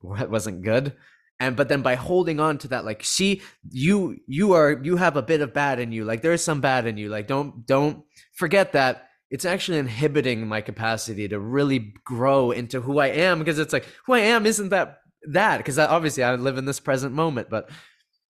wasn't 0.00 0.62
good. 0.62 0.94
And 1.40 1.56
but 1.56 1.68
then 1.68 1.82
by 1.82 1.96
holding 1.96 2.38
on 2.38 2.58
to 2.58 2.68
that, 2.68 2.84
like, 2.84 3.04
see, 3.04 3.42
you 3.68 4.16
you 4.28 4.52
are 4.52 4.80
you 4.80 4.96
have 4.96 5.16
a 5.16 5.22
bit 5.22 5.40
of 5.40 5.52
bad 5.52 5.80
in 5.80 5.90
you. 5.90 6.04
Like 6.04 6.22
there 6.22 6.32
is 6.32 6.42
some 6.42 6.60
bad 6.60 6.86
in 6.86 6.96
you. 6.96 7.08
Like 7.08 7.26
don't 7.26 7.66
don't 7.66 8.04
forget 8.32 8.72
that 8.72 9.08
it's 9.28 9.44
actually 9.44 9.78
inhibiting 9.78 10.46
my 10.46 10.60
capacity 10.60 11.26
to 11.28 11.40
really 11.40 11.94
grow 12.04 12.52
into 12.52 12.80
who 12.80 13.00
I 13.00 13.08
am 13.08 13.40
because 13.40 13.58
it's 13.58 13.72
like 13.72 13.86
who 14.06 14.14
I 14.14 14.20
am 14.20 14.46
isn't 14.46 14.68
that 14.68 15.00
that 15.30 15.58
because 15.58 15.80
obviously 15.80 16.22
I 16.22 16.36
live 16.36 16.58
in 16.58 16.64
this 16.64 16.80
present 16.80 17.12
moment. 17.12 17.50
But 17.50 17.70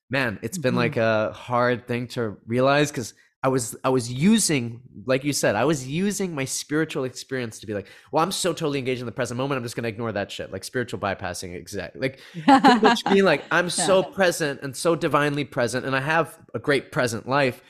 man, 0.08 0.38
it's 0.40 0.56
been 0.56 0.70
mm-hmm. 0.70 0.78
like 0.78 0.96
a 0.96 1.32
hard 1.34 1.86
thing 1.86 2.08
to 2.08 2.38
realize 2.46 2.90
because 2.90 3.12
I 3.42 3.48
was 3.48 3.76
I 3.84 3.88
was 3.88 4.12
using, 4.12 4.80
like 5.06 5.22
you 5.22 5.32
said, 5.32 5.54
I 5.54 5.64
was 5.64 5.86
using 5.86 6.34
my 6.34 6.44
spiritual 6.44 7.04
experience 7.04 7.60
to 7.60 7.66
be 7.66 7.74
like, 7.74 7.86
well, 8.10 8.22
I'm 8.22 8.32
so 8.32 8.52
totally 8.52 8.80
engaged 8.80 9.00
in 9.00 9.06
the 9.06 9.12
present 9.12 9.38
moment. 9.38 9.58
I'm 9.58 9.62
just 9.62 9.76
gonna 9.76 9.88
ignore 9.88 10.10
that 10.10 10.32
shit, 10.32 10.52
like 10.52 10.64
spiritual 10.64 10.98
bypassing, 10.98 11.54
exactly. 11.54 12.00
Like 12.00 12.20
pretty 12.44 12.80
much 12.80 13.04
being 13.04 13.24
like, 13.24 13.44
I'm 13.52 13.70
so 13.70 14.02
present 14.02 14.62
and 14.62 14.76
so 14.76 14.96
divinely 14.96 15.44
present, 15.44 15.86
and 15.86 15.94
I 15.94 16.00
have 16.00 16.36
a 16.52 16.58
great 16.58 16.90
present 16.90 17.28
life. 17.28 17.62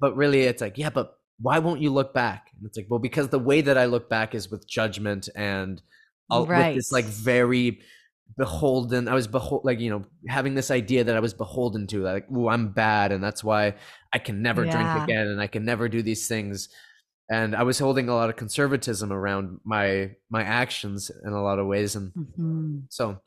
But 0.00 0.16
really, 0.16 0.42
it's 0.42 0.60
like, 0.60 0.78
yeah, 0.78 0.90
but 0.90 1.16
why 1.40 1.60
won't 1.60 1.80
you 1.80 1.90
look 1.90 2.12
back? 2.12 2.50
And 2.56 2.66
it's 2.66 2.76
like, 2.76 2.86
well, 2.88 2.98
because 2.98 3.28
the 3.28 3.38
way 3.38 3.60
that 3.60 3.78
I 3.78 3.84
look 3.84 4.08
back 4.08 4.34
is 4.34 4.50
with 4.50 4.66
judgment 4.68 5.28
and 5.36 5.80
right. 6.30 6.68
with 6.68 6.76
this 6.76 6.92
like 6.92 7.04
very 7.04 7.80
beholden 8.36 9.08
i 9.08 9.14
was 9.14 9.26
behold 9.26 9.64
like 9.64 9.80
you 9.80 9.90
know 9.90 10.04
having 10.28 10.54
this 10.54 10.70
idea 10.70 11.04
that 11.04 11.16
i 11.16 11.20
was 11.20 11.34
beholden 11.34 11.86
to 11.86 12.02
like 12.02 12.26
oh 12.34 12.48
i'm 12.48 12.68
bad 12.68 13.10
and 13.10 13.22
that's 13.22 13.42
why 13.42 13.74
i 14.12 14.18
can 14.18 14.42
never 14.42 14.64
yeah. 14.64 14.70
drink 14.70 15.04
again 15.04 15.26
and 15.26 15.40
i 15.40 15.46
can 15.46 15.64
never 15.64 15.88
do 15.88 16.02
these 16.02 16.28
things 16.28 16.68
and 17.30 17.56
i 17.56 17.62
was 17.62 17.78
holding 17.78 18.08
a 18.08 18.14
lot 18.14 18.30
of 18.30 18.36
conservatism 18.36 19.12
around 19.12 19.58
my 19.64 20.10
my 20.30 20.42
actions 20.42 21.10
in 21.24 21.32
a 21.32 21.42
lot 21.42 21.58
of 21.58 21.66
ways 21.66 21.96
and 21.96 22.12
mm-hmm. 22.12 22.78
so 22.90 23.18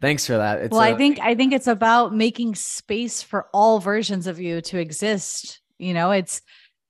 thanks 0.00 0.26
for 0.26 0.36
that 0.38 0.60
it's 0.60 0.72
well 0.72 0.80
a- 0.80 0.94
I 0.94 0.96
think 0.96 1.18
i 1.20 1.34
think 1.34 1.52
it's 1.52 1.66
about 1.66 2.14
making 2.14 2.54
space 2.54 3.22
for 3.22 3.48
all 3.52 3.80
versions 3.80 4.26
of 4.26 4.40
you 4.40 4.60
to 4.62 4.78
exist 4.78 5.60
you 5.78 5.92
know 5.92 6.10
it's 6.10 6.40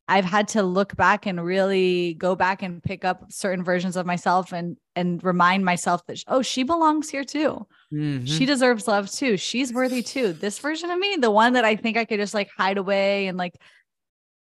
I've 0.07 0.25
had 0.25 0.49
to 0.49 0.63
look 0.63 0.97
back 0.97 1.27
and 1.27 1.43
really 1.43 2.15
go 2.15 2.37
back 2.37 2.63
and 2.63 2.83
pick 2.83 3.05
up 3.05 3.33
certain 3.33 3.65
versions 3.65 3.97
of 3.97 4.05
myself 4.05 4.53
and 4.53 4.77
and 4.97 5.23
remind 5.25 5.65
myself 5.65 6.05
that 6.07 6.23
oh 6.29 6.43
she 6.43 6.63
belongs 6.63 7.11
here 7.11 7.25
too. 7.25 7.67
Mm-hmm. 7.93 8.25
She 8.27 8.47
deserves 8.47 8.89
love 8.89 9.11
too. 9.11 9.37
She's 9.37 9.73
worthy 9.73 10.03
too. 10.03 10.33
This 10.33 10.59
version 10.59 10.91
of 10.91 10.99
me, 10.99 11.17
the 11.17 11.31
one 11.31 11.55
that 11.55 11.65
I 11.65 11.77
think 11.77 11.97
I 11.97 12.05
could 12.05 12.19
just 12.19 12.35
like 12.35 12.51
hide 12.57 12.79
away 12.79 13.27
and 13.27 13.37
like 13.39 13.55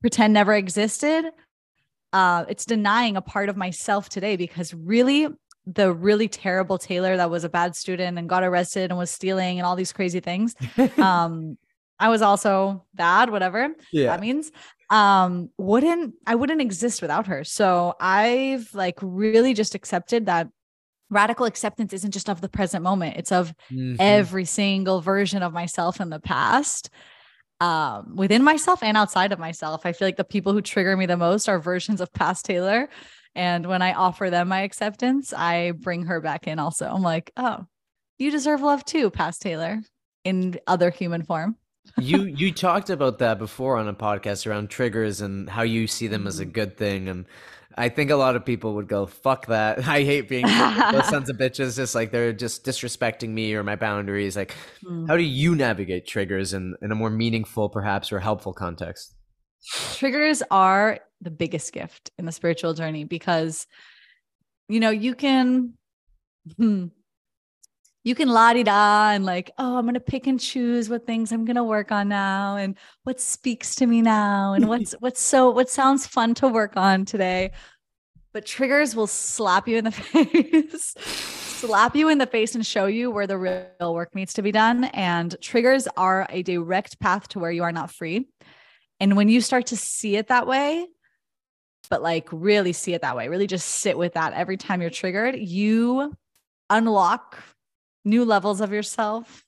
pretend 0.01 0.33
never 0.33 0.55
existed, 0.55 1.25
uh 2.13 2.45
it's 2.49 2.65
denying 2.65 3.17
a 3.17 3.23
part 3.23 3.49
of 3.49 3.57
myself 3.57 4.09
today 4.09 4.37
because 4.37 4.73
really 4.73 5.29
the 5.67 5.93
really 5.93 6.29
terrible 6.29 6.79
Taylor 6.79 7.17
that 7.19 7.31
was 7.31 7.45
a 7.45 7.49
bad 7.49 7.77
student 7.77 8.19
and 8.19 8.29
got 8.29 8.43
arrested 8.43 8.91
and 8.91 8.99
was 8.99 9.11
stealing 9.11 9.59
and 9.59 9.67
all 9.67 9.77
these 9.77 9.93
crazy 9.93 10.21
things. 10.21 10.55
um 10.99 11.59
I 12.01 12.09
was 12.11 12.23
also 12.23 12.87
bad, 12.95 13.29
whatever 13.29 13.71
yeah. 13.93 14.07
that 14.07 14.21
means 14.21 14.53
um 14.91 15.51
wouldn't 15.59 16.15
i 16.27 16.35
wouldn't 16.35 16.61
exist 16.61 17.03
without 17.03 17.27
her. 17.27 17.45
So 17.45 17.95
i've 18.01 18.73
like 18.75 18.99
really 19.03 19.55
just 19.55 19.75
accepted 19.75 20.27
that 20.27 20.49
radical 21.11 21.47
acceptance 21.47 21.93
isn't 21.93 22.11
just 22.11 22.29
of 22.29 22.41
the 22.41 22.49
present 22.49 22.83
moment. 22.83 23.17
It's 23.17 23.33
of 23.33 23.55
mm-hmm. 23.71 23.97
every 23.99 24.45
single 24.45 25.01
version 25.01 25.43
of 25.43 25.53
myself 25.53 26.01
in 26.01 26.11
the 26.11 26.21
past 26.21 26.91
um 27.61 28.15
within 28.17 28.43
myself 28.43 28.83
and 28.83 28.97
outside 28.97 29.33
of 29.33 29.39
myself. 29.39 29.85
I 29.85 29.93
feel 29.93 30.09
like 30.09 30.17
the 30.17 30.25
people 30.25 30.53
who 30.53 30.63
trigger 30.63 30.97
me 30.97 31.07
the 31.07 31.17
most 31.17 31.49
are 31.49 31.59
versions 31.59 32.01
of 32.01 32.13
past 32.13 32.45
taylor. 32.45 32.89
And 33.35 33.67
when 33.67 33.83
i 33.83 33.93
offer 33.93 34.31
them 34.31 34.49
my 34.49 34.63
acceptance 34.63 35.33
i 35.33 35.73
bring 35.73 36.07
her 36.07 36.21
back 36.21 36.47
in 36.47 36.59
also. 36.59 36.87
I'm 36.87 37.03
like 37.03 37.31
oh 37.37 37.67
you 38.19 38.31
deserve 38.31 38.63
love 38.63 38.85
too 38.85 39.11
past 39.11 39.43
taylor 39.43 39.81
in 40.25 40.59
other 40.67 40.91
human 40.91 41.23
form 41.23 41.57
you 41.99 42.25
you 42.25 42.53
talked 42.53 42.91
about 42.91 43.19
that 43.19 43.39
before 43.39 43.77
on 43.77 43.89
a 43.89 43.95
podcast 43.95 44.47
around 44.47 44.71
triggers 44.71 45.21
and 45.21 45.49
how 45.49 45.63
you 45.63 45.87
see 45.87 46.07
them 46.07 46.27
as 46.27 46.39
a 46.39 46.45
mm-hmm. 46.45 46.53
good 46.53 46.77
thing 46.77 47.09
and 47.09 47.27
I 47.79 47.89
think 47.89 48.11
a 48.11 48.17
lot 48.17 48.35
of 48.35 48.45
people 48.45 48.75
would 48.75 48.89
go, 48.89 49.07
fuck 49.07 49.47
that. 49.47 49.79
I 49.89 50.03
hate 50.03 50.29
being 50.29 50.47
those 50.47 51.09
sons 51.09 51.31
of 51.31 51.37
bitches. 51.37 51.77
Just 51.77 51.95
like 51.95 52.11
they're 52.11 52.33
just 52.33 52.65
disrespecting 52.65 53.29
me 53.31 53.55
or 53.55 53.63
my 53.63 53.77
boundaries. 53.77 54.37
Like, 54.37 54.55
mm. 54.85 55.07
how 55.07 55.17
do 55.17 55.23
you 55.23 55.55
navigate 55.55 56.07
triggers 56.07 56.53
in, 56.53 56.75
in 56.83 56.91
a 56.91 56.97
more 56.97 57.09
meaningful, 57.09 57.69
perhaps, 57.69 58.11
or 58.11 58.19
helpful 58.19 58.53
context? 58.53 59.15
Triggers 59.95 60.43
are 60.51 60.99
the 61.21 61.31
biggest 61.31 61.73
gift 61.73 62.11
in 62.19 62.27
the 62.27 62.33
spiritual 62.33 62.75
journey 62.75 63.05
because, 63.05 63.67
you 64.69 64.81
know, 64.81 64.91
you 64.91 65.15
can, 65.15 65.75
hmm, 66.57 66.87
you 68.09 68.15
can 68.15 68.29
la 68.29 68.55
di 68.55 68.63
da 68.63 69.11
and 69.11 69.27
like, 69.27 69.51
oh, 69.59 69.77
I'm 69.77 69.85
gonna 69.85 70.01
pick 70.01 70.27
and 70.27 70.41
choose 70.41 70.89
what 70.89 71.07
things 71.07 71.31
I'm 71.31 71.45
gonna 71.45 71.63
work 71.63 71.93
on 71.93 72.09
now 72.09 72.57
and 72.57 72.75
what 73.05 73.21
speaks 73.21 73.75
to 73.77 73.87
me 73.87 74.01
now 74.01 74.55
and 74.55 74.67
what's 74.71 74.93
what's 75.01 75.21
so 75.21 75.51
what 75.51 75.69
sounds 75.69 76.07
fun 76.07 76.33
to 76.37 76.49
work 76.49 76.77
on 76.77 77.05
today. 77.05 77.53
But 78.33 78.47
triggers 78.47 78.97
will 78.97 79.07
slap 79.07 79.69
you 79.69 79.77
in 79.77 79.85
the 79.85 79.91
face, 79.93 80.95
slap 80.97 81.95
you 81.95 82.09
in 82.09 82.17
the 82.17 82.27
face 82.27 82.55
and 82.55 82.65
show 82.65 82.87
you 82.87 83.11
where 83.11 83.27
the 83.27 83.37
real 83.37 83.95
work 83.95 84.15
needs 84.15 84.33
to 84.35 84.43
be 84.43 84.53
done. 84.53 84.85
And 84.85 85.37
triggers 85.43 85.87
are 85.99 86.27
a 86.31 86.43
direct 86.43 86.99
path 87.01 87.29
to 87.29 87.39
where 87.39 87.51
you 87.51 87.63
are 87.63 87.73
not 87.73 87.91
free. 87.91 88.27
And 89.01 89.19
when 89.19 89.29
you 89.29 89.43
start 89.43 89.67
to 89.67 89.77
see 89.77 90.17
it 90.17 90.29
that 90.29 90.47
way, 90.47 90.87
but 91.91 92.03
like 92.03 92.29
really 92.33 92.73
see 92.73 92.95
it 92.95 93.03
that 93.03 93.17
way, 93.17 93.29
really 93.29 93.47
just 93.47 93.69
sit 93.69 93.99
with 93.99 94.15
that 94.15 94.33
every 94.33 94.57
time 94.57 94.81
you're 94.81 94.91
triggered, 94.91 95.37
you 95.37 96.15
unlock 96.71 97.39
new 98.09 98.25
levels 98.25 98.61
of 98.61 98.73
yourself 98.73 99.45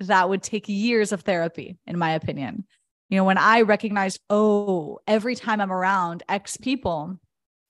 that 0.00 0.28
would 0.28 0.42
take 0.42 0.68
years 0.68 1.12
of 1.12 1.22
therapy, 1.22 1.78
in 1.86 1.98
my 1.98 2.12
opinion. 2.12 2.64
You 3.08 3.16
know, 3.18 3.24
when 3.24 3.38
I 3.38 3.62
recognized, 3.62 4.20
oh, 4.30 4.98
every 5.06 5.34
time 5.34 5.60
I'm 5.60 5.72
around 5.72 6.22
X 6.28 6.56
people, 6.56 7.18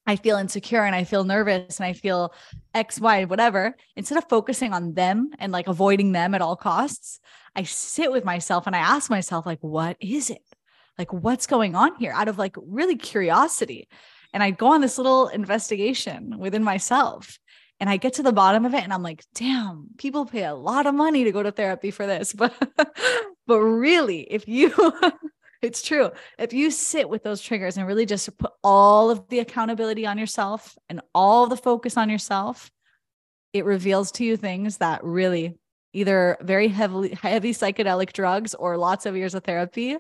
I 0.07 0.17
feel 0.17 0.39
insecure 0.39 0.85
and 0.85 0.95
I 0.95 1.05
feel 1.05 1.25
nervous 1.25 1.79
and 1.79 1.87
I 1.87 1.93
feel 1.93 2.35
X, 2.75 3.01
Y, 3.01 3.25
whatever. 3.25 3.75
Instead 3.97 4.19
of 4.19 4.29
focusing 4.29 4.73
on 4.73 4.95
them 4.95 5.31
and 5.39 5.53
like 5.53 5.69
avoiding 5.69 6.13
them 6.13 6.35
at 6.35 6.43
all 6.43 6.57
costs, 6.57 7.21
I 7.55 7.65
sit 7.65 8.13
with 8.13 8.25
myself 8.25 8.67
and 8.67 8.77
I 8.77 8.81
ask 8.81 9.11
myself, 9.11 9.47
like, 9.47 9.61
what 9.61 9.97
is 10.01 10.31
it? 10.31 10.43
Like, 10.99 11.13
what's 11.13 11.47
going 11.47 11.75
on 11.75 11.97
here 11.97 12.13
out 12.13 12.29
of 12.29 12.39
like 12.39 12.57
really 12.57 12.97
curiosity? 12.97 13.89
And 14.33 14.43
I 14.43 14.51
go 14.51 14.69
on 14.69 14.81
this 14.81 14.99
little 14.99 15.29
investigation 15.29 16.39
within 16.39 16.63
myself 16.63 17.39
and 17.81 17.89
I 17.89 17.97
get 17.97 18.15
to 18.15 18.23
the 18.23 18.33
bottom 18.33 18.67
of 18.67 18.75
it 18.75 18.85
and 18.85 18.93
I'm 18.93 19.03
like, 19.03 19.25
damn, 19.35 19.89
people 19.97 20.27
pay 20.27 20.45
a 20.45 20.55
lot 20.55 20.87
of 20.87 20.95
money 20.95 21.25
to 21.25 21.33
go 21.33 21.43
to 21.43 21.51
therapy 21.51 21.91
for 21.91 22.07
this. 22.07 22.35
But 22.41 22.55
but 23.47 23.61
really, 23.61 24.21
if 24.21 24.47
you 24.47 24.73
it's 25.63 25.83
true. 25.83 26.11
If 26.39 26.53
you 26.53 26.71
sit 26.71 27.09
with 27.09 27.25
those 27.25 27.43
triggers 27.43 27.77
and 27.77 27.87
really 27.87 28.07
just 28.07 28.37
put 28.39 28.53
all 28.63 29.11
of 29.11 29.29
the 29.29 29.41
accountability 29.41 30.07
on 30.07 30.19
yourself 30.19 30.77
and 30.89 31.01
all 31.15 31.47
the 31.47 31.57
focus 31.57 31.97
on 31.97 32.09
yourself, 32.09 32.71
it 33.53 33.65
reveals 33.65 34.13
to 34.13 34.25
you 34.25 34.37
things 34.37 34.77
that 34.77 35.03
really 35.03 35.57
either 35.93 36.37
very 36.41 36.69
heavily 36.69 37.19
heavy 37.21 37.53
psychedelic 37.53 38.13
drugs 38.13 38.55
or 38.55 38.77
lots 38.77 39.07
of 39.07 39.17
years 39.17 39.35
of 39.35 39.43
therapy 39.43 39.97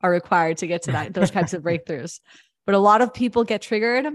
are 0.00 0.10
required 0.10 0.56
to 0.58 0.66
get 0.66 0.82
to 0.82 0.92
that 0.92 1.12
those 1.12 1.30
types 1.30 1.52
of 1.52 1.62
breakthroughs. 1.64 2.20
But 2.64 2.74
a 2.74 2.78
lot 2.78 3.02
of 3.02 3.12
people 3.12 3.44
get 3.44 3.62
triggered 3.62 4.06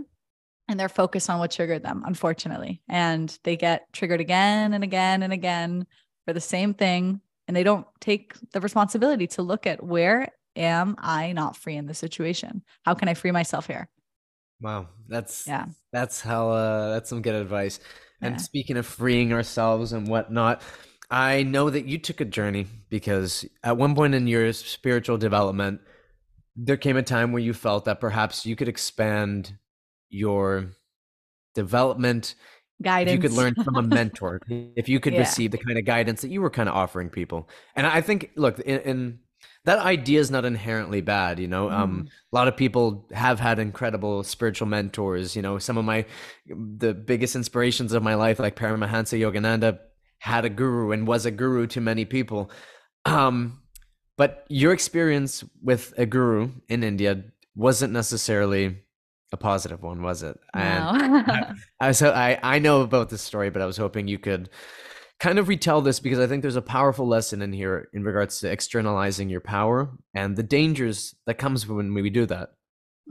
and 0.68 0.80
they're 0.80 0.90
focused 0.90 1.30
on 1.30 1.40
what 1.40 1.52
triggered 1.52 1.84
them, 1.84 2.04
unfortunately. 2.06 2.82
And 2.88 3.38
they 3.44 3.58
get 3.58 3.92
triggered 3.94 4.22
again 4.22 4.74
and 4.74 4.84
again 4.84 5.24
and 5.24 5.34
again 5.34 5.86
for 6.26 6.34
the 6.34 6.42
same 6.42 6.74
thing. 6.74 7.22
And 7.48 7.56
they 7.58 7.64
don't 7.64 7.86
take 8.00 8.34
the 8.52 8.62
responsibility 8.62 9.28
to 9.28 9.42
look 9.42 9.68
at 9.68 9.84
where 9.84 10.30
am 10.56 10.96
I 11.00 11.34
not 11.34 11.58
free 11.58 11.76
in 11.76 11.88
this 11.88 12.00
situation? 12.00 12.64
How 12.84 12.94
can 12.94 13.10
I 13.10 13.14
free 13.14 13.32
myself 13.32 13.68
here? 13.68 13.90
Wow. 14.62 14.88
That's, 15.08 15.48
yeah, 15.48 15.66
that's 15.92 16.22
how, 16.22 16.52
uh, 16.52 16.90
that's 16.92 17.10
some 17.10 17.22
good 17.22 17.36
advice. 17.36 17.80
And 18.22 18.36
yeah. 18.36 18.38
speaking 18.38 18.78
of 18.78 18.86
freeing 18.86 19.34
ourselves 19.34 19.92
and 19.92 20.08
whatnot, 20.08 20.62
I 21.10 21.44
know 21.44 21.70
that 21.70 21.86
you 21.86 21.98
took 21.98 22.22
a 22.22 22.26
journey 22.26 22.68
because 22.90 23.46
at 23.64 23.76
one 23.76 23.96
point 23.96 24.14
in 24.14 24.28
your 24.28 24.54
spiritual 24.54 25.18
development, 25.18 25.82
there 26.56 26.78
came 26.78 26.96
a 26.96 27.04
time 27.04 27.32
where 27.32 27.42
you 27.42 27.54
felt 27.54 27.86
that 27.86 28.00
perhaps 28.00 28.46
you 28.46 28.56
could 28.56 28.70
expand 28.70 29.58
your 30.12 30.72
development 31.56 32.36
guidance 32.82 33.14
you 33.14 33.22
could 33.22 33.38
learn 33.38 33.54
from 33.56 33.76
a 33.76 33.82
mentor 33.96 34.40
if 34.76 34.90
you 34.90 35.00
could 35.00 35.14
yeah. 35.14 35.20
receive 35.20 35.52
the 35.52 35.58
kind 35.58 35.78
of 35.78 35.86
guidance 35.86 36.22
that 36.22 36.30
you 36.30 36.42
were 36.42 36.50
kind 36.50 36.70
of 36.70 36.76
offering 36.76 37.10
people. 37.10 37.50
And 37.76 37.88
i 37.88 38.02
think 38.02 38.32
look 38.36 38.60
in, 38.60 38.80
in 38.82 39.20
that 39.66 39.80
idea 39.80 40.20
is 40.20 40.32
not 40.32 40.46
inherently 40.46 41.02
bad 41.02 41.40
you 41.40 41.48
know? 41.48 41.70
Um, 41.70 41.78
mm. 41.80 41.84
um, 41.84 42.08
a 42.32 42.36
lot 42.36 42.48
of 42.48 42.58
people 42.58 43.08
have 43.12 43.40
had 43.40 43.60
incredible 43.60 44.24
spiritual 44.24 44.68
mentors 44.68 45.36
you 45.36 45.42
know? 45.42 45.58
Some 45.58 45.78
of 45.78 45.86
my 45.86 46.06
the 46.48 46.94
biggest 46.94 47.36
inspirations 47.36 47.94
of 47.94 48.04
my 48.04 48.16
life 48.16 48.40
like 48.40 48.56
paramahansa 48.56 49.20
yogananda 49.20 49.80
had 50.20 50.46
a 50.46 50.50
guru 50.50 50.92
and 50.92 51.08
was 51.08 51.26
a 51.26 51.32
guru 51.32 51.66
to 51.68 51.82
many 51.82 52.06
people. 52.06 52.52
Um, 53.06 53.62
but 54.18 54.46
your 54.50 54.72
experience 54.72 55.44
with 55.64 55.94
a 55.98 56.06
guru 56.06 56.52
in 56.70 56.84
india 56.84 57.24
wasn't 57.56 57.92
necessarily 57.92 58.78
a 59.32 59.38
positive 59.38 59.82
one, 59.82 60.02
was 60.02 60.24
it? 60.24 60.40
No. 60.54 60.62
I, 60.62 61.54
I 61.80 61.88
was 61.88 62.02
I 62.02 62.40
I 62.42 62.60
know 62.60 62.82
about 62.82 63.10
this 63.10 63.22
story, 63.22 63.50
but 63.50 63.62
I 63.62 63.66
was 63.66 63.78
hoping 63.78 64.08
you 64.08 64.20
could 64.20 64.50
kind 65.20 65.40
of 65.40 65.48
retell 65.48 65.82
this 65.82 66.00
because 66.00 66.20
I 66.20 66.28
think 66.28 66.42
there's 66.42 66.56
a 66.56 66.62
powerful 66.62 67.08
lesson 67.08 67.42
in 67.42 67.54
here 67.54 67.90
in 67.94 68.04
regards 68.04 68.40
to 68.40 68.52
externalizing 68.52 69.30
your 69.30 69.42
power 69.42 69.92
and 70.14 70.36
the 70.36 70.44
dangers 70.44 71.16
that 71.28 71.38
comes 71.38 71.68
when 71.68 71.94
we 71.94 72.10
do 72.10 72.26
that. 72.26 72.50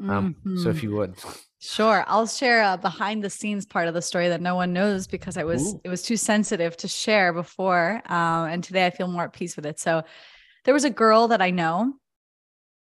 Um, 0.09 0.35
mm-hmm. 0.35 0.59
So 0.59 0.71
if 0.71 0.77
mm-hmm. 0.77 0.87
you 0.87 0.97
would. 0.97 1.15
Sure, 1.61 2.05
I'll 2.07 2.27
share 2.27 2.63
a 2.63 2.79
behind 2.79 3.23
the 3.23 3.29
scenes 3.29 3.67
part 3.67 3.87
of 3.87 3.95
the 3.95 4.01
story 4.01 4.29
that 4.29 4.41
no 4.41 4.55
one 4.55 4.73
knows 4.73 5.07
because 5.07 5.37
I 5.37 5.45
was 5.45 5.75
Ooh. 5.75 5.81
it 5.85 5.89
was 5.89 6.03
too 6.03 6.17
sensitive 6.17 6.77
to 6.79 6.89
share 6.89 7.33
before, 7.35 8.01
um, 8.07 8.49
and 8.49 8.65
today 8.65 8.87
I 8.87 8.91
feel 8.91 9.09
more 9.09 9.25
at 9.25 9.35
peace 9.35 9.57
with 9.57 9.67
it. 9.67 9.79
So 9.79 10.03
there 10.65 10.75
was 10.75 10.85
a 10.85 10.91
girl 10.91 11.29
that 11.29 11.43
I 11.43 11.51
know 11.51 11.93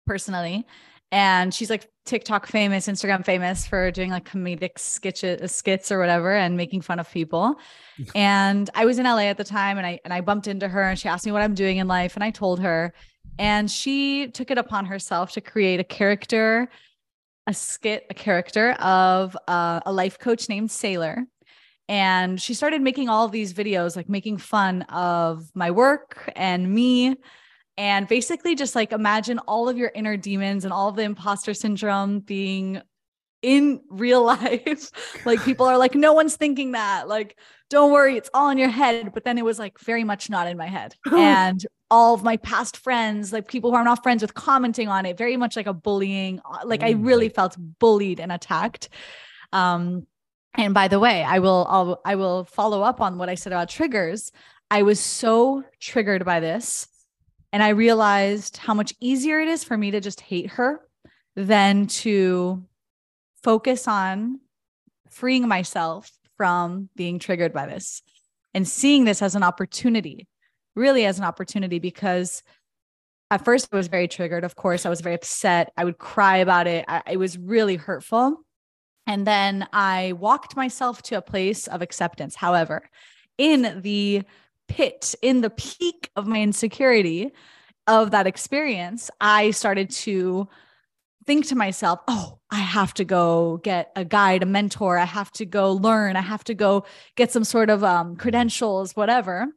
personally 0.08 0.66
and 1.14 1.54
she's 1.54 1.70
like 1.70 1.88
TikTok 2.06 2.48
famous, 2.48 2.88
Instagram 2.88 3.24
famous 3.24 3.68
for 3.68 3.92
doing 3.92 4.10
like 4.10 4.28
comedic 4.28 4.80
sketches, 4.80 5.52
skits 5.52 5.92
or 5.92 6.00
whatever, 6.00 6.34
and 6.34 6.58
making 6.58 6.82
fun 6.82 7.00
of 7.00 7.10
people. 7.12 7.56
and 8.16 8.68
I 8.74 8.86
was 8.86 8.98
in 8.98 9.06
LA 9.06 9.26
at 9.26 9.38
the 9.38 9.44
time, 9.44 9.78
and 9.78 9.86
I 9.86 10.00
and 10.04 10.12
I 10.12 10.22
bumped 10.22 10.48
into 10.48 10.68
her, 10.68 10.82
and 10.82 10.98
she 10.98 11.08
asked 11.08 11.24
me 11.28 11.32
what 11.32 11.44
I'm 11.44 11.54
doing 11.54 11.78
in 11.78 11.88
life, 11.88 12.16
and 12.16 12.24
I 12.24 12.32
told 12.32 12.60
her, 12.62 12.96
and 13.38 13.70
she 13.70 14.28
took 14.30 14.50
it 14.50 14.58
upon 14.58 14.88
herself 14.88 15.32
to 15.34 15.42
create 15.42 15.80
a 15.80 15.84
character, 15.84 16.68
a 17.46 17.54
skit, 17.54 18.08
a 18.10 18.16
character 18.16 18.72
of 18.80 19.38
uh, 19.48 19.82
a 19.86 19.94
life 19.94 20.18
coach 20.18 20.50
named 20.50 20.72
Sailor. 20.72 21.28
And 21.88 22.42
she 22.42 22.56
started 22.56 22.82
making 22.82 23.10
all 23.10 23.28
these 23.28 23.54
videos, 23.54 23.96
like 23.96 24.10
making 24.10 24.40
fun 24.40 24.82
of 24.84 25.52
my 25.54 25.70
work 25.70 26.32
and 26.36 26.74
me 26.74 27.18
and 27.78 28.08
basically 28.08 28.56
just 28.56 28.76
like 28.76 28.92
imagine 28.92 29.40
all 29.40 29.68
of 29.68 29.78
your 29.78 29.92
inner 29.94 30.18
demons 30.18 30.64
and 30.64 30.74
all 30.74 30.90
of 30.90 30.96
the 30.96 31.04
imposter 31.04 31.54
syndrome 31.54 32.20
being 32.20 32.82
in 33.42 33.82
real 33.90 34.24
life. 34.26 34.90
like 35.26 35.44
people 35.44 35.66
are 35.66 35.78
like, 35.78 35.96
no 35.96 36.14
one's 36.14 36.36
thinking 36.36 36.72
that. 36.72 37.08
Like, 37.08 37.38
don't 37.70 37.92
worry, 37.92 38.18
it's 38.18 38.30
all 38.34 38.50
in 38.50 38.58
your 38.58 38.70
head. 38.70 39.14
But 39.14 39.24
then 39.24 39.38
it 39.38 39.46
was 39.46 39.60
like 39.60 39.80
very 39.80 40.04
much 40.04 40.30
not 40.30 40.48
in 40.48 40.58
my 40.58 40.68
head. 40.68 40.96
and 41.12 41.64
all 41.92 42.16
of 42.16 42.24
my 42.24 42.38
past 42.38 42.78
friends, 42.78 43.34
like 43.34 43.48
people 43.48 43.72
who 43.72 43.78
I'm 43.78 43.86
not 43.86 44.02
friends 44.02 44.22
with, 44.22 44.34
commenting 44.34 44.88
on 44.88 45.06
it, 45.06 45.18
very 45.18 45.38
much 45.38 45.56
like 45.56 45.68
a 45.68 45.74
bullying. 45.74 46.40
Uh, 46.46 46.60
like 46.66 46.82
I 46.82 46.92
really 46.92 47.30
felt 47.30 47.56
bullied 47.80 48.20
and 48.20 48.32
attacked. 48.32 48.90
Um, 49.52 50.08
and 50.56 50.74
by 50.74 50.88
the 50.88 51.00
way, 51.00 51.24
I 51.24 51.40
will 51.40 51.66
I'll, 51.70 52.02
I 52.06 52.16
will 52.16 52.46
follow 52.46 52.84
up 52.84 53.02
on 53.02 53.18
what 53.18 53.30
I 53.30 53.36
said 53.36 53.54
about 53.54 53.70
triggers. 53.70 54.32
I 54.72 54.84
was 54.84 55.00
so 55.00 55.64
triggered 55.80 56.26
by 56.26 56.40
this 56.40 56.88
and 57.54 57.62
I 57.62 57.70
realized 57.70 58.58
how 58.58 58.74
much 58.74 58.94
easier 59.00 59.40
it 59.40 59.48
is 59.48 59.64
for 59.64 59.78
me 59.78 59.92
to 59.92 60.02
just 60.02 60.20
hate 60.20 60.50
her 60.50 60.82
than 61.36 61.86
to 61.88 62.64
focus 63.44 63.88
on 63.88 64.40
freeing 65.10 65.48
myself 65.48 66.12
from 66.36 66.90
being 66.96 67.20
triggered 67.20 67.54
by 67.54 67.68
this 67.68 68.02
and 68.56 68.68
seeing 68.68 69.06
this 69.06 69.22
as 69.22 69.36
an 69.36 69.44
opportunity, 69.44 70.28
really 70.76 71.06
as 71.06 71.20
an 71.20 71.26
opportunity, 71.26 71.78
because 71.78 72.42
at 73.30 73.46
first 73.46 73.68
I 73.72 73.76
was 73.76 73.88
very 73.88 74.08
triggered. 74.08 74.44
Of 74.44 74.56
course, 74.56 74.86
I 74.86 74.90
was 74.90 75.02
very 75.02 75.16
upset. 75.16 75.72
I 75.78 75.86
would 75.86 76.00
cry 76.00 76.38
about 76.38 76.66
it. 76.66 76.86
I, 76.88 77.04
it 77.12 77.18
was 77.18 77.38
really 77.38 77.76
hurtful. 77.76 78.38
And 79.06 79.28
then 79.28 79.68
I 79.72 80.14
walked 80.14 80.56
myself 80.56 81.04
to 81.04 81.18
a 81.18 81.22
place 81.22 81.68
of 81.68 81.84
acceptance. 81.84 82.36
However, 82.36 82.90
in 83.38 83.82
the 83.82 84.24
pit, 84.68 85.16
in 85.22 85.42
the 85.42 85.50
peak 85.50 86.10
of 86.16 86.28
my 86.28 86.42
insecurity 86.42 87.32
of 87.88 88.12
that 88.12 88.28
experience, 88.28 89.10
I 89.20 89.52
started 89.52 89.90
to 89.92 90.48
think 91.26 91.48
to 91.48 91.56
myself, 91.56 92.00
oh, 92.08 92.40
I 92.50 92.60
have 92.60 92.94
to 92.96 93.06
go 93.06 93.58
get 93.64 93.92
a 93.96 94.04
guide, 94.06 94.44
a 94.44 94.46
mentor. 94.46 94.98
I 94.98 95.06
have 95.06 95.32
to 95.34 95.46
go 95.46 95.74
learn. 95.74 96.16
I 96.16 96.22
have 96.22 96.44
to 96.46 96.54
go 96.54 96.86
get 97.16 97.32
some 97.32 97.44
sort 97.44 97.70
of 97.70 97.84
um, 97.84 98.16
credentials, 98.16 98.96
whatever 98.96 99.48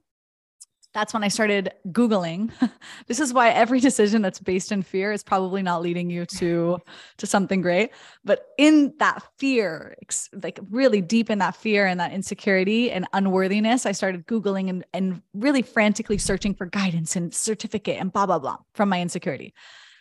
that's 0.96 1.12
when 1.12 1.22
I 1.22 1.28
started 1.28 1.72
Googling. 1.88 2.50
this 3.06 3.20
is 3.20 3.34
why 3.34 3.50
every 3.50 3.80
decision 3.80 4.22
that's 4.22 4.38
based 4.38 4.72
in 4.72 4.80
fear 4.80 5.12
is 5.12 5.22
probably 5.22 5.60
not 5.60 5.82
leading 5.82 6.08
you 6.08 6.24
to, 6.24 6.78
to 7.18 7.26
something 7.26 7.60
great. 7.60 7.90
But 8.24 8.46
in 8.56 8.94
that 8.98 9.22
fear, 9.36 9.94
like 10.42 10.58
really 10.70 11.02
deep 11.02 11.28
in 11.28 11.38
that 11.40 11.54
fear 11.54 11.84
and 11.84 12.00
that 12.00 12.14
insecurity 12.14 12.90
and 12.90 13.06
unworthiness, 13.12 13.84
I 13.84 13.92
started 13.92 14.26
Googling 14.26 14.70
and, 14.70 14.86
and 14.94 15.20
really 15.34 15.60
frantically 15.60 16.16
searching 16.16 16.54
for 16.54 16.64
guidance 16.64 17.14
and 17.14 17.34
certificate 17.34 18.00
and 18.00 18.10
blah, 18.10 18.24
blah, 18.24 18.38
blah 18.38 18.56
from 18.72 18.88
my 18.88 19.02
insecurity. 19.02 19.52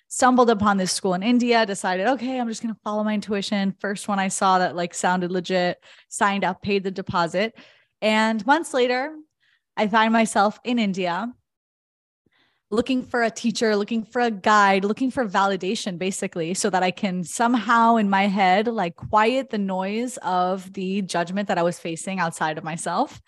Stumbled 0.07 0.49
upon 0.49 0.77
this 0.77 0.93
school 0.93 1.13
in 1.13 1.23
India, 1.23 1.65
decided, 1.65 2.07
okay, 2.07 2.39
I'm 2.39 2.47
just 2.47 2.63
going 2.63 2.73
to 2.73 2.79
follow 2.85 3.03
my 3.03 3.15
intuition. 3.15 3.75
First 3.81 4.07
one 4.07 4.17
I 4.17 4.29
saw 4.29 4.59
that 4.59 4.77
like 4.77 4.93
sounded 4.93 5.29
legit, 5.29 5.83
signed 6.07 6.45
up, 6.45 6.61
paid 6.61 6.85
the 6.85 6.91
deposit. 6.91 7.53
And 8.01 8.45
months 8.45 8.73
later, 8.73 9.13
I 9.77 9.87
find 9.87 10.13
myself 10.13 10.59
in 10.63 10.79
India 10.79 11.33
looking 12.71 13.03
for 13.03 13.23
a 13.23 13.29
teacher, 13.29 13.75
looking 13.75 14.03
for 14.03 14.21
a 14.21 14.31
guide, 14.31 14.83
looking 14.83 15.11
for 15.11 15.25
validation 15.25 15.97
basically, 15.97 16.53
so 16.53 16.69
that 16.69 16.83
I 16.83 16.91
can 16.91 17.23
somehow 17.23 17.97
in 17.97 18.09
my 18.09 18.27
head 18.27 18.67
like 18.67 18.95
quiet 18.95 19.49
the 19.49 19.57
noise 19.57 20.17
of 20.17 20.73
the 20.73 21.01
judgment 21.01 21.47
that 21.47 21.57
I 21.57 21.63
was 21.63 21.79
facing 21.79 22.19
outside 22.19 22.57
of 22.57 22.63
myself. 22.63 23.21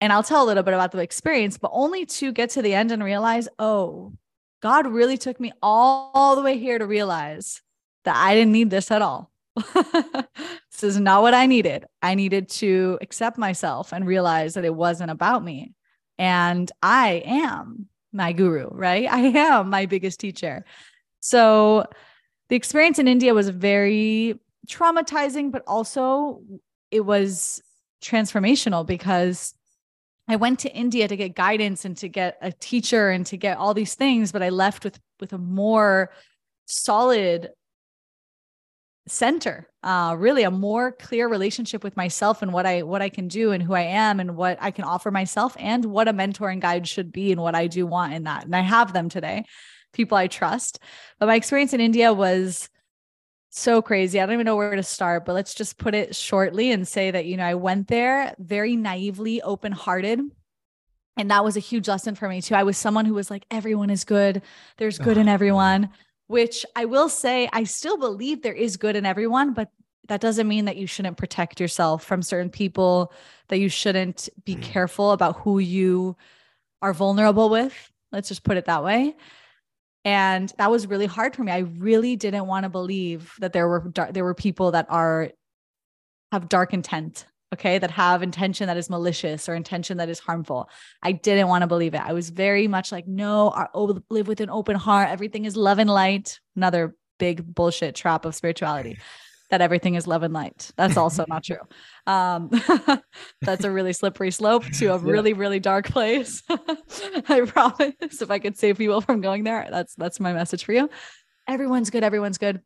And 0.00 0.12
I'll 0.12 0.22
tell 0.22 0.44
a 0.44 0.46
little 0.46 0.62
bit 0.62 0.74
about 0.74 0.92
the 0.92 0.98
experience, 0.98 1.58
but 1.58 1.70
only 1.72 2.04
to 2.06 2.32
get 2.32 2.50
to 2.50 2.62
the 2.62 2.74
end 2.74 2.92
and 2.92 3.02
realize, 3.02 3.48
oh, 3.58 4.12
God 4.62 4.86
really 4.86 5.16
took 5.16 5.40
me 5.40 5.52
all, 5.62 6.36
the 6.36 6.42
way 6.42 6.58
here 6.58 6.78
to 6.78 6.86
realize 6.86 7.62
that 8.04 8.16
I 8.16 8.34
didn't 8.34 8.52
need 8.52 8.70
this 8.70 8.90
at 8.90 9.02
all. 9.02 9.30
this 9.74 10.82
is 10.82 11.00
not 11.00 11.22
what 11.22 11.34
I 11.34 11.46
needed. 11.46 11.84
I 12.02 12.14
needed 12.14 12.48
to 12.50 12.98
accept 13.00 13.38
myself 13.38 13.92
and 13.92 14.06
realize 14.06 14.54
that 14.54 14.64
it 14.64 14.74
wasn't 14.74 15.10
about 15.10 15.42
me. 15.42 15.72
And 16.18 16.70
I 16.82 17.22
am 17.24 17.88
my 18.12 18.32
guru, 18.32 18.68
right? 18.70 19.08
I 19.10 19.20
am 19.20 19.70
my 19.70 19.86
biggest 19.86 20.20
teacher. 20.20 20.64
So 21.20 21.86
the 22.48 22.56
experience 22.56 22.98
in 22.98 23.08
India 23.08 23.34
was 23.34 23.48
very 23.48 24.38
traumatizing, 24.68 25.50
but 25.50 25.62
also 25.66 26.42
it 26.90 27.00
was 27.00 27.62
transformational 28.02 28.86
because 28.86 29.54
I 30.28 30.36
went 30.36 30.60
to 30.60 30.72
India 30.74 31.06
to 31.06 31.16
get 31.16 31.34
guidance 31.34 31.84
and 31.84 31.96
to 31.98 32.08
get 32.08 32.36
a 32.42 32.52
teacher 32.52 33.10
and 33.10 33.24
to 33.26 33.36
get 33.36 33.58
all 33.58 33.74
these 33.74 33.94
things, 33.94 34.32
but 34.32 34.42
I 34.42 34.48
left 34.48 34.84
with 34.84 34.98
with 35.20 35.32
a 35.32 35.38
more 35.38 36.10
solid 36.66 37.50
center 39.08 39.68
uh, 39.82 40.16
really 40.18 40.42
a 40.42 40.50
more 40.50 40.90
clear 40.90 41.28
relationship 41.28 41.84
with 41.84 41.96
myself 41.96 42.42
and 42.42 42.52
what 42.52 42.66
i 42.66 42.82
what 42.82 43.02
i 43.02 43.08
can 43.08 43.28
do 43.28 43.52
and 43.52 43.62
who 43.62 43.72
i 43.72 43.82
am 43.82 44.18
and 44.18 44.36
what 44.36 44.58
i 44.60 44.70
can 44.70 44.84
offer 44.84 45.10
myself 45.10 45.56
and 45.58 45.84
what 45.84 46.08
a 46.08 46.12
mentor 46.12 46.48
and 46.48 46.60
guide 46.60 46.88
should 46.88 47.12
be 47.12 47.30
and 47.30 47.40
what 47.40 47.54
i 47.54 47.66
do 47.66 47.86
want 47.86 48.12
in 48.12 48.24
that. 48.24 48.44
And 48.44 48.56
i 48.56 48.60
have 48.60 48.92
them 48.92 49.08
today 49.08 49.44
people 49.92 50.18
i 50.18 50.26
trust. 50.26 50.78
But 51.18 51.26
my 51.26 51.36
experience 51.36 51.72
in 51.72 51.80
india 51.80 52.12
was 52.12 52.68
so 53.50 53.80
crazy. 53.80 54.20
I 54.20 54.26
don't 54.26 54.34
even 54.34 54.44
know 54.44 54.56
where 54.56 54.74
to 54.74 54.82
start 54.82 55.24
but 55.24 55.34
let's 55.34 55.54
just 55.54 55.78
put 55.78 55.94
it 55.94 56.16
shortly 56.16 56.72
and 56.72 56.86
say 56.86 57.10
that 57.12 57.26
you 57.26 57.36
know 57.36 57.44
i 57.44 57.54
went 57.54 57.88
there 57.88 58.34
very 58.38 58.76
naively 58.76 59.40
open 59.40 59.72
hearted 59.72 60.20
and 61.16 61.30
that 61.30 61.44
was 61.44 61.56
a 61.56 61.60
huge 61.60 61.88
lesson 61.88 62.14
for 62.14 62.28
me 62.28 62.42
too. 62.42 62.54
I 62.54 62.62
was 62.62 62.76
someone 62.76 63.06
who 63.06 63.14
was 63.14 63.30
like 63.30 63.46
everyone 63.50 63.88
is 63.88 64.04
good. 64.04 64.42
There's 64.76 64.98
good 64.98 65.16
in 65.16 65.28
everyone 65.36 65.90
which 66.26 66.66
I 66.74 66.84
will 66.84 67.08
say, 67.08 67.48
I 67.52 67.64
still 67.64 67.96
believe 67.96 68.42
there 68.42 68.52
is 68.52 68.76
good 68.76 68.96
in 68.96 69.06
everyone, 69.06 69.54
but 69.54 69.70
that 70.08 70.20
doesn't 70.20 70.48
mean 70.48 70.66
that 70.66 70.76
you 70.76 70.86
shouldn't 70.86 71.16
protect 71.16 71.60
yourself 71.60 72.04
from 72.04 72.22
certain 72.22 72.50
people, 72.50 73.12
that 73.48 73.58
you 73.58 73.68
shouldn't 73.68 74.28
be 74.44 74.56
mm. 74.56 74.62
careful 74.62 75.12
about 75.12 75.40
who 75.40 75.58
you 75.58 76.16
are 76.82 76.92
vulnerable 76.92 77.48
with. 77.48 77.92
Let's 78.12 78.28
just 78.28 78.44
put 78.44 78.56
it 78.56 78.66
that 78.66 78.84
way. 78.84 79.16
And 80.04 80.52
that 80.58 80.70
was 80.70 80.86
really 80.86 81.06
hard 81.06 81.34
for 81.34 81.42
me. 81.42 81.50
I 81.50 81.58
really 81.58 82.14
didn't 82.14 82.46
want 82.46 82.62
to 82.62 82.68
believe 82.68 83.32
that 83.40 83.52
there 83.52 83.66
were 83.66 83.80
dar- 83.80 84.12
there 84.12 84.22
were 84.22 84.34
people 84.34 84.70
that 84.70 84.86
are 84.88 85.32
have 86.30 86.48
dark 86.48 86.72
intent 86.72 87.26
okay, 87.56 87.78
that 87.78 87.90
have 87.90 88.22
intention 88.22 88.66
that 88.66 88.76
is 88.76 88.90
malicious 88.90 89.48
or 89.48 89.54
intention 89.54 89.96
that 89.96 90.10
is 90.10 90.18
harmful. 90.18 90.68
I 91.02 91.12
didn't 91.12 91.48
want 91.48 91.62
to 91.62 91.66
believe 91.66 91.94
it. 91.94 92.02
I 92.02 92.12
was 92.12 92.28
very 92.28 92.68
much 92.68 92.92
like, 92.92 93.08
no, 93.08 93.50
our, 93.50 93.70
oh, 93.74 93.98
live 94.10 94.28
with 94.28 94.40
an 94.40 94.50
open 94.50 94.76
heart. 94.76 95.08
Everything 95.08 95.46
is 95.46 95.56
love 95.56 95.78
and 95.78 95.88
light. 95.88 96.38
Another 96.54 96.94
big 97.18 97.42
bullshit 97.54 97.94
trap 97.94 98.26
of 98.26 98.34
spirituality 98.34 98.98
that 99.50 99.62
everything 99.62 99.94
is 99.94 100.06
love 100.06 100.22
and 100.22 100.34
light. 100.34 100.70
That's 100.76 100.98
also 100.98 101.24
not 101.28 101.44
true. 101.44 101.56
Um, 102.06 102.50
that's 103.40 103.64
a 103.64 103.70
really 103.70 103.94
slippery 103.94 104.30
slope 104.30 104.64
to 104.78 104.88
a 104.88 104.98
really, 104.98 105.32
really 105.32 105.60
dark 105.60 105.86
place. 105.86 106.42
I 107.28 107.40
promise 107.46 108.20
if 108.20 108.30
I 108.30 108.38
could 108.38 108.58
save 108.58 108.76
people 108.76 109.00
from 109.00 109.22
going 109.22 109.44
there, 109.44 109.66
that's, 109.70 109.94
that's 109.94 110.20
my 110.20 110.32
message 110.34 110.64
for 110.64 110.72
you. 110.72 110.90
Everyone's 111.48 111.90
good. 111.90 112.04
Everyone's 112.04 112.38
good. 112.38 112.60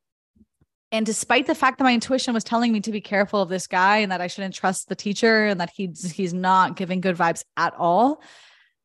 And 0.93 1.07
despite 1.07 1.47
the 1.47 1.55
fact 1.55 1.79
that 1.79 1.85
my 1.85 1.95
intuition 1.95 2.35
was 2.35 2.43
telling 2.43 2.73
me 2.73 2.81
to 2.81 2.91
be 2.91 3.01
careful 3.01 3.41
of 3.41 3.49
this 3.49 3.67
guy 3.67 3.99
and 3.99 4.11
that 4.11 4.21
I 4.21 4.27
shouldn't 4.27 4.55
trust 4.55 4.89
the 4.89 4.97
teacher 4.97 5.47
and 5.47 5.61
that 5.61 5.71
he's 5.71 6.11
he's 6.11 6.35
not 6.35 6.77
giving 6.77 7.01
good 7.01 7.17
vibes 7.17 7.45
at 7.57 7.75
all, 7.79 8.21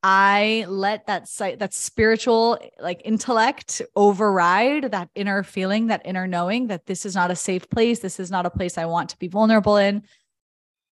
I 0.04 0.66
let 0.68 1.08
that 1.08 1.28
sight 1.28 1.60
that 1.60 1.74
spiritual 1.74 2.60
like 2.80 3.02
intellect 3.04 3.82
override 3.96 4.92
that 4.92 5.10
inner 5.16 5.42
feeling, 5.42 5.88
that 5.88 6.04
inner 6.06 6.28
knowing 6.28 6.68
that 6.68 6.86
this 6.86 7.08
is 7.08 7.16
not 7.16 7.32
a 7.32 7.36
safe 7.36 7.68
place, 7.72 8.00
this 8.00 8.20
is 8.20 8.30
not 8.30 8.46
a 8.46 8.52
place 8.52 8.78
I 8.78 8.86
want 8.86 9.10
to 9.10 9.18
be 9.18 9.28
vulnerable 9.28 9.78
in. 9.78 10.04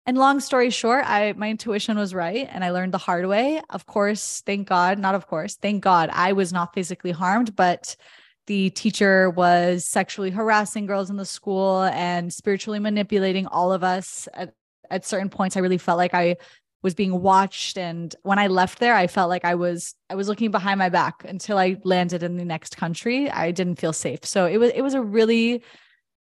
And 0.06 0.16
long 0.16 0.38
story 0.38 0.70
short, 0.70 1.04
I 1.06 1.32
my 1.32 1.50
intuition 1.50 1.98
was 1.98 2.14
right 2.14 2.48
and 2.52 2.62
I 2.62 2.70
learned 2.70 2.94
the 2.94 2.98
hard 2.98 3.26
way. 3.26 3.60
Of 3.68 3.84
course, 3.84 4.44
thank 4.46 4.68
God, 4.68 4.96
not 5.00 5.16
of 5.16 5.26
course, 5.26 5.56
thank 5.56 5.82
God 5.82 6.08
I 6.12 6.34
was 6.34 6.52
not 6.52 6.72
physically 6.72 7.10
harmed, 7.10 7.56
but 7.56 7.96
the 8.50 8.68
teacher 8.70 9.30
was 9.30 9.84
sexually 9.84 10.30
harassing 10.30 10.84
girls 10.84 11.08
in 11.08 11.14
the 11.14 11.24
school 11.24 11.84
and 11.84 12.32
spiritually 12.32 12.80
manipulating 12.80 13.46
all 13.46 13.72
of 13.72 13.84
us. 13.84 14.28
At, 14.34 14.54
at 14.90 15.06
certain 15.06 15.28
points 15.28 15.56
i 15.56 15.60
really 15.60 15.78
felt 15.78 15.98
like 15.98 16.14
i 16.14 16.36
was 16.82 16.94
being 16.96 17.22
watched. 17.22 17.78
And 17.78 18.12
when 18.22 18.40
i 18.40 18.48
left 18.48 18.80
there 18.80 18.96
i 18.96 19.06
felt 19.06 19.28
like 19.28 19.44
i 19.44 19.54
was 19.54 19.94
i 20.10 20.16
was 20.16 20.26
looking 20.26 20.50
behind 20.50 20.80
my 20.80 20.88
back 20.88 21.22
until 21.24 21.58
i 21.58 21.76
landed 21.84 22.24
in 22.24 22.38
the 22.38 22.44
next 22.44 22.76
country. 22.76 23.30
I 23.30 23.52
didn't 23.52 23.76
feel 23.76 23.92
safe. 23.92 24.24
So 24.24 24.46
it 24.46 24.56
was 24.56 24.72
it 24.74 24.82
was 24.82 24.94
a 24.94 25.00
really 25.00 25.62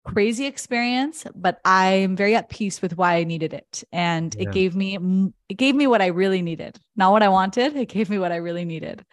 crazy 0.04 0.44
experience 0.44 1.26
but 1.34 1.58
i'm 1.64 2.16
very 2.16 2.34
at 2.34 2.48
peace 2.50 2.82
with 2.82 2.98
why 2.98 3.14
i 3.14 3.24
needed 3.24 3.54
it. 3.54 3.82
And 3.92 4.34
yeah. 4.34 4.42
it 4.42 4.52
gave 4.52 4.76
me 4.76 4.98
it 5.48 5.54
gave 5.54 5.74
me 5.74 5.86
what 5.86 6.02
i 6.02 6.08
really 6.08 6.42
needed 6.42 6.78
not 6.96 7.12
what 7.12 7.22
i 7.22 7.30
wanted 7.30 7.76
it 7.76 7.88
gave 7.88 8.10
me 8.10 8.18
what 8.18 8.30
i 8.30 8.36
really 8.36 8.66
needed 8.66 9.06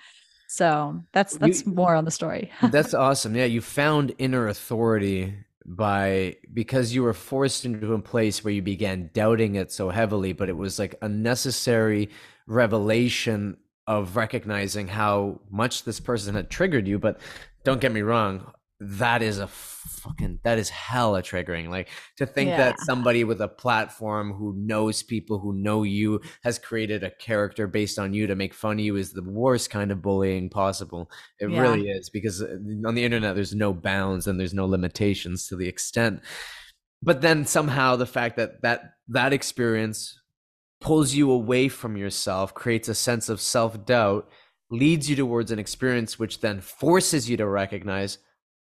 so 0.47 1.03
that's 1.11 1.37
that's 1.37 1.65
you, 1.65 1.73
more 1.73 1.93
on 1.93 2.05
the 2.05 2.11
story. 2.11 2.51
That's 2.71 2.93
awesome. 2.93 3.35
Yeah 3.35 3.45
you 3.45 3.61
found 3.61 4.13
inner 4.17 4.47
authority 4.47 5.33
by 5.65 6.37
because 6.53 6.95
you 6.95 7.03
were 7.03 7.13
forced 7.13 7.65
into 7.65 7.93
a 7.93 7.99
place 7.99 8.43
where 8.43 8.53
you 8.53 8.61
began 8.61 9.09
doubting 9.13 9.55
it 9.55 9.69
so 9.69 9.89
heavily 9.89 10.31
but 10.31 10.47
it 10.47 10.55
was 10.55 10.79
like 10.79 10.95
a 11.01 11.09
necessary 11.09 12.09
revelation 12.47 13.57
of 13.85 14.15
recognizing 14.15 14.87
how 14.87 15.41
much 15.49 15.83
this 15.83 15.99
person 15.99 16.35
had 16.35 16.49
triggered 16.49 16.87
you 16.87 16.97
but 16.97 17.19
don't 17.65 17.81
get 17.81 17.91
me 17.91 18.01
wrong 18.01 18.49
that 18.79 19.23
is 19.23 19.39
a 19.39 19.47
fucking 19.47 20.39
that 20.43 20.59
is 20.59 20.69
hella 20.69 21.23
triggering 21.23 21.69
like 21.69 21.89
to 22.15 22.27
think 22.27 22.49
yeah. 22.49 22.57
that 22.57 22.79
somebody 22.81 23.23
with 23.23 23.41
a 23.41 23.47
platform 23.47 24.31
who 24.33 24.53
knows 24.55 25.01
people 25.01 25.39
who 25.39 25.51
know 25.53 25.81
you 25.81 26.21
has 26.43 26.59
created 26.59 27.03
a 27.03 27.09
character 27.09 27.65
based 27.65 27.97
on 27.97 28.13
you 28.13 28.27
to 28.27 28.35
make 28.35 28.53
fun 28.53 28.73
of 28.73 28.85
you 28.85 28.95
is 28.95 29.13
the 29.13 29.23
worst 29.23 29.71
kind 29.71 29.91
of 29.91 30.01
bullying 30.01 30.47
possible 30.47 31.09
it 31.39 31.49
yeah. 31.49 31.59
really 31.59 31.89
is 31.89 32.09
because 32.09 32.43
uh, 32.43 32.57
on 32.85 32.93
the 32.93 33.03
internet 33.03 33.33
there's 33.33 33.55
no 33.55 33.73
bounds 33.73 34.27
and 34.27 34.39
there's 34.39 34.53
no 34.53 34.65
limitations 34.65 35.47
to 35.47 35.55
the 35.55 35.67
extent 35.67 36.21
but 37.01 37.21
then 37.21 37.45
somehow 37.45 37.95
the 37.95 38.05
fact 38.05 38.37
that 38.37 38.61
that 38.61 38.93
that 39.07 39.33
experience 39.33 40.19
pulls 40.81 41.15
you 41.15 41.31
away 41.31 41.67
from 41.67 41.97
yourself 41.97 42.53
creates 42.53 42.87
a 42.87 42.93
sense 42.93 43.27
of 43.27 43.41
self-doubt 43.41 44.29
leads 44.69 45.09
you 45.09 45.15
towards 45.15 45.49
an 45.49 45.57
experience 45.57 46.19
which 46.19 46.41
then 46.41 46.61
forces 46.61 47.27
you 47.27 47.37
to 47.37 47.47
recognize 47.47 48.19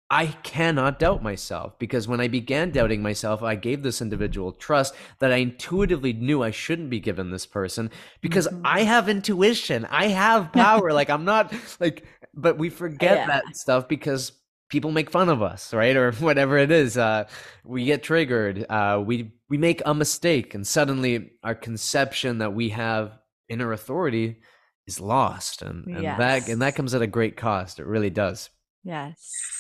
I 0.10 0.28
cannot 0.28 1.00
doubt 1.00 1.22
myself 1.22 1.78
because 1.80 2.08
when 2.08 2.22
I 2.22 2.30
began 2.30 2.72
doubting 2.72 3.02
myself, 3.02 3.44
I 3.44 3.56
gave 3.56 3.84
this 3.84 4.02
individual 4.02 4.54
trust 4.54 4.96
that 5.20 5.34
I 5.34 5.38
intuitively 5.38 6.14
knew 6.14 6.42
I 6.42 6.52
shouldn't 6.52 6.90
be 6.90 7.02
given 7.02 7.30
this 7.30 7.46
person 7.46 7.92
because 8.22 8.48
mm-hmm. 8.48 8.62
I 8.66 8.84
have 8.84 9.10
intuition. 9.10 9.86
I 9.86 10.08
have 10.08 10.54
power. 10.54 10.94
like 10.94 11.10
I'm 11.10 11.26
not 11.26 11.54
like, 11.82 12.06
but 12.34 12.58
we 12.58 12.70
forget 12.84 13.18
yeah. 13.18 13.28
that 13.28 13.58
stuff 13.58 13.90
because 13.90 14.32
people 14.70 14.92
make 14.92 15.10
fun 15.10 15.28
of 15.28 15.42
us, 15.42 15.74
right? 15.74 15.98
Or 15.98 16.12
whatever 16.20 16.58
it 16.58 16.72
is. 16.72 16.98
Uh, 16.98 17.26
we 17.66 17.84
get 17.84 18.02
triggered. 18.02 18.66
Uh, 18.70 19.04
we, 19.06 19.34
we 19.50 19.58
make 19.58 19.82
a 19.86 19.94
mistake 19.94 20.56
and 20.56 20.66
suddenly 20.66 21.32
our 21.44 21.56
conception 21.56 22.38
that 22.38 22.54
we 22.54 22.70
have 22.70 23.12
inner 23.50 23.74
authority 23.74 24.38
is 24.86 25.02
lost. 25.02 25.64
And, 25.64 25.86
and 25.88 26.04
yes. 26.04 26.18
that, 26.18 26.48
and 26.48 26.62
that 26.62 26.76
comes 26.76 26.96
at 26.96 27.02
a 27.02 27.08
great 27.08 27.36
cost. 27.36 27.78
It 27.78 27.86
really 27.86 28.10
does. 28.10 28.50
Yes 28.86 29.58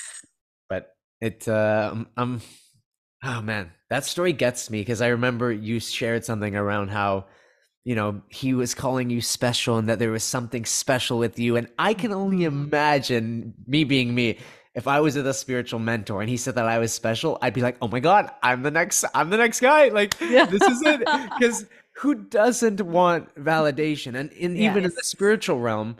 it 1.21 1.47
uh 1.47 1.89
um 1.93 2.07
I'm 2.15 2.41
oh 3.23 3.41
man 3.41 3.71
that 3.89 4.05
story 4.05 4.33
gets 4.33 4.69
me 4.69 4.81
because 4.81 5.01
i 5.01 5.07
remember 5.07 5.51
you 5.51 5.79
shared 5.79 6.23
something 6.23 6.55
around 6.55 6.89
how 6.89 7.25
you 7.83 7.95
know 7.95 8.21
he 8.29 8.53
was 8.53 8.73
calling 8.73 9.09
you 9.09 9.21
special 9.21 9.77
and 9.77 9.89
that 9.89 9.99
there 9.99 10.11
was 10.11 10.23
something 10.23 10.65
special 10.65 11.17
with 11.17 11.39
you 11.39 11.55
and 11.55 11.67
i 11.79 11.93
can 11.93 12.11
only 12.11 12.43
imagine 12.43 13.53
me 13.65 13.83
being 13.83 14.13
me 14.13 14.37
if 14.75 14.87
i 14.87 14.99
was 14.99 15.15
with 15.15 15.25
a 15.25 15.33
spiritual 15.33 15.79
mentor 15.79 16.21
and 16.21 16.29
he 16.29 16.37
said 16.37 16.55
that 16.55 16.67
i 16.67 16.77
was 16.77 16.93
special 16.93 17.39
i'd 17.41 17.53
be 17.53 17.61
like 17.61 17.77
oh 17.81 17.87
my 17.87 17.99
god 17.99 18.29
i'm 18.43 18.61
the 18.61 18.71
next 18.71 19.03
i'm 19.15 19.29
the 19.29 19.37
next 19.37 19.59
guy 19.59 19.89
like 19.89 20.15
yeah. 20.21 20.45
this 20.45 20.61
is 20.63 20.81
it 20.83 20.99
because 21.39 21.65
who 21.95 22.13
doesn't 22.13 22.81
want 22.81 23.33
validation 23.35 24.15
and 24.15 24.31
in, 24.33 24.55
yes. 24.55 24.69
even 24.69 24.85
in 24.85 24.91
the 24.95 25.03
spiritual 25.03 25.59
realm 25.59 25.95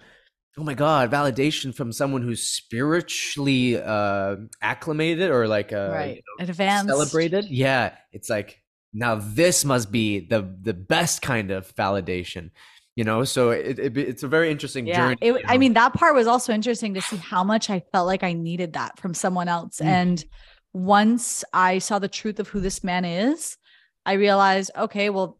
oh 0.58 0.64
my 0.64 0.74
god 0.74 1.12
validation 1.12 1.74
from 1.74 1.92
someone 1.92 2.22
who's 2.22 2.42
spiritually 2.42 3.78
uh 3.78 4.36
acclimated 4.62 5.30
or 5.30 5.48
like 5.48 5.72
uh 5.72 5.90
right. 5.92 6.16
You 6.16 6.22
know, 6.40 6.44
advanced 6.44 6.90
celebrated 6.90 7.46
yeah 7.46 7.96
it's 8.12 8.30
like 8.30 8.62
now 8.94 9.16
this 9.16 9.64
must 9.64 9.92
be 9.92 10.20
the 10.20 10.54
the 10.62 10.74
best 10.74 11.22
kind 11.22 11.52
of 11.52 11.74
validation 11.76 12.52
you 12.96 13.04
know 13.04 13.24
so 13.24 13.52
it, 13.52 13.78
it 13.78 13.98
it's 13.98 14.24
a 14.24 14.28
very 14.28 14.50
interesting 14.50 14.88
yeah, 14.88 14.98
journey 14.98 15.18
it, 15.22 15.46
i 15.48 15.58
mean 15.58 15.74
that 15.74 15.94
part 15.94 16.16
was 16.16 16.28
also 16.28 16.52
interesting 16.52 16.96
to 16.96 17.02
see 17.02 17.18
how 17.18 17.44
much 17.44 17.70
i 17.70 17.80
felt 17.92 18.08
like 18.08 18.24
i 18.24 18.34
needed 18.34 18.74
that 18.74 19.00
from 19.00 19.14
someone 19.14 19.48
else 19.48 19.80
mm. 19.80 19.86
and 19.86 20.26
once 20.74 21.44
i 21.54 21.78
saw 21.78 22.00
the 22.00 22.08
truth 22.08 22.40
of 22.40 22.48
who 22.48 22.60
this 22.60 22.84
man 22.84 23.06
is 23.06 23.58
i 24.06 24.14
realized 24.14 24.72
okay 24.76 25.10
well 25.10 25.40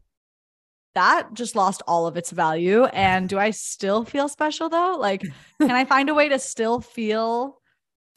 that 0.98 1.32
just 1.32 1.54
lost 1.54 1.80
all 1.86 2.08
of 2.08 2.16
its 2.16 2.32
value. 2.32 2.86
And 2.86 3.28
do 3.28 3.38
I 3.38 3.50
still 3.52 4.04
feel 4.04 4.28
special 4.28 4.68
though? 4.68 4.96
Like, 4.98 5.22
can 5.60 5.70
I 5.70 5.84
find 5.84 6.08
a 6.08 6.14
way 6.14 6.28
to 6.28 6.40
still 6.40 6.80
feel 6.80 7.60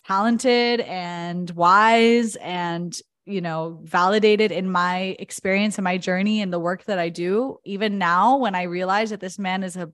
talented 0.07 0.79
and 0.81 1.47
wise 1.51 2.35
and, 2.37 2.97
you 3.25 3.39
know, 3.39 3.79
validated 3.83 4.51
in 4.51 4.71
my 4.71 5.15
experience 5.19 5.77
and 5.77 5.83
my 5.83 5.99
journey 5.99 6.41
and 6.41 6.51
the 6.51 6.59
work 6.59 6.85
that 6.85 6.97
I 6.97 7.09
do, 7.09 7.59
even 7.65 7.99
now 7.99 8.37
when 8.37 8.55
I 8.55 8.63
realize 8.63 9.11
that 9.11 9.19
this 9.19 9.37
man 9.37 9.61
is 9.61 9.77
a 9.77 9.91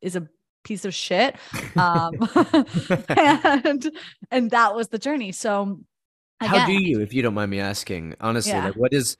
is 0.00 0.14
a 0.14 0.28
piece 0.62 0.84
of 0.84 0.94
shit. 0.94 1.34
Um 1.76 2.12
and 3.08 3.90
and 4.30 4.50
that 4.52 4.76
was 4.76 4.88
the 4.88 4.98
journey. 4.98 5.32
So 5.32 5.80
again, 6.40 6.60
how 6.60 6.66
do 6.66 6.72
you, 6.72 7.00
if 7.00 7.12
you 7.12 7.20
don't 7.22 7.34
mind 7.34 7.50
me 7.50 7.58
asking, 7.58 8.14
honestly, 8.20 8.52
yeah. 8.52 8.66
like 8.66 8.76
what 8.76 8.92
is 8.92 9.16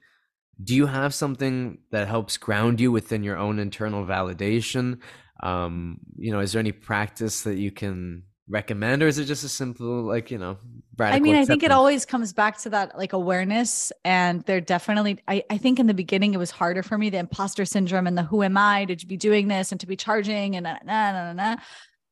do 0.62 0.75
you 0.75 0.87
have 0.87 1.14
something 1.14 1.79
that 1.90 2.09
helps 2.09 2.37
ground 2.37 2.81
you 2.81 2.90
within 2.90 3.23
your 3.23 3.37
own 3.37 3.59
internal 3.59 4.05
validation 4.05 4.99
um 5.42 5.99
you 6.16 6.33
know 6.33 6.40
is 6.40 6.53
there 6.53 6.61
any 6.61 6.73
practice 6.73 7.42
that 7.42 7.57
you 7.57 7.71
can 7.71 8.23
recommend 8.49 9.03
or 9.03 9.07
is 9.07 9.18
it 9.18 9.27
just 9.27 9.44
a 9.44 9.49
simple 9.49 10.03
like 10.03 10.31
you 10.31 10.38
know 10.38 10.57
i 11.01 11.21
mean 11.21 11.37
i 11.37 11.44
think 11.44 11.62
it 11.62 11.71
always 11.71 12.07
comes 12.07 12.33
back 12.33 12.57
to 12.57 12.71
that 12.71 12.97
like 12.97 13.12
awareness 13.12 13.92
and 14.05 14.42
there 14.44 14.61
definitely 14.61 15.18
I, 15.29 15.44
I 15.51 15.59
think 15.59 15.79
in 15.79 15.87
the 15.87 15.94
beginning 15.94 16.33
it 16.33 16.38
was 16.38 16.51
harder 16.51 16.83
for 16.83 16.97
me 16.97 17.11
the 17.11 17.18
imposter 17.18 17.66
syndrome 17.66 18.07
and 18.07 18.16
the 18.16 18.23
who 18.23 18.42
am 18.42 18.57
i 18.57 18.87
to 18.87 19.07
be 19.07 19.18
doing 19.18 19.49
this 19.49 19.71
and 19.71 19.79
to 19.81 19.87
be 19.87 19.97
charging 19.97 20.57
and 20.57 20.64
nah, 20.64 20.79
nah, 20.85 21.33
nah. 21.35 21.57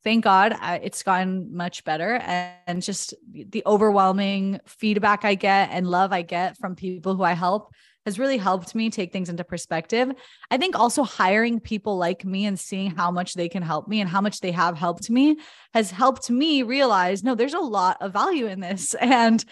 thank 0.04 0.24
god 0.24 0.52
I, 0.60 0.76
it's 0.76 1.02
gotten 1.02 1.56
much 1.56 1.84
better 1.84 2.16
and, 2.16 2.54
and 2.66 2.82
just 2.82 3.14
the 3.32 3.62
overwhelming 3.64 4.60
feedback 4.66 5.24
i 5.24 5.36
get 5.36 5.70
and 5.72 5.86
love 5.88 6.12
i 6.12 6.20
get 6.20 6.58
from 6.58 6.76
people 6.76 7.16
who 7.16 7.22
i 7.22 7.32
help 7.32 7.72
has 8.06 8.18
really 8.18 8.38
helped 8.38 8.74
me 8.74 8.88
take 8.88 9.12
things 9.12 9.28
into 9.28 9.44
perspective. 9.44 10.10
I 10.50 10.56
think 10.56 10.78
also 10.78 11.02
hiring 11.02 11.58
people 11.60 11.98
like 11.98 12.24
me 12.24 12.46
and 12.46 12.58
seeing 12.58 12.92
how 12.92 13.10
much 13.10 13.34
they 13.34 13.48
can 13.48 13.62
help 13.62 13.88
me 13.88 14.00
and 14.00 14.08
how 14.08 14.20
much 14.20 14.40
they 14.40 14.52
have 14.52 14.78
helped 14.78 15.10
me 15.10 15.38
has 15.74 15.90
helped 15.90 16.30
me 16.30 16.62
realize 16.62 17.24
no, 17.24 17.34
there's 17.34 17.52
a 17.52 17.58
lot 17.58 17.98
of 18.00 18.12
value 18.12 18.46
in 18.46 18.60
this. 18.60 18.94
And 19.16 19.44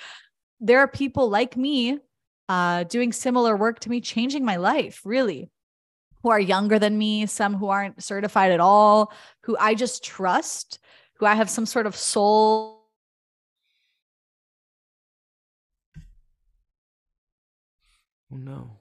there 0.61 0.79
are 0.79 0.88
people 0.88 1.29
like 1.29 1.57
me 1.57 1.99
uh, 2.49 2.85
doing 2.85 3.12
similar 3.12 3.57
work 3.57 3.81
to 3.81 3.90
me, 3.90 4.01
changing 4.01 4.45
my 4.45 4.57
life, 4.57 5.01
really, 5.05 5.51
who 6.23 6.31
are 6.31 6.40
younger 6.40 6.79
than 6.79 6.97
me, 6.97 7.27
some 7.27 7.55
who 7.55 7.69
aren't 7.69 8.03
certified 8.03 8.53
at 8.53 8.61
all, 8.61 9.12
who 9.43 9.57
I 9.59 9.75
just 9.75 10.05
trust, 10.05 10.79
who 11.19 11.27
I 11.27 11.35
have 11.35 11.51
some 11.51 11.67
sort 11.67 11.87
of 11.87 11.97
soul 11.97 12.73
Oh, 18.32 18.37
no. 18.37 18.78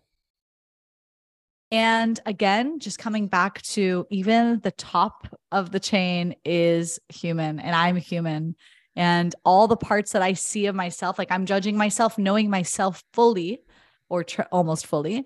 And 1.72 2.20
again, 2.28 2.80
just 2.80 3.00
coming 3.00 3.28
back 3.28 3.62
to 3.64 4.06
even 4.12 4.60
the 4.60 4.72
top 4.72 5.28
of 5.52 5.72
the 5.72 5.80
chain 5.80 6.36
is 6.46 7.00
human, 7.10 7.60
and 7.60 7.76
I'm 7.76 7.96
human. 7.96 8.56
And 8.96 9.34
all 9.44 9.68
the 9.68 9.76
parts 9.76 10.12
that 10.12 10.22
I 10.22 10.34
see 10.34 10.68
of 10.68 10.76
myself, 10.76 11.18
like 11.18 11.32
I'm 11.32 11.48
judging 11.48 11.76
myself, 11.76 12.18
knowing 12.20 12.50
myself 12.50 13.04
fully 13.14 13.62
or 14.08 14.24
tr- 14.24 14.44
almost 14.52 14.86
fully, 14.86 15.26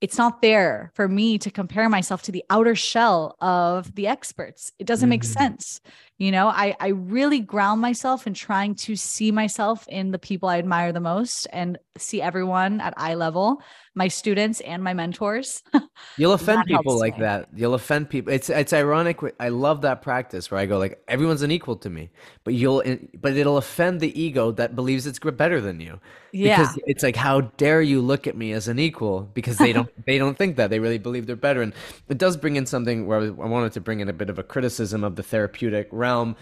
it's 0.00 0.16
not 0.16 0.40
there 0.40 0.92
for 0.94 1.08
me 1.08 1.36
to 1.38 1.50
compare 1.50 1.88
myself 1.88 2.22
to 2.22 2.32
the 2.32 2.44
outer 2.48 2.74
shell 2.74 3.36
of 3.40 3.94
the 3.94 4.06
experts. 4.06 4.72
It 4.78 4.86
doesn't 4.86 5.06
mm-hmm. 5.06 5.10
make 5.10 5.24
sense. 5.24 5.80
You 6.18 6.30
know, 6.30 6.48
I 6.48 6.74
I 6.80 6.88
really 6.88 7.40
ground 7.40 7.82
myself 7.82 8.26
in 8.26 8.32
trying 8.32 8.74
to 8.76 8.96
see 8.96 9.30
myself 9.30 9.86
in 9.88 10.12
the 10.12 10.18
people 10.18 10.48
I 10.48 10.58
admire 10.58 10.92
the 10.92 11.00
most 11.00 11.46
and 11.52 11.78
see 11.98 12.22
everyone 12.22 12.80
at 12.80 12.94
eye 12.96 13.14
level, 13.14 13.62
my 13.94 14.08
students 14.08 14.60
and 14.60 14.82
my 14.82 14.94
mentors. 14.94 15.62
You'll 16.16 16.32
offend 16.32 16.64
people 16.66 16.98
like 16.98 17.16
me. 17.16 17.22
that. 17.22 17.48
You'll 17.54 17.74
offend 17.74 18.08
people. 18.08 18.32
It's 18.32 18.48
it's 18.48 18.72
ironic. 18.72 19.20
I 19.40 19.50
love 19.50 19.82
that 19.82 20.00
practice 20.00 20.50
where 20.50 20.58
I 20.58 20.66
go 20.66 20.78
like 20.78 21.02
everyone's 21.08 21.42
an 21.42 21.50
equal 21.50 21.76
to 21.76 21.90
me, 21.90 22.10
but 22.44 22.54
you'll 22.54 22.82
but 23.20 23.36
it'll 23.36 23.58
offend 23.58 24.00
the 24.00 24.18
ego 24.18 24.52
that 24.52 24.74
believes 24.74 25.06
it's 25.06 25.18
better 25.18 25.60
than 25.60 25.80
you. 25.80 26.00
Yeah. 26.32 26.58
Because 26.58 26.78
it's 26.86 27.02
like 27.02 27.16
how 27.16 27.42
dare 27.42 27.82
you 27.82 28.00
look 28.00 28.26
at 28.26 28.36
me 28.36 28.52
as 28.52 28.68
an 28.68 28.78
equal 28.78 29.28
because 29.34 29.58
they 29.58 29.72
don't 29.72 29.90
they 30.06 30.18
don't 30.18 30.36
think 30.36 30.56
that. 30.56 30.70
They 30.70 30.78
really 30.78 30.98
believe 30.98 31.26
they're 31.26 31.36
better 31.36 31.62
and 31.62 31.74
it 32.08 32.18
does 32.18 32.36
bring 32.36 32.56
in 32.56 32.66
something 32.66 33.06
where 33.06 33.20
I 33.20 33.30
wanted 33.30 33.72
to 33.72 33.80
bring 33.80 34.00
in 34.00 34.08
a 34.08 34.14
bit 34.14 34.30
of 34.30 34.38
a 34.38 34.42
criticism 34.42 35.04
of 35.04 35.16
the 35.16 35.22
therapeutic 35.22 35.88
realm 35.90 36.05
in 36.14 36.34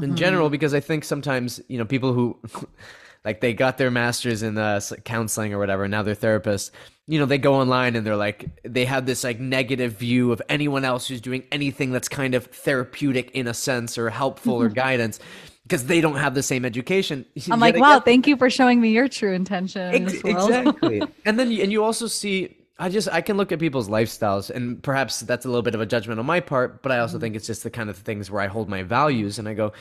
mm-hmm. 0.00 0.14
general 0.14 0.50
because 0.50 0.74
I 0.74 0.80
think 0.80 1.04
sometimes 1.04 1.60
you 1.68 1.78
know 1.78 1.84
people 1.84 2.12
who 2.12 2.38
like 3.24 3.40
they 3.40 3.52
got 3.52 3.78
their 3.78 3.90
masters 3.90 4.42
in 4.42 4.56
uh, 4.56 4.80
counseling 5.04 5.52
or 5.52 5.58
whatever. 5.58 5.86
Now 5.88 6.02
they're 6.02 6.14
therapists. 6.14 6.70
You 7.06 7.18
know, 7.18 7.26
they 7.26 7.38
go 7.38 7.54
online 7.54 7.96
and 7.96 8.06
they're 8.06 8.16
like, 8.16 8.48
they 8.64 8.84
have 8.84 9.04
this 9.04 9.24
like 9.24 9.40
negative 9.40 9.94
view 9.94 10.32
of 10.32 10.40
anyone 10.48 10.84
else 10.84 11.08
who's 11.08 11.20
doing 11.20 11.44
anything 11.50 11.90
that's 11.90 12.08
kind 12.08 12.34
of 12.34 12.46
therapeutic 12.46 13.32
in 13.32 13.48
a 13.48 13.54
sense 13.54 13.98
or 13.98 14.10
helpful 14.10 14.54
or 14.54 14.68
guidance 14.68 15.18
because 15.64 15.86
they 15.86 16.00
don't 16.00 16.16
have 16.16 16.34
the 16.34 16.42
same 16.42 16.64
education. 16.64 17.26
I'm 17.50 17.60
like, 17.60 17.76
wow, 17.76 18.00
thank 18.00 18.26
you 18.26 18.36
for 18.36 18.48
showing 18.48 18.80
me 18.80 18.90
your 18.90 19.08
true 19.08 19.32
intention. 19.32 19.94
Ex- 19.94 20.24
exactly. 20.24 21.02
and 21.24 21.38
then, 21.38 21.50
you, 21.50 21.62
and 21.62 21.72
you 21.72 21.84
also 21.84 22.06
see, 22.06 22.56
I 22.80 22.88
just, 22.88 23.08
I 23.12 23.20
can 23.20 23.36
look 23.36 23.52
at 23.52 23.58
people's 23.58 23.88
lifestyles 23.88 24.50
and 24.50 24.82
perhaps 24.82 25.20
that's 25.20 25.44
a 25.44 25.48
little 25.48 25.62
bit 25.62 25.74
of 25.74 25.80
a 25.80 25.86
judgment 25.86 26.18
on 26.18 26.26
my 26.26 26.40
part, 26.40 26.82
but 26.82 26.90
I 26.90 26.98
also 26.98 27.14
mm-hmm. 27.14 27.20
think 27.20 27.36
it's 27.36 27.46
just 27.46 27.62
the 27.62 27.70
kind 27.70 27.90
of 27.90 27.96
things 27.96 28.30
where 28.30 28.40
I 28.42 28.46
hold 28.46 28.68
my 28.68 28.82
values 28.82 29.38
and 29.38 29.46
I 29.46 29.54
go, 29.54 29.72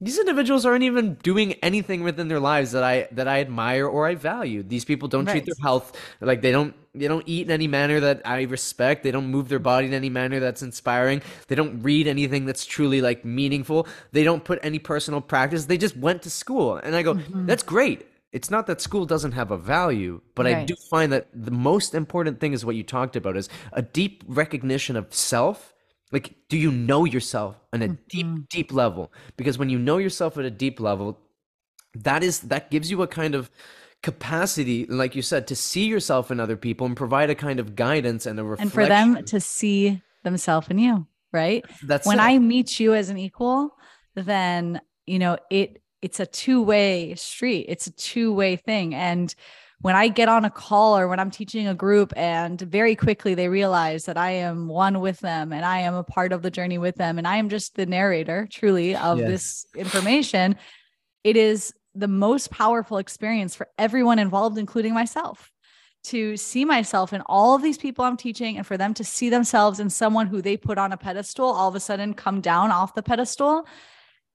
these 0.00 0.18
individuals 0.18 0.66
aren't 0.66 0.84
even 0.84 1.14
doing 1.14 1.54
anything 1.54 2.02
within 2.02 2.28
their 2.28 2.40
lives 2.40 2.72
that 2.72 2.82
I 2.82 3.08
that 3.12 3.28
I 3.28 3.40
admire 3.40 3.86
or 3.86 4.06
I 4.06 4.14
value. 4.14 4.62
These 4.62 4.84
people 4.84 5.08
don't 5.08 5.24
right. 5.24 5.32
treat 5.32 5.46
their 5.46 5.54
health 5.62 5.98
like 6.20 6.42
they 6.42 6.52
don't 6.52 6.74
they 6.94 7.08
don't 7.08 7.26
eat 7.26 7.46
in 7.46 7.52
any 7.52 7.66
manner 7.66 8.00
that 8.00 8.22
I 8.24 8.42
respect. 8.42 9.02
They 9.02 9.10
don't 9.10 9.28
move 9.28 9.48
their 9.48 9.58
body 9.58 9.86
in 9.86 9.94
any 9.94 10.10
manner 10.10 10.40
that's 10.40 10.62
inspiring. 10.62 11.22
They 11.48 11.54
don't 11.54 11.82
read 11.82 12.06
anything 12.06 12.44
that's 12.44 12.66
truly 12.66 13.00
like 13.00 13.24
meaningful. 13.24 13.86
They 14.12 14.24
don't 14.24 14.44
put 14.44 14.58
any 14.62 14.78
personal 14.78 15.20
practice. 15.20 15.64
They 15.66 15.78
just 15.78 15.96
went 15.96 16.22
to 16.22 16.30
school. 16.30 16.76
And 16.76 16.94
I 16.94 17.02
go, 17.02 17.14
mm-hmm. 17.14 17.46
that's 17.46 17.62
great. 17.62 18.06
It's 18.34 18.50
not 18.50 18.66
that 18.66 18.80
school 18.80 19.06
doesn't 19.06 19.32
have 19.32 19.50
a 19.50 19.56
value, 19.56 20.20
but 20.34 20.44
right. 20.44 20.56
I 20.56 20.64
do 20.64 20.74
find 20.90 21.12
that 21.12 21.28
the 21.32 21.52
most 21.52 21.94
important 21.94 22.40
thing 22.40 22.52
is 22.52 22.64
what 22.64 22.76
you 22.76 22.82
talked 22.82 23.16
about 23.16 23.36
is 23.36 23.48
a 23.72 23.80
deep 23.80 24.24
recognition 24.26 24.96
of 24.96 25.14
self 25.14 25.74
like, 26.14 26.32
do 26.48 26.56
you 26.56 26.70
know 26.70 27.04
yourself 27.04 27.56
on 27.72 27.82
a 27.82 27.88
mm-hmm. 27.88 27.94
deep, 28.08 28.48
deep 28.48 28.72
level? 28.72 29.12
Because 29.36 29.58
when 29.58 29.68
you 29.68 29.80
know 29.80 29.98
yourself 29.98 30.38
at 30.38 30.44
a 30.44 30.50
deep 30.50 30.78
level, 30.78 31.18
that 31.96 32.22
is 32.22 32.40
that 32.42 32.70
gives 32.70 32.88
you 32.88 33.02
a 33.02 33.08
kind 33.08 33.34
of 33.34 33.50
capacity, 34.00 34.86
like 34.86 35.16
you 35.16 35.22
said, 35.22 35.48
to 35.48 35.56
see 35.56 35.86
yourself 35.86 36.30
in 36.30 36.38
other 36.38 36.56
people 36.56 36.86
and 36.86 36.96
provide 36.96 37.30
a 37.30 37.34
kind 37.34 37.58
of 37.58 37.74
guidance 37.74 38.26
and 38.26 38.38
a 38.38 38.44
reflection. 38.44 38.62
And 38.62 38.72
for 38.72 38.86
them 38.86 39.24
to 39.24 39.40
see 39.40 40.02
themselves 40.22 40.68
in 40.68 40.78
you, 40.78 41.04
right? 41.32 41.64
That's 41.82 42.06
when 42.06 42.20
it. 42.20 42.22
I 42.22 42.38
meet 42.38 42.78
you 42.78 42.94
as 42.94 43.08
an 43.08 43.18
equal, 43.18 43.76
then 44.14 44.80
you 45.06 45.18
know 45.18 45.36
it 45.50 45.82
it's 46.04 46.20
a 46.20 46.26
two-way 46.26 47.14
street. 47.14 47.64
It's 47.66 47.86
a 47.86 47.90
two-way 47.92 48.56
thing. 48.56 48.94
And 48.94 49.34
when 49.80 49.96
I 49.96 50.08
get 50.08 50.28
on 50.28 50.44
a 50.44 50.50
call 50.50 50.98
or 50.98 51.08
when 51.08 51.18
I'm 51.18 51.30
teaching 51.30 51.66
a 51.66 51.74
group 51.74 52.12
and 52.14 52.60
very 52.60 52.94
quickly 52.94 53.34
they 53.34 53.48
realize 53.48 54.04
that 54.04 54.18
I 54.18 54.32
am 54.32 54.68
one 54.68 55.00
with 55.00 55.20
them 55.20 55.50
and 55.50 55.64
I 55.64 55.78
am 55.78 55.94
a 55.94 56.04
part 56.04 56.32
of 56.32 56.42
the 56.42 56.50
journey 56.50 56.76
with 56.76 56.96
them 56.96 57.16
and 57.16 57.26
I 57.26 57.38
am 57.38 57.48
just 57.48 57.74
the 57.74 57.86
narrator 57.86 58.46
truly 58.50 58.94
of 58.94 59.18
yes. 59.18 59.28
this 59.28 59.66
information, 59.76 60.56
it 61.24 61.38
is 61.38 61.72
the 61.94 62.08
most 62.08 62.50
powerful 62.50 62.98
experience 62.98 63.56
for 63.56 63.68
everyone 63.78 64.18
involved, 64.18 64.58
including 64.58 64.92
myself. 64.92 65.50
To 66.08 66.36
see 66.36 66.66
myself 66.66 67.14
in 67.14 67.22
all 67.22 67.54
of 67.54 67.62
these 67.62 67.78
people 67.78 68.04
I'm 68.04 68.18
teaching 68.18 68.58
and 68.58 68.66
for 68.66 68.76
them 68.76 68.92
to 68.92 69.04
see 69.04 69.30
themselves 69.30 69.80
in 69.80 69.88
someone 69.88 70.26
who 70.26 70.42
they 70.42 70.58
put 70.58 70.76
on 70.76 70.92
a 70.92 70.98
pedestal 70.98 71.46
all 71.46 71.70
of 71.70 71.74
a 71.74 71.80
sudden 71.80 72.12
come 72.12 72.42
down 72.42 72.70
off 72.70 72.94
the 72.94 73.02
pedestal 73.02 73.66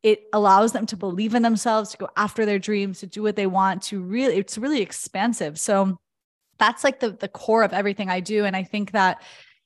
it 0.04 0.24
allows 0.34 0.72
them 0.72 0.86
to 0.88 0.98
believe 0.98 1.36
in 1.36 1.42
themselves 1.42 1.92
to 1.92 1.98
go 1.98 2.10
after 2.16 2.46
their 2.46 2.60
dreams 2.60 3.00
to 3.00 3.08
do 3.08 3.22
what 3.22 3.36
they 3.36 3.48
want 3.48 3.82
to 3.84 4.02
really 4.02 4.38
it's 4.38 4.58
really 4.58 4.82
expansive. 4.82 5.60
So 5.60 6.00
that's 6.58 6.84
like 6.84 7.00
the 7.00 7.12
the 7.12 7.28
core 7.28 7.64
of 7.64 7.74
everything 7.74 8.10
i 8.10 8.20
do. 8.20 8.46
And 8.46 8.56
i 8.56 8.64
think 8.64 8.92
that 8.92 9.22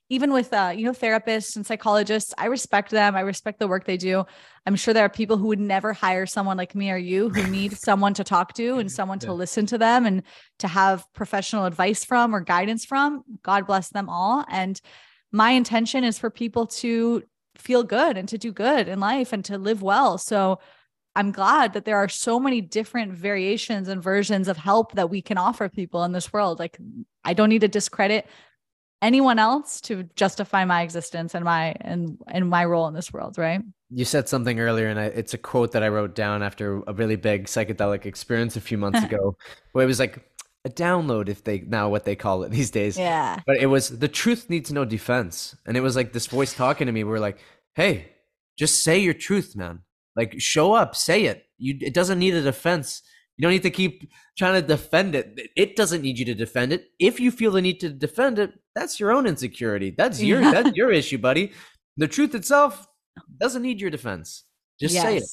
even 0.10 0.34
with 0.34 0.54
uh, 0.54 0.74
you 0.76 0.86
know 0.86 0.92
therapists 0.92 1.56
and 1.56 1.66
psychologists 1.66 2.34
i 2.38 2.46
respect 2.46 2.92
them. 2.92 3.16
I 3.16 3.22
respect 3.22 3.60
the 3.60 3.68
work 3.68 3.86
they 3.86 3.98
do. 3.98 4.26
I'm 4.66 4.76
sure 4.76 4.94
there 4.94 5.06
are 5.06 5.10
people 5.10 5.38
who 5.38 5.48
would 5.48 5.60
never 5.60 5.94
hire 5.94 6.26
someone 6.26 6.58
like 6.58 6.76
me 6.76 6.92
or 6.92 6.98
you 6.98 7.30
who 7.30 7.48
need 7.50 7.78
someone 7.78 8.14
to 8.16 8.24
talk 8.24 8.54
to 8.54 8.78
and 8.78 8.92
someone 8.92 9.20
to 9.20 9.34
listen 9.34 9.66
to 9.68 9.78
them 9.78 10.06
and 10.06 10.24
to 10.60 10.68
have 10.68 11.06
professional 11.14 11.66
advice 11.66 12.06
from 12.06 12.36
or 12.36 12.42
guidance 12.42 12.86
from. 12.86 13.24
God 13.44 13.68
bless 13.68 13.90
them 13.90 14.10
all. 14.10 14.46
And 14.50 14.80
my 15.32 15.52
intention 15.52 16.04
is 16.04 16.20
for 16.20 16.30
people 16.30 16.68
to 16.68 17.24
feel 17.58 17.84
good 17.84 18.18
and 18.18 18.28
to 18.30 18.38
do 18.38 18.52
good 18.52 18.88
in 18.88 19.00
life 19.00 19.34
and 19.34 19.44
to 19.46 19.58
live 19.58 19.82
well. 19.82 20.18
So 20.18 20.60
I'm 21.16 21.32
glad 21.32 21.74
that 21.74 21.86
there 21.86 21.98
are 21.98 22.10
so 22.10 22.40
many 22.40 22.62
different 22.62 23.14
variations 23.14 23.88
and 23.88 24.02
versions 24.02 24.48
of 24.48 24.58
help 24.58 24.94
that 24.94 25.10
we 25.10 25.22
can 25.22 25.38
offer 25.38 25.70
people 25.70 26.04
in 26.04 26.12
this 26.12 26.34
world. 26.34 26.60
Like 26.60 26.78
I 27.24 27.34
don't 27.34 27.50
need 27.50 27.62
to 27.62 27.68
discredit 27.68 28.26
anyone 29.04 29.38
else 29.38 29.82
to 29.82 30.04
justify 30.16 30.64
my 30.66 30.82
existence 30.82 31.36
and 31.36 31.44
my 31.44 31.76
and 31.82 32.18
and 32.28 32.50
my 32.50 32.66
role 32.66 32.88
in 32.88 32.94
this 32.94 33.14
world, 33.14 33.38
right? 33.38 33.62
You 33.92 34.06
said 34.06 34.28
something 34.28 34.60
earlier, 34.60 34.88
and 34.88 35.00
I, 35.00 35.06
it's 35.06 35.36
a 35.36 35.38
quote 35.38 35.74
that 35.74 35.84
I 35.84 35.90
wrote 35.90 36.16
down 36.16 36.42
after 36.42 36.82
a 36.88 36.94
really 36.94 37.18
big 37.18 37.46
psychedelic 37.46 38.08
experience 38.08 38.56
a 38.56 38.62
few 38.62 38.78
months 38.78 39.04
ago, 39.08 39.38
where 39.74 39.84
it 39.84 39.88
was 39.88 40.00
like 40.00 40.33
a 40.66 40.70
download 40.70 41.30
if 41.30 41.44
they 41.44 41.60
now 41.60 41.90
what 41.90 42.06
they 42.06 42.16
call 42.16 42.44
it 42.44 42.52
these 42.58 42.72
days. 42.72 42.98
Yeah. 42.98 43.40
But 43.46 43.58
it 43.58 43.68
was 43.68 44.00
the 44.00 44.08
truth 44.08 44.50
needs 44.50 44.72
no 44.72 44.86
defense. 44.86 45.56
And 45.66 45.78
it 45.78 45.82
was 45.82 45.96
like 45.96 46.14
this 46.14 46.28
voice 46.28 46.54
talking 46.54 46.88
to 46.88 46.94
me. 46.94 47.04
We're 47.04 47.20
like, 47.20 47.40
hey, 47.76 48.12
just 48.58 48.84
say 48.84 49.00
your 49.00 49.14
truth, 49.14 49.56
man. 49.56 49.82
Like 50.16 50.40
show 50.40 50.74
up, 50.74 50.96
say 50.96 51.26
it. 51.26 51.46
You 51.58 51.78
it 51.82 51.94
doesn't 51.94 52.20
need 52.20 52.34
a 52.36 52.42
defense. 52.42 53.02
You 53.38 53.44
don't 53.44 53.52
need 53.52 53.64
to 53.64 53.72
keep 53.72 54.12
trying 54.38 54.62
to 54.62 54.68
defend 54.68 55.16
it. 55.16 55.40
It 55.56 55.76
doesn't 55.76 56.04
need 56.04 56.20
you 56.20 56.26
to 56.26 56.36
defend 56.36 56.72
it. 56.72 56.90
If 57.00 57.20
you 57.20 57.32
feel 57.32 57.52
the 57.52 57.62
need 57.62 57.80
to 57.80 57.90
defend 57.90 58.38
it, 58.38 58.54
that's 58.76 59.00
your 59.00 59.12
own 59.12 59.26
insecurity. 59.26 59.94
That's 59.98 60.22
your 60.22 60.40
that's 60.40 60.76
your 60.76 60.92
issue, 60.92 61.18
buddy. 61.18 61.52
The 61.98 62.08
truth 62.08 62.36
itself 62.36 62.88
doesn't 63.40 63.62
need 63.62 63.82
your 63.82 63.90
defense. 63.90 64.44
Just 64.80 64.94
yes. 64.94 65.04
say 65.04 65.18
it. 65.18 65.24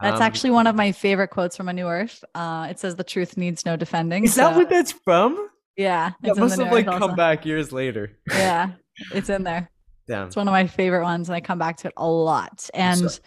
That's 0.00 0.20
um, 0.20 0.22
actually 0.22 0.50
one 0.50 0.66
of 0.66 0.76
my 0.76 0.92
favorite 0.92 1.28
quotes 1.28 1.56
from 1.56 1.68
A 1.68 1.72
New 1.72 1.86
Earth. 1.86 2.24
Uh, 2.34 2.68
it 2.70 2.78
says, 2.78 2.96
"The 2.96 3.04
truth 3.04 3.36
needs 3.36 3.66
no 3.66 3.76
defending." 3.76 4.24
Is 4.24 4.34
so, 4.34 4.42
that 4.42 4.56
what 4.56 4.70
that's 4.70 4.92
from? 4.92 5.48
Yeah, 5.76 6.12
that 6.22 6.36
must 6.36 6.58
have 6.58 6.72
like 6.72 6.86
come 6.86 7.02
also. 7.02 7.16
back 7.16 7.44
years 7.44 7.72
later. 7.72 8.16
Yeah, 8.32 8.72
it's 9.12 9.28
in 9.28 9.44
there. 9.44 9.70
Yeah, 10.08 10.26
it's 10.26 10.36
one 10.36 10.48
of 10.48 10.52
my 10.52 10.66
favorite 10.66 11.02
ones, 11.02 11.28
and 11.28 11.36
I 11.36 11.40
come 11.40 11.58
back 11.58 11.78
to 11.78 11.88
it 11.88 11.94
a 11.96 12.08
lot. 12.08 12.68
And 12.74 13.10
so, 13.10 13.20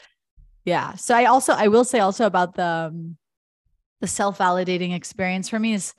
yeah, 0.65 0.95
so 0.95 1.15
I 1.15 1.25
also 1.25 1.53
I 1.53 1.67
will 1.67 1.83
say 1.83 1.99
also 1.99 2.25
about 2.25 2.55
the 2.55 2.89
um, 2.91 3.17
the 3.99 4.07
self 4.07 4.37
validating 4.37 4.93
experience 4.93 5.49
for 5.49 5.59
me 5.59 5.73
is 5.73 5.93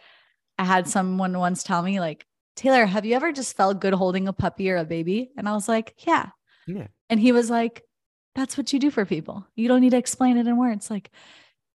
I 0.58 0.64
had 0.64 0.88
someone 0.88 1.38
once 1.38 1.62
tell 1.62 1.82
me 1.82 2.00
like, 2.00 2.26
Taylor, 2.56 2.86
have 2.86 3.04
you 3.04 3.14
ever 3.14 3.32
just 3.32 3.56
felt 3.56 3.80
good 3.80 3.94
holding 3.94 4.28
a 4.28 4.32
puppy 4.32 4.70
or 4.70 4.76
a 4.76 4.84
baby? 4.84 5.30
And 5.36 5.48
I 5.48 5.52
was 5.52 5.68
like, 5.68 5.94
yeah. 6.06 6.30
Yeah. 6.66 6.88
And 7.08 7.18
he 7.18 7.32
was 7.32 7.50
like, 7.50 7.82
that's 8.34 8.56
what 8.56 8.72
you 8.72 8.78
do 8.78 8.90
for 8.90 9.04
people. 9.04 9.46
You 9.56 9.68
don't 9.68 9.80
need 9.80 9.90
to 9.90 9.98
explain 9.98 10.36
it 10.36 10.46
in 10.46 10.56
words. 10.56 10.90
Like 10.90 11.10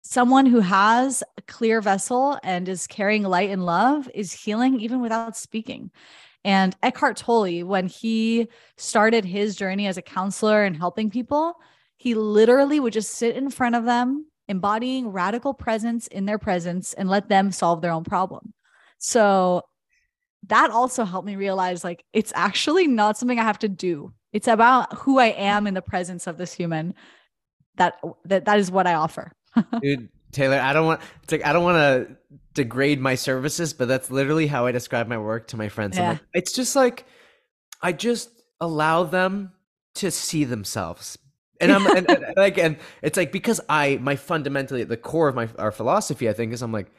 someone 0.02 0.46
who 0.46 0.60
has 0.60 1.24
a 1.38 1.42
clear 1.44 1.82
vessel 1.82 2.40
and 2.44 2.70
is 2.70 2.88
carrying 2.88 3.24
light 3.24 3.50
and 3.50 3.66
love 3.66 4.10
is 4.14 4.32
healing 4.32 4.80
even 4.80 5.02
without 5.02 5.36
speaking. 5.36 5.92
And 6.44 6.76
Eckhart 6.84 7.18
Tolle, 7.18 7.66
when 7.66 7.88
he 7.88 8.48
started 8.78 9.26
his 9.26 9.56
journey 9.56 9.88
as 9.88 9.98
a 9.98 10.04
counselor 10.04 10.64
and 10.64 10.78
helping 10.78 11.10
people, 11.10 11.56
he 11.98 12.14
literally 12.14 12.80
would 12.80 12.94
just 12.94 13.14
sit 13.14 13.36
in 13.36 13.50
front 13.50 13.76
of 13.76 13.86
them, 13.86 14.28
embodying 14.48 15.08
radical 15.08 15.56
presence 15.56 16.06
in 16.06 16.26
their 16.26 16.38
presence 16.38 16.94
and 16.94 17.10
let 17.10 17.30
them 17.30 17.52
solve 17.52 17.82
their 17.82 17.92
own 17.92 18.04
problem. 18.04 18.54
So 19.00 19.64
that 20.48 20.70
also 20.70 21.04
helped 21.04 21.26
me 21.26 21.36
realize 21.36 21.84
like 21.84 22.06
it's 22.14 22.32
actually 22.36 22.86
not 22.86 23.18
something 23.18 23.40
I 23.40 23.44
have 23.44 23.60
to 23.60 23.70
do. 23.70 24.14
It's 24.36 24.50
about 24.50 24.94
who 24.96 25.18
I 25.18 25.28
am 25.28 25.66
in 25.66 25.76
the 25.76 25.82
presence 25.82 26.28
of 26.28 26.38
this 26.38 26.52
human. 26.52 26.94
That 27.78 28.02
that 28.26 28.44
that 28.44 28.60
is 28.60 28.70
what 28.70 28.86
I 28.86 28.96
offer. 28.96 29.32
Dude, 29.82 30.10
Taylor, 30.34 30.60
I 30.60 30.74
don't 30.74 30.86
want 30.86 31.00
to 31.28 31.48
I 31.48 31.54
don't 31.54 31.64
want 31.64 31.78
to 31.78 32.18
degrade 32.54 33.00
my 33.00 33.16
services, 33.16 33.74
but 33.74 33.88
that's 33.88 34.12
literally 34.12 34.48
how 34.48 34.66
I 34.66 34.74
describe 34.74 35.08
my 35.08 35.18
work 35.18 35.48
to 35.48 35.58
my 35.58 35.70
friends. 35.70 35.98
Yeah. 35.98 36.10
Like, 36.10 36.20
it's 36.34 36.52
just 36.52 36.76
like 36.76 37.06
I 37.82 37.94
just 37.94 38.30
allow 38.60 39.04
them 39.04 39.54
to 39.96 40.12
see 40.12 40.44
themselves. 40.44 41.18
And 41.62 41.72
I'm 41.72 41.88
and, 41.88 42.12
and, 42.12 42.26
like 42.36 42.58
and 42.58 42.76
it's 43.02 43.16
like 43.16 43.32
because 43.32 43.62
I 43.70 44.00
my 44.02 44.18
fundamentally 44.18 44.82
at 44.82 44.90
the 44.90 44.98
core 44.98 45.30
of 45.30 45.36
my 45.36 45.48
our 45.58 45.72
philosophy 45.72 46.28
I 46.28 46.34
think 46.34 46.52
is 46.52 46.62
I'm 46.62 46.74
like 46.74 46.92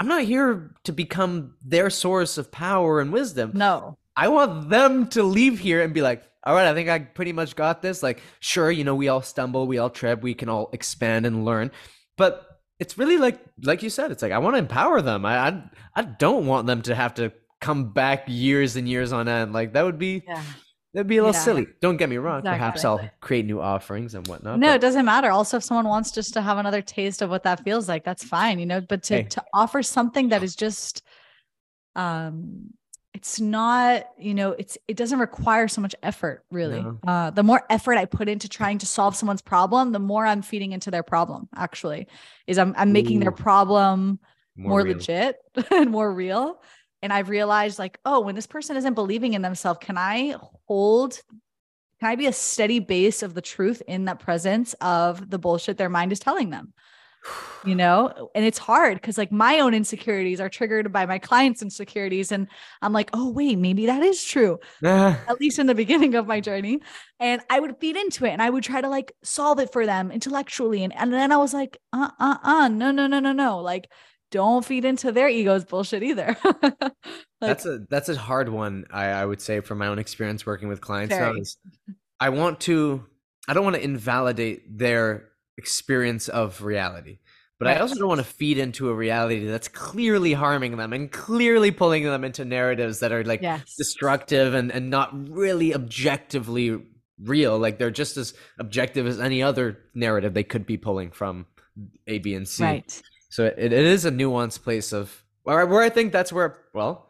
I'm 0.00 0.08
not 0.08 0.24
here 0.24 0.74
to 0.82 0.92
become 0.92 1.54
their 1.64 1.88
source 1.88 2.36
of 2.36 2.50
power 2.50 2.98
and 2.98 3.12
wisdom. 3.12 3.52
No. 3.54 3.96
I 4.16 4.28
want 4.28 4.68
them 4.68 5.08
to 5.08 5.22
leave 5.22 5.58
here 5.58 5.82
and 5.82 5.92
be 5.92 6.02
like, 6.02 6.22
all 6.44 6.54
right, 6.54 6.66
I 6.66 6.74
think 6.74 6.88
I 6.88 6.98
pretty 6.98 7.32
much 7.32 7.56
got 7.56 7.82
this. 7.82 8.02
Like, 8.02 8.22
sure, 8.40 8.70
you 8.70 8.84
know, 8.84 8.94
we 8.94 9.08
all 9.08 9.22
stumble, 9.22 9.66
we 9.66 9.78
all 9.78 9.90
trip, 9.90 10.22
we 10.22 10.34
can 10.34 10.48
all 10.48 10.70
expand 10.72 11.26
and 11.26 11.44
learn. 11.44 11.70
But 12.16 12.46
it's 12.78 12.98
really 12.98 13.16
like, 13.16 13.40
like 13.62 13.82
you 13.82 13.90
said, 13.90 14.10
it's 14.10 14.22
like 14.22 14.32
I 14.32 14.38
want 14.38 14.54
to 14.54 14.58
empower 14.58 15.00
them. 15.00 15.24
I, 15.24 15.48
I, 15.48 15.62
I 15.96 16.02
don't 16.02 16.46
want 16.46 16.66
them 16.66 16.82
to 16.82 16.94
have 16.94 17.14
to 17.14 17.32
come 17.60 17.92
back 17.92 18.24
years 18.26 18.76
and 18.76 18.88
years 18.88 19.12
on 19.12 19.26
end. 19.26 19.52
Like 19.52 19.72
that 19.72 19.82
would 19.82 19.98
be, 19.98 20.22
yeah. 20.26 20.42
that'd 20.92 21.06
be 21.06 21.16
a 21.16 21.22
little 21.22 21.34
yeah. 21.34 21.44
silly. 21.44 21.66
Don't 21.80 21.96
get 21.96 22.10
me 22.10 22.18
wrong. 22.18 22.40
Exactly. 22.40 22.58
Perhaps 22.58 22.84
I'll 22.84 23.10
create 23.20 23.46
new 23.46 23.60
offerings 23.60 24.14
and 24.14 24.26
whatnot. 24.28 24.58
No, 24.58 24.68
but. 24.68 24.74
it 24.74 24.80
doesn't 24.80 25.06
matter. 25.06 25.30
Also, 25.30 25.56
if 25.56 25.64
someone 25.64 25.88
wants 25.88 26.10
just 26.10 26.34
to 26.34 26.42
have 26.42 26.58
another 26.58 26.82
taste 26.82 27.22
of 27.22 27.30
what 27.30 27.44
that 27.44 27.64
feels 27.64 27.88
like, 27.88 28.04
that's 28.04 28.22
fine. 28.22 28.58
You 28.58 28.66
know, 28.66 28.80
but 28.80 29.02
to 29.04 29.14
hey. 29.14 29.22
to 29.22 29.42
offer 29.54 29.82
something 29.82 30.28
that 30.28 30.42
is 30.42 30.54
just, 30.54 31.02
um 31.96 32.70
it's 33.14 33.40
not 33.40 34.08
you 34.18 34.34
know 34.34 34.50
it's 34.52 34.76
it 34.88 34.96
doesn't 34.96 35.20
require 35.20 35.68
so 35.68 35.80
much 35.80 35.94
effort 36.02 36.44
really 36.50 36.82
no. 36.82 36.98
uh, 37.06 37.30
the 37.30 37.42
more 37.42 37.62
effort 37.70 37.96
i 37.96 38.04
put 38.04 38.28
into 38.28 38.48
trying 38.48 38.76
to 38.76 38.86
solve 38.86 39.16
someone's 39.16 39.40
problem 39.40 39.92
the 39.92 39.98
more 39.98 40.26
i'm 40.26 40.42
feeding 40.42 40.72
into 40.72 40.90
their 40.90 41.02
problem 41.02 41.48
actually 41.56 42.06
is 42.46 42.58
i'm, 42.58 42.74
I'm 42.76 42.92
making 42.92 43.18
Ooh. 43.18 43.20
their 43.20 43.32
problem 43.32 44.18
more, 44.56 44.80
more 44.80 44.88
legit 44.92 45.36
and 45.70 45.90
more 45.90 46.12
real 46.12 46.60
and 47.02 47.12
i've 47.12 47.28
realized 47.28 47.78
like 47.78 47.98
oh 48.04 48.20
when 48.20 48.34
this 48.34 48.46
person 48.46 48.76
isn't 48.76 48.94
believing 48.94 49.34
in 49.34 49.42
themselves 49.42 49.78
can 49.80 49.96
i 49.96 50.36
hold 50.66 51.20
can 52.00 52.10
i 52.10 52.16
be 52.16 52.26
a 52.26 52.32
steady 52.32 52.80
base 52.80 53.22
of 53.22 53.32
the 53.34 53.42
truth 53.42 53.80
in 53.86 54.06
that 54.06 54.18
presence 54.18 54.74
of 54.80 55.30
the 55.30 55.38
bullshit 55.38 55.78
their 55.78 55.88
mind 55.88 56.12
is 56.12 56.18
telling 56.18 56.50
them 56.50 56.74
you 57.64 57.74
know? 57.74 58.30
And 58.34 58.44
it's 58.44 58.58
hard 58.58 59.00
because 59.00 59.18
like 59.18 59.32
my 59.32 59.60
own 59.60 59.74
insecurities 59.74 60.40
are 60.40 60.48
triggered 60.48 60.92
by 60.92 61.06
my 61.06 61.18
clients 61.18 61.62
insecurities 61.62 62.32
and 62.32 62.48
i'm 62.82 62.92
like 62.92 63.10
oh 63.12 63.30
wait 63.30 63.58
maybe 63.58 63.86
that 63.86 64.02
is 64.02 64.22
true. 64.22 64.58
At 64.84 65.40
least 65.40 65.58
in 65.58 65.66
the 65.66 65.74
beginning 65.74 66.14
of 66.14 66.26
my 66.26 66.40
journey. 66.40 66.80
And 67.20 67.42
i 67.50 67.60
would 67.60 67.76
feed 67.80 67.96
into 67.96 68.24
it 68.24 68.30
and 68.30 68.42
i 68.42 68.50
would 68.50 68.64
try 68.64 68.80
to 68.80 68.88
like 68.88 69.12
solve 69.22 69.58
it 69.58 69.72
for 69.72 69.86
them 69.86 70.10
intellectually 70.10 70.84
and, 70.84 70.94
and 70.94 71.12
then 71.12 71.32
i 71.32 71.36
was 71.36 71.54
like 71.54 71.78
uh 71.92 72.10
uh 72.18 72.36
uh 72.42 72.68
no 72.68 72.90
no 72.90 73.06
no 73.06 73.20
no 73.20 73.32
no. 73.32 73.60
Like 73.60 73.88
don't 74.30 74.64
feed 74.64 74.84
into 74.84 75.12
their 75.12 75.28
egos 75.28 75.64
bullshit 75.64 76.02
either. 76.02 76.36
Like, 77.40 77.50
that's 77.50 77.66
a 77.66 77.78
that's 77.90 78.08
a 78.08 78.16
hard 78.16 78.48
one 78.48 78.86
I, 78.90 79.06
I 79.06 79.24
would 79.26 79.42
say 79.42 79.60
from 79.60 79.76
my 79.76 79.88
own 79.88 79.98
experience 79.98 80.46
working 80.46 80.68
with 80.68 80.80
clients 80.80 81.14
now 81.14 81.34
is 81.34 81.58
i 82.18 82.30
want 82.30 82.60
to 82.60 83.04
i 83.46 83.52
don't 83.52 83.64
want 83.64 83.76
to 83.76 83.84
invalidate 83.84 84.78
their 84.78 85.28
experience 85.56 86.28
of 86.28 86.62
reality. 86.62 87.18
But 87.58 87.66
right. 87.66 87.76
I 87.76 87.80
also 87.80 87.94
don't 87.94 88.08
want 88.08 88.20
to 88.20 88.26
feed 88.26 88.58
into 88.58 88.90
a 88.90 88.94
reality 88.94 89.46
that's 89.46 89.68
clearly 89.68 90.32
harming 90.32 90.76
them 90.76 90.92
and 90.92 91.10
clearly 91.10 91.70
pulling 91.70 92.02
them 92.02 92.24
into 92.24 92.44
narratives 92.44 92.98
that 93.00 93.12
are 93.12 93.22
like 93.22 93.42
yes. 93.42 93.76
destructive 93.76 94.54
and, 94.54 94.72
and 94.72 94.90
not 94.90 95.10
really 95.30 95.72
objectively 95.72 96.82
real. 97.22 97.56
Like 97.56 97.78
they're 97.78 97.92
just 97.92 98.16
as 98.16 98.34
objective 98.58 99.06
as 99.06 99.20
any 99.20 99.40
other 99.40 99.78
narrative 99.94 100.34
they 100.34 100.42
could 100.42 100.66
be 100.66 100.76
pulling 100.76 101.12
from 101.12 101.46
A, 102.08 102.18
B, 102.18 102.34
and 102.34 102.46
C. 102.48 102.64
Right. 102.64 103.02
So 103.30 103.44
it, 103.44 103.56
it 103.56 103.72
is 103.72 104.04
a 104.04 104.10
nuanced 104.10 104.64
place 104.64 104.92
of 104.92 105.24
where, 105.44 105.64
where 105.66 105.82
I 105.82 105.90
think 105.90 106.12
that's 106.12 106.32
where, 106.32 106.58
well, 106.74 107.08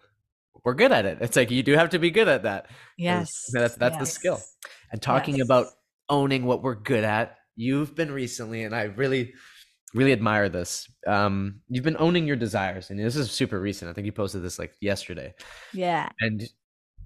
we're 0.62 0.74
good 0.74 0.92
at 0.92 1.06
it. 1.06 1.18
It's 1.20 1.36
like 1.36 1.50
you 1.50 1.62
do 1.62 1.72
have 1.72 1.90
to 1.90 1.98
be 1.98 2.10
good 2.10 2.28
at 2.28 2.42
that. 2.42 2.66
Yes. 2.98 3.50
That's 3.52 3.76
that's 3.76 3.94
yes. 3.94 4.00
the 4.00 4.06
skill. 4.06 4.40
And 4.92 5.00
talking 5.00 5.36
yes. 5.36 5.46
about 5.46 5.66
owning 6.08 6.44
what 6.44 6.62
we're 6.62 6.74
good 6.74 7.04
at 7.04 7.38
you've 7.56 7.94
been 7.94 8.12
recently, 8.12 8.64
and 8.64 8.74
I 8.74 8.84
really, 8.84 9.34
really 9.94 10.12
admire 10.12 10.48
this. 10.48 10.88
Um, 11.06 11.60
you've 11.68 11.84
been 11.84 11.96
owning 11.98 12.26
your 12.26 12.36
desires, 12.36 12.90
and 12.90 12.98
this 12.98 13.16
is 13.16 13.30
super 13.30 13.60
recent. 13.60 13.90
I 13.90 13.94
think 13.94 14.06
you 14.06 14.12
posted 14.12 14.42
this 14.42 14.58
like 14.58 14.72
yesterday. 14.80 15.34
Yeah. 15.72 16.08
And 16.20 16.42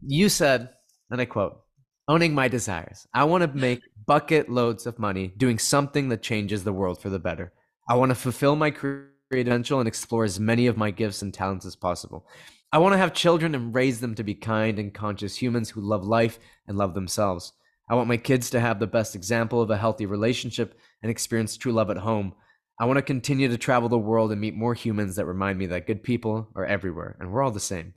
you 0.02 0.28
said, 0.28 0.70
and 1.10 1.20
I 1.20 1.24
quote, 1.24 1.60
owning 2.08 2.34
my 2.34 2.48
desires. 2.48 3.06
I 3.12 3.24
want 3.24 3.42
to 3.42 3.58
make 3.58 3.82
bucket 4.06 4.48
loads 4.48 4.86
of 4.86 4.98
money 4.98 5.32
doing 5.36 5.58
something 5.58 6.08
that 6.08 6.22
changes 6.22 6.64
the 6.64 6.72
world 6.72 7.00
for 7.00 7.10
the 7.10 7.18
better. 7.18 7.52
I 7.88 7.94
want 7.96 8.10
to 8.10 8.14
fulfill 8.14 8.56
my 8.56 8.70
credential 8.70 9.78
and 9.78 9.88
explore 9.88 10.24
as 10.24 10.40
many 10.40 10.66
of 10.66 10.76
my 10.76 10.90
gifts 10.90 11.22
and 11.22 11.32
talents 11.32 11.66
as 11.66 11.76
possible. 11.76 12.26
I 12.72 12.78
want 12.78 12.92
to 12.92 12.98
have 12.98 13.14
children 13.14 13.54
and 13.54 13.74
raise 13.74 14.00
them 14.00 14.14
to 14.14 14.22
be 14.22 14.34
kind 14.34 14.78
and 14.78 14.92
conscious 14.92 15.36
humans 15.36 15.70
who 15.70 15.80
love 15.80 16.04
life 16.04 16.38
and 16.66 16.76
love 16.76 16.94
themselves. 16.94 17.52
I 17.90 17.94
want 17.94 18.08
my 18.08 18.16
kids 18.16 18.50
to 18.50 18.60
have 18.60 18.78
the 18.78 18.86
best 18.86 19.14
example 19.16 19.62
of 19.62 19.70
a 19.70 19.76
healthy 19.76 20.06
relationship 20.06 20.78
and 21.02 21.10
experience 21.10 21.56
true 21.56 21.72
love 21.72 21.90
at 21.90 21.96
home. 21.96 22.34
I 22.78 22.84
want 22.84 22.98
to 22.98 23.02
continue 23.02 23.48
to 23.48 23.58
travel 23.58 23.88
the 23.88 23.98
world 23.98 24.30
and 24.30 24.40
meet 24.40 24.54
more 24.54 24.74
humans 24.74 25.16
that 25.16 25.26
remind 25.26 25.58
me 25.58 25.66
that 25.66 25.86
good 25.86 26.02
people 26.02 26.48
are 26.54 26.66
everywhere 26.66 27.16
and 27.18 27.32
we're 27.32 27.42
all 27.42 27.50
the 27.50 27.60
same. 27.60 27.94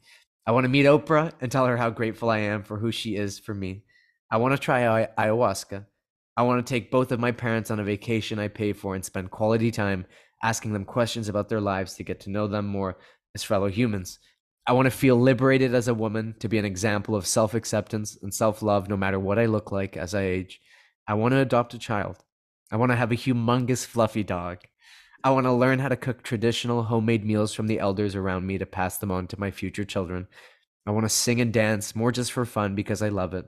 I 0.48 0.52
want 0.52 0.64
to 0.64 0.70
meet 0.70 0.86
Oprah 0.86 1.34
and 1.40 1.52
tell 1.52 1.68
her 1.68 1.78
how 1.78 1.90
grateful 1.90 2.30
I 2.30 2.40
am 2.40 2.64
for 2.64 2.80
who 2.80 2.92
she 2.92 3.16
is 3.16 3.38
for 3.38 3.54
me. 3.54 3.84
I 4.32 4.38
want 4.38 4.54
to 4.54 4.58
try 4.58 4.82
ayahuasca. 5.18 5.86
I 6.38 6.44
want 6.44 6.66
to 6.66 6.74
take 6.74 6.90
both 6.90 7.12
of 7.12 7.20
my 7.20 7.32
parents 7.32 7.70
on 7.70 7.80
a 7.80 7.84
vacation 7.84 8.40
I 8.40 8.48
pay 8.48 8.74
for 8.74 8.96
and 8.96 9.06
spend 9.06 9.30
quality 9.30 9.70
time 9.70 10.06
asking 10.42 10.74
them 10.74 10.86
questions 10.86 11.30
about 11.30 11.50
their 11.50 11.62
lives 11.62 11.94
to 11.96 12.04
get 12.04 12.22
to 12.22 12.32
know 12.32 12.48
them 12.48 12.66
more 12.66 12.98
as 13.36 13.44
fellow 13.44 13.68
humans. 13.68 14.20
I 14.68 14.74
want 14.74 14.86
to 14.86 14.92
feel 14.92 15.16
liberated 15.20 15.74
as 15.74 15.88
a 15.88 15.94
woman, 15.94 16.36
to 16.40 16.48
be 16.48 16.60
an 16.60 16.66
example 16.66 17.16
of 17.16 17.26
self 17.26 17.54
acceptance 17.54 18.18
and 18.22 18.34
self 18.34 18.62
love 18.62 18.88
no 18.88 18.98
matter 18.98 19.20
what 19.20 19.40
I 19.40 19.46
look 19.46 19.72
like 19.72 19.98
as 19.98 20.14
I 20.14 20.24
age. 20.24 20.62
I 21.08 21.16
want 21.16 21.32
to 21.34 21.40
adopt 21.40 21.74
a 21.74 21.80
child. 21.80 22.18
I 22.72 22.78
want 22.78 22.92
to 22.92 22.96
have 22.96 23.12
a 23.12 23.16
humongous 23.16 23.86
fluffy 23.86 24.24
dog. 24.24 24.60
I 25.24 25.32
want 25.32 25.46
to 25.46 25.52
learn 25.52 25.80
how 25.80 25.90
to 25.90 25.96
cook 25.96 26.24
traditional 26.24 26.84
homemade 26.84 27.26
meals 27.26 27.54
from 27.54 27.68
the 27.68 27.80
elders 27.80 28.16
around 28.16 28.46
me 28.46 28.58
to 28.60 28.66
pass 28.66 28.98
them 28.98 29.12
on 29.12 29.28
to 29.28 29.40
my 29.40 29.52
future 29.52 29.84
children. 29.84 30.28
I 30.86 30.92
want 30.92 31.06
to 31.06 31.10
sing 31.10 31.42
and 31.42 31.54
dance 31.54 31.96
more 31.96 32.12
just 32.12 32.32
for 32.32 32.46
fun 32.46 32.76
because 32.76 33.02
I 33.02 33.10
love 33.10 33.34
it. 33.34 33.46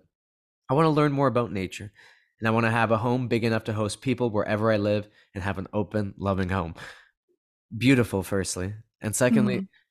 I 0.69 0.73
want 0.73 0.85
to 0.85 0.89
learn 0.89 1.11
more 1.11 1.27
about 1.27 1.51
nature. 1.51 1.91
And 2.39 2.47
I 2.47 2.51
want 2.51 2.65
to 2.65 2.71
have 2.71 2.91
a 2.91 2.97
home 2.97 3.27
big 3.27 3.43
enough 3.43 3.63
to 3.65 3.73
host 3.73 4.01
people 4.01 4.29
wherever 4.29 4.71
I 4.71 4.77
live 4.77 5.07
and 5.33 5.43
have 5.43 5.57
an 5.57 5.67
open, 5.73 6.13
loving 6.17 6.49
home. 6.49 6.75
Beautiful, 7.75 8.21
firstly. 8.21 8.73
And 9.01 9.15
secondly, 9.15 9.55
mm-hmm 9.55 9.82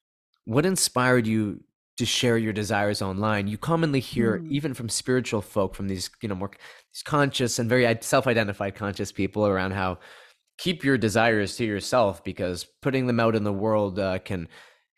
what 0.44 0.66
inspired 0.66 1.26
you 1.26 1.62
to 1.98 2.06
share 2.06 2.38
your 2.38 2.52
desires 2.52 3.02
online? 3.02 3.46
You 3.46 3.58
commonly 3.58 4.00
hear 4.00 4.38
mm. 4.38 4.50
even 4.50 4.74
from 4.74 4.88
spiritual 4.88 5.42
folk 5.42 5.74
from 5.74 5.88
these 5.88 6.10
you 6.20 6.28
know 6.28 6.34
more 6.34 6.50
these 6.92 7.02
conscious 7.02 7.58
and 7.58 7.68
very 7.68 7.96
self-identified 8.00 8.74
conscious 8.74 9.12
people 9.12 9.46
around 9.46 9.72
how 9.72 9.98
keep 10.58 10.84
your 10.84 10.98
desires 10.98 11.56
to 11.56 11.64
yourself 11.64 12.22
because 12.24 12.66
putting 12.82 13.06
them 13.06 13.20
out 13.20 13.34
in 13.34 13.44
the 13.44 13.52
world 13.52 13.98
uh, 13.98 14.18
can 14.20 14.48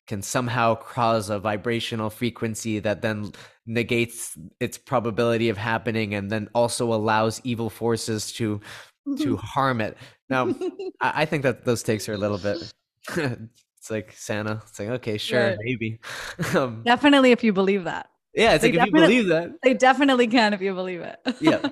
can 0.06 0.20
somehow 0.20 0.74
cause 0.74 1.30
a 1.30 1.38
vibrational 1.38 2.10
frequency 2.10 2.78
that 2.78 3.00
then 3.00 3.32
negates 3.66 4.36
its 4.60 4.76
probability 4.76 5.48
of 5.48 5.56
happening 5.56 6.14
and 6.14 6.30
then 6.30 6.48
also 6.54 6.92
allows 6.92 7.40
evil 7.44 7.70
forces 7.70 8.32
to 8.32 8.60
to 9.18 9.36
harm 9.36 9.80
it. 9.80 9.96
Now 10.28 10.54
I, 11.00 11.22
I 11.22 11.24
think 11.24 11.42
that 11.42 11.64
those 11.64 11.82
takes 11.82 12.08
are 12.08 12.14
a 12.14 12.18
little 12.18 12.38
bit 12.38 12.72
It's 13.84 13.90
like 13.90 14.12
Santa. 14.12 14.62
It's 14.66 14.78
like, 14.78 14.88
okay, 14.88 15.18
sure, 15.18 15.50
yeah. 15.50 15.56
maybe. 15.60 16.00
um, 16.54 16.80
definitely 16.86 17.32
if 17.32 17.44
you 17.44 17.52
believe 17.52 17.84
that. 17.84 18.08
Yeah, 18.34 18.54
it's 18.54 18.62
they 18.62 18.72
like 18.72 18.80
if 18.80 18.86
you 18.86 18.92
believe 18.92 19.28
that. 19.28 19.50
They 19.62 19.74
definitely 19.74 20.26
can 20.26 20.54
if 20.54 20.62
you 20.62 20.72
believe 20.72 21.02
it. 21.02 21.18
yeah. 21.38 21.68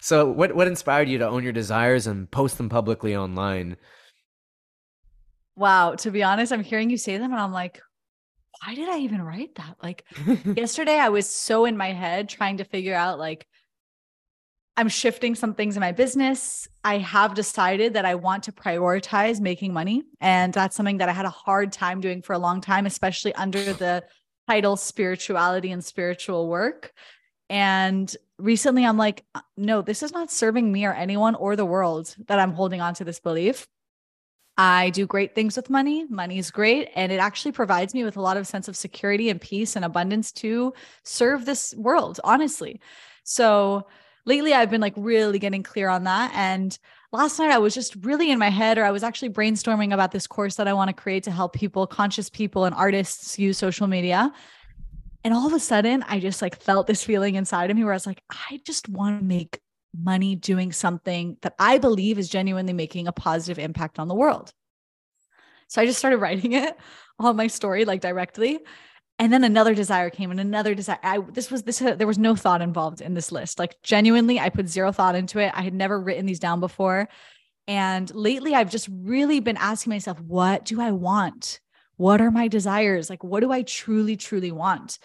so 0.00 0.28
what 0.28 0.56
what 0.56 0.66
inspired 0.66 1.08
you 1.08 1.18
to 1.18 1.28
own 1.28 1.44
your 1.44 1.52
desires 1.52 2.08
and 2.08 2.28
post 2.28 2.58
them 2.58 2.68
publicly 2.68 3.14
online? 3.14 3.76
Wow, 5.54 5.94
to 5.94 6.10
be 6.10 6.24
honest, 6.24 6.52
I'm 6.52 6.64
hearing 6.64 6.90
you 6.90 6.96
say 6.96 7.18
them 7.18 7.30
and 7.30 7.40
I'm 7.40 7.52
like, 7.52 7.80
why 8.64 8.74
did 8.74 8.88
I 8.88 8.98
even 8.98 9.22
write 9.22 9.54
that? 9.54 9.76
Like 9.80 10.04
yesterday 10.56 10.98
I 10.98 11.10
was 11.10 11.30
so 11.30 11.66
in 11.66 11.76
my 11.76 11.92
head 11.92 12.28
trying 12.28 12.56
to 12.56 12.64
figure 12.64 12.96
out 12.96 13.20
like 13.20 13.46
I'm 14.76 14.88
shifting 14.88 15.34
some 15.34 15.54
things 15.54 15.76
in 15.76 15.80
my 15.80 15.92
business. 15.92 16.68
I 16.84 16.98
have 16.98 17.34
decided 17.34 17.94
that 17.94 18.04
I 18.04 18.14
want 18.14 18.42
to 18.44 18.52
prioritize 18.52 19.40
making 19.40 19.72
money. 19.72 20.04
And 20.20 20.52
that's 20.52 20.76
something 20.76 20.98
that 20.98 21.08
I 21.08 21.12
had 21.12 21.24
a 21.24 21.30
hard 21.30 21.72
time 21.72 22.00
doing 22.00 22.20
for 22.20 22.34
a 22.34 22.38
long 22.38 22.60
time, 22.60 22.84
especially 22.84 23.34
under 23.34 23.72
the 23.72 24.04
title 24.48 24.76
spirituality 24.76 25.72
and 25.72 25.82
spiritual 25.82 26.48
work. 26.48 26.92
And 27.48 28.14
recently 28.38 28.84
I'm 28.84 28.98
like, 28.98 29.24
uh, 29.34 29.40
no, 29.56 29.80
this 29.80 30.02
is 30.02 30.12
not 30.12 30.30
serving 30.30 30.70
me 30.70 30.84
or 30.84 30.92
anyone 30.92 31.34
or 31.36 31.56
the 31.56 31.64
world 31.64 32.14
that 32.26 32.38
I'm 32.38 32.52
holding 32.52 32.80
on 32.82 32.94
to 32.94 33.04
this 33.04 33.20
belief. 33.20 33.66
I 34.58 34.90
do 34.90 35.06
great 35.06 35.34
things 35.34 35.56
with 35.56 35.70
money. 35.70 36.06
Money 36.08 36.38
is 36.38 36.50
great. 36.50 36.90
And 36.94 37.12
it 37.12 37.18
actually 37.18 37.52
provides 37.52 37.94
me 37.94 38.04
with 38.04 38.16
a 38.16 38.22
lot 38.22 38.36
of 38.36 38.46
sense 38.46 38.68
of 38.68 38.76
security 38.76 39.30
and 39.30 39.40
peace 39.40 39.76
and 39.76 39.84
abundance 39.84 40.32
to 40.32 40.74
serve 41.02 41.44
this 41.44 41.74
world, 41.76 42.20
honestly. 42.24 42.80
So, 43.22 43.86
lately 44.26 44.52
I've 44.52 44.70
been 44.70 44.80
like 44.80 44.94
really 44.96 45.38
getting 45.38 45.62
clear 45.62 45.88
on 45.88 46.04
that. 46.04 46.32
And 46.34 46.76
last 47.12 47.38
night 47.38 47.50
I 47.50 47.58
was 47.58 47.74
just 47.74 47.96
really 48.04 48.30
in 48.30 48.38
my 48.38 48.50
head, 48.50 48.76
or 48.76 48.84
I 48.84 48.90
was 48.90 49.02
actually 49.02 49.30
brainstorming 49.30 49.94
about 49.94 50.10
this 50.12 50.26
course 50.26 50.56
that 50.56 50.68
I 50.68 50.74
want 50.74 50.88
to 50.88 50.94
create 50.94 51.22
to 51.24 51.30
help 51.30 51.54
people, 51.54 51.86
conscious 51.86 52.28
people, 52.28 52.64
and 52.64 52.74
artists 52.74 53.38
use 53.38 53.56
social 53.56 53.86
media. 53.86 54.32
And 55.24 55.32
all 55.32 55.46
of 55.46 55.52
a 55.52 55.60
sudden, 55.60 56.04
I 56.08 56.20
just 56.20 56.42
like 56.42 56.60
felt 56.60 56.86
this 56.86 57.02
feeling 57.02 57.36
inside 57.36 57.70
of 57.70 57.76
me 57.76 57.84
where 57.84 57.92
I 57.92 57.96
was 57.96 58.06
like, 58.06 58.22
I 58.30 58.60
just 58.64 58.88
want 58.88 59.20
to 59.20 59.24
make 59.24 59.60
money 59.98 60.36
doing 60.36 60.72
something 60.72 61.36
that 61.42 61.54
I 61.58 61.78
believe 61.78 62.18
is 62.18 62.28
genuinely 62.28 62.72
making 62.72 63.08
a 63.08 63.12
positive 63.12 63.58
impact 63.58 63.98
on 63.98 64.08
the 64.08 64.14
world. 64.14 64.52
So 65.68 65.80
I 65.80 65.86
just 65.86 65.98
started 65.98 66.18
writing 66.20 66.52
it 66.52 66.76
on 67.18 67.36
my 67.36 67.46
story, 67.46 67.84
like 67.84 68.00
directly 68.00 68.60
and 69.18 69.32
then 69.32 69.44
another 69.44 69.74
desire 69.74 70.10
came 70.10 70.30
and 70.30 70.40
another 70.40 70.74
desire. 70.74 70.98
I 71.02 71.18
this 71.32 71.50
was 71.50 71.62
this 71.62 71.78
there 71.78 72.06
was 72.06 72.18
no 72.18 72.36
thought 72.36 72.60
involved 72.60 73.00
in 73.00 73.14
this 73.14 73.32
list. 73.32 73.58
Like 73.58 73.76
genuinely 73.82 74.38
i 74.38 74.50
put 74.50 74.68
zero 74.68 74.92
thought 74.92 75.14
into 75.14 75.38
it. 75.38 75.52
I 75.54 75.62
had 75.62 75.74
never 75.74 76.00
written 76.00 76.26
these 76.26 76.38
down 76.38 76.60
before. 76.60 77.08
And 77.66 78.14
lately 78.14 78.54
i've 78.54 78.70
just 78.70 78.88
really 78.90 79.40
been 79.40 79.56
asking 79.56 79.90
myself 79.90 80.20
what 80.20 80.64
do 80.64 80.80
i 80.80 80.90
want? 80.90 81.60
What 81.96 82.20
are 82.20 82.30
my 82.30 82.48
desires? 82.48 83.08
Like 83.08 83.24
what 83.24 83.40
do 83.40 83.50
i 83.50 83.62
truly 83.62 84.16
truly 84.16 84.52
want? 84.52 84.98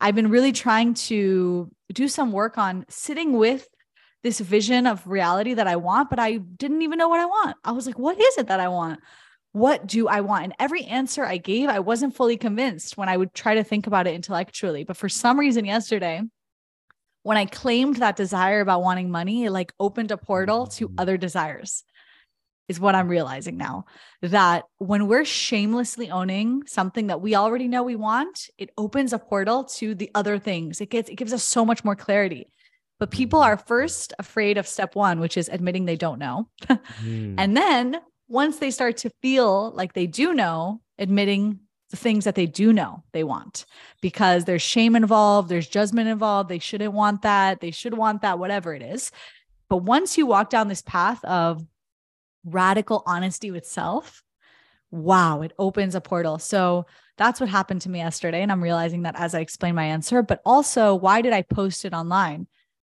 I've 0.00 0.16
been 0.16 0.30
really 0.30 0.52
trying 0.52 0.94
to 0.94 1.70
do 1.92 2.08
some 2.08 2.32
work 2.32 2.58
on 2.58 2.84
sitting 2.88 3.34
with 3.34 3.68
this 4.24 4.40
vision 4.40 4.86
of 4.88 5.06
reality 5.06 5.54
that 5.54 5.68
i 5.68 5.76
want 5.76 6.10
but 6.10 6.18
i 6.18 6.36
didn't 6.36 6.82
even 6.82 6.98
know 6.98 7.08
what 7.08 7.20
i 7.20 7.26
want. 7.26 7.56
I 7.64 7.72
was 7.72 7.86
like 7.86 7.98
what 7.98 8.20
is 8.20 8.38
it 8.38 8.48
that 8.48 8.58
i 8.58 8.66
want 8.66 8.98
what 9.52 9.86
do 9.86 10.08
I 10.08 10.22
want? 10.22 10.44
And 10.44 10.54
every 10.58 10.84
answer 10.84 11.24
I 11.24 11.36
gave, 11.36 11.68
I 11.68 11.80
wasn't 11.80 12.16
fully 12.16 12.38
convinced 12.38 12.96
when 12.96 13.08
I 13.08 13.16
would 13.16 13.34
try 13.34 13.54
to 13.54 13.64
think 13.64 13.86
about 13.86 14.06
it 14.06 14.14
intellectually. 14.14 14.84
But 14.84 14.96
for 14.96 15.10
some 15.10 15.38
reason, 15.38 15.66
yesterday, 15.66 16.22
when 17.22 17.36
I 17.36 17.44
claimed 17.44 17.96
that 17.96 18.16
desire 18.16 18.60
about 18.60 18.82
wanting 18.82 19.10
money, 19.10 19.44
it 19.44 19.50
like 19.50 19.72
opened 19.78 20.10
a 20.10 20.16
portal 20.16 20.66
to 20.68 20.88
mm. 20.88 20.94
other 20.98 21.16
desires, 21.16 21.84
is 22.68 22.80
what 22.80 22.94
I'm 22.94 23.08
realizing 23.08 23.58
now. 23.58 23.84
That 24.22 24.64
when 24.78 25.06
we're 25.06 25.26
shamelessly 25.26 26.10
owning 26.10 26.62
something 26.66 27.08
that 27.08 27.20
we 27.20 27.34
already 27.34 27.68
know 27.68 27.82
we 27.82 27.96
want, 27.96 28.48
it 28.56 28.70
opens 28.78 29.12
a 29.12 29.18
portal 29.18 29.64
to 29.64 29.94
the 29.94 30.10
other 30.14 30.38
things. 30.38 30.80
It 30.80 30.88
gets, 30.88 31.10
it 31.10 31.16
gives 31.16 31.32
us 31.32 31.44
so 31.44 31.64
much 31.64 31.84
more 31.84 31.96
clarity. 31.96 32.48
But 32.98 33.10
people 33.10 33.40
are 33.40 33.56
first 33.56 34.14
afraid 34.18 34.58
of 34.58 34.66
step 34.66 34.94
one, 34.94 35.20
which 35.20 35.36
is 35.36 35.48
admitting 35.48 35.84
they 35.84 35.96
don't 35.96 36.18
know. 36.18 36.48
mm. 36.70 37.34
And 37.36 37.56
then 37.56 38.00
once 38.32 38.58
they 38.58 38.70
start 38.70 38.96
to 38.96 39.10
feel 39.20 39.70
like 39.72 39.92
they 39.92 40.06
do 40.06 40.32
know, 40.32 40.80
admitting 40.98 41.60
the 41.90 41.98
things 41.98 42.24
that 42.24 42.34
they 42.34 42.46
do 42.46 42.72
know 42.72 43.04
they 43.12 43.22
want 43.22 43.66
because 44.00 44.46
there's 44.46 44.62
shame 44.62 44.96
involved, 44.96 45.50
there's 45.50 45.68
judgment 45.68 46.08
involved. 46.08 46.48
They 46.48 46.58
shouldn't 46.58 46.94
want 46.94 47.20
that. 47.22 47.60
They 47.60 47.70
should 47.70 47.92
want 47.92 48.22
that, 48.22 48.38
whatever 48.38 48.72
it 48.74 48.80
is. 48.80 49.12
But 49.68 49.78
once 49.78 50.16
you 50.16 50.26
walk 50.26 50.48
down 50.48 50.68
this 50.68 50.80
path 50.80 51.22
of 51.26 51.62
radical 52.46 53.02
honesty 53.04 53.50
with 53.50 53.66
self, 53.66 54.22
wow, 54.90 55.42
it 55.42 55.52
opens 55.58 55.94
a 55.94 56.00
portal. 56.00 56.38
So 56.38 56.86
that's 57.18 57.38
what 57.38 57.50
happened 57.50 57.82
to 57.82 57.90
me 57.90 57.98
yesterday. 57.98 58.40
And 58.40 58.50
I'm 58.50 58.62
realizing 58.62 59.02
that 59.02 59.18
as 59.18 59.34
I 59.34 59.40
explain 59.40 59.74
my 59.74 59.84
answer, 59.84 60.22
but 60.22 60.40
also, 60.46 60.94
why 60.94 61.20
did 61.20 61.34
I 61.34 61.42
post 61.42 61.84
it 61.84 61.92
online? 61.92 62.46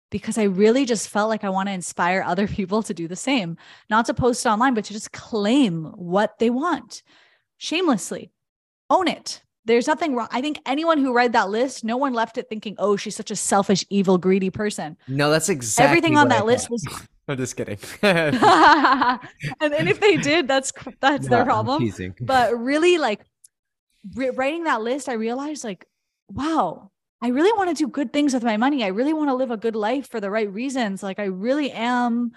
Because 0.09 0.37
I 0.37 0.43
really 0.43 0.85
just 0.85 1.09
felt 1.09 1.29
like 1.29 1.43
I 1.43 1.49
want 1.49 1.67
to 1.69 1.73
inspire 1.73 2.21
other 2.25 2.47
people 2.47 2.83
to 2.83 2.93
do 2.93 3.07
the 3.07 3.15
same, 3.15 3.57
not 3.89 4.05
to 4.05 4.13
post 4.13 4.45
online, 4.45 4.73
but 4.73 4.85
to 4.85 4.93
just 4.93 5.11
claim 5.11 5.85
what 5.95 6.39
they 6.39 6.49
want 6.49 7.03
shamelessly. 7.57 8.31
Own 8.89 9.07
it. 9.07 9.41
There's 9.65 9.87
nothing 9.87 10.15
wrong. 10.15 10.27
I 10.31 10.41
think 10.41 10.59
anyone 10.67 10.99
who 10.99 11.11
read 11.11 11.33
that 11.33 11.49
list, 11.49 11.83
no 11.83 11.97
one 11.97 12.13
left 12.13 12.37
it 12.37 12.47
thinking, 12.47 12.75
oh, 12.77 12.97
she's 12.97 13.15
such 13.15 13.31
a 13.31 13.35
selfish, 13.35 13.83
evil, 13.89 14.19
greedy 14.19 14.51
person. 14.51 14.95
No, 15.07 15.31
that's 15.31 15.49
exactly 15.49 15.89
everything 15.89 16.17
on 16.17 16.27
that 16.27 16.43
I 16.43 16.45
list 16.45 16.69
was. 16.69 16.85
I'm 17.27 17.37
just 17.37 17.57
kidding. 17.57 17.79
and, 18.03 18.39
and 19.59 19.89
if 19.89 19.99
they 19.99 20.17
did, 20.17 20.47
that's 20.47 20.71
that's 20.99 21.23
yeah, 21.23 21.29
their 21.29 21.45
problem. 21.45 21.91
But 22.21 22.55
really, 22.55 22.99
like 22.99 23.25
re- 24.13 24.29
writing 24.29 24.65
that 24.65 24.81
list, 24.81 25.09
I 25.09 25.13
realized, 25.13 25.63
like, 25.63 25.87
wow, 26.29 26.91
I 27.21 27.29
really 27.29 27.51
want 27.57 27.69
to 27.69 27.83
do 27.83 27.89
good 27.89 28.11
things 28.13 28.33
with 28.33 28.43
my 28.43 28.57
money. 28.57 28.83
I 28.83 28.87
really 28.87 29.13
want 29.13 29.29
to 29.29 29.35
live 29.35 29.51
a 29.51 29.57
good 29.57 29.75
life 29.75 30.09
for 30.09 30.19
the 30.19 30.29
right 30.29 30.51
reasons. 30.51 31.01
Like 31.01 31.19
I 31.19 31.25
really 31.25 31.71
am 31.71 32.31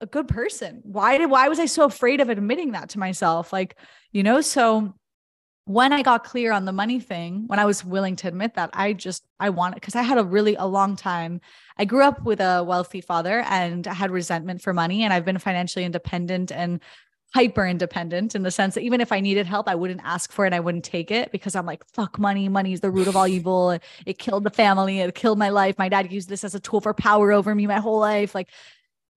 a 0.00 0.06
good 0.06 0.28
person. 0.28 0.80
Why 0.82 1.18
did 1.18 1.30
why 1.30 1.48
was 1.48 1.60
I 1.60 1.66
so 1.66 1.84
afraid 1.84 2.20
of 2.20 2.28
admitting 2.28 2.72
that 2.72 2.90
to 2.90 2.98
myself? 2.98 3.52
Like, 3.52 3.76
you 4.12 4.22
know, 4.22 4.40
so 4.40 4.94
when 5.66 5.92
I 5.92 6.02
got 6.02 6.24
clear 6.24 6.52
on 6.52 6.64
the 6.64 6.72
money 6.72 6.98
thing, 6.98 7.44
when 7.46 7.58
I 7.58 7.64
was 7.66 7.84
willing 7.84 8.16
to 8.16 8.28
admit 8.28 8.54
that, 8.54 8.70
I 8.72 8.92
just 8.92 9.22
I 9.38 9.50
wanted 9.50 9.76
because 9.76 9.94
I 9.94 10.02
had 10.02 10.18
a 10.18 10.24
really 10.24 10.56
a 10.56 10.66
long 10.66 10.96
time. 10.96 11.40
I 11.76 11.84
grew 11.84 12.02
up 12.02 12.24
with 12.24 12.40
a 12.40 12.64
wealthy 12.64 13.00
father 13.00 13.44
and 13.46 13.86
I 13.86 13.94
had 13.94 14.10
resentment 14.10 14.62
for 14.62 14.72
money 14.72 15.04
and 15.04 15.12
I've 15.12 15.24
been 15.24 15.38
financially 15.38 15.84
independent 15.84 16.50
and 16.50 16.80
hyper 17.32 17.64
independent 17.64 18.34
in 18.34 18.42
the 18.42 18.50
sense 18.50 18.74
that 18.74 18.82
even 18.82 19.00
if 19.00 19.12
I 19.12 19.20
needed 19.20 19.46
help, 19.46 19.68
I 19.68 19.74
wouldn't 19.74 20.00
ask 20.02 20.32
for 20.32 20.46
it. 20.46 20.52
I 20.52 20.60
wouldn't 20.60 20.84
take 20.84 21.10
it 21.10 21.30
because 21.30 21.54
I'm 21.54 21.66
like, 21.66 21.84
fuck 21.92 22.18
money. 22.18 22.48
Money 22.48 22.72
is 22.72 22.80
the 22.80 22.90
root 22.90 23.06
of 23.06 23.16
all 23.16 23.26
evil. 23.26 23.78
It 24.04 24.18
killed 24.18 24.44
the 24.44 24.50
family. 24.50 24.98
It 24.98 25.14
killed 25.14 25.38
my 25.38 25.50
life. 25.50 25.78
My 25.78 25.88
dad 25.88 26.12
used 26.12 26.28
this 26.28 26.42
as 26.42 26.54
a 26.54 26.60
tool 26.60 26.80
for 26.80 26.92
power 26.92 27.30
over 27.30 27.54
me 27.54 27.66
my 27.66 27.78
whole 27.78 28.00
life. 28.00 28.34
Like 28.34 28.48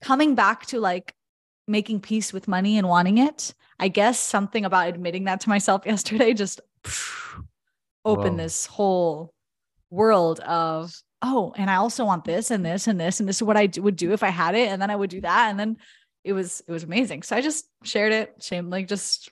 coming 0.02 0.36
back 0.36 0.68
to 0.68 0.80
like 0.80 1.16
making 1.68 2.02
peace 2.02 2.32
with 2.32 2.48
money 2.48 2.78
and 2.78 2.88
wanting 2.88 3.18
it. 3.18 3.54
I 3.80 3.88
guess 3.88 4.20
something 4.20 4.64
about 4.64 4.90
admitting 4.90 5.24
that 5.24 5.42
to 5.42 5.50
myself 5.50 5.84
yesterday 5.86 6.34
just 6.34 6.62
opened 8.06 8.38
Whoa. 8.38 8.44
this 8.44 8.68
whole 8.68 9.34
world 9.90 10.40
of, 10.42 10.94
oh, 11.24 11.54
and 11.58 11.70
I 11.70 11.76
also 11.76 12.06
want 12.06 12.26
this 12.26 12.52
and 12.52 12.64
this 12.64 12.86
and 12.86 13.00
this. 13.00 13.20
And 13.20 13.28
this 13.28 13.38
is 13.38 13.44
what 13.44 13.58
I 13.58 13.70
would 13.78 13.96
do 13.96 14.12
if 14.12 14.22
I 14.22 14.30
had 14.30 14.54
it. 14.54 14.68
And 14.68 14.80
then 14.80 14.92
I 14.92 14.96
would 14.96 15.10
do 15.10 15.22
that. 15.22 15.50
And 15.50 15.60
then 15.60 15.78
it 16.24 16.34
was 16.34 16.64
it 16.68 16.72
was 16.72 16.84
amazing. 16.84 17.24
So 17.24 17.36
I 17.36 17.42
just 17.42 17.66
shared 17.84 18.14
it, 18.14 18.36
shame 18.42 18.70
like 18.70 18.88
just 18.88 19.30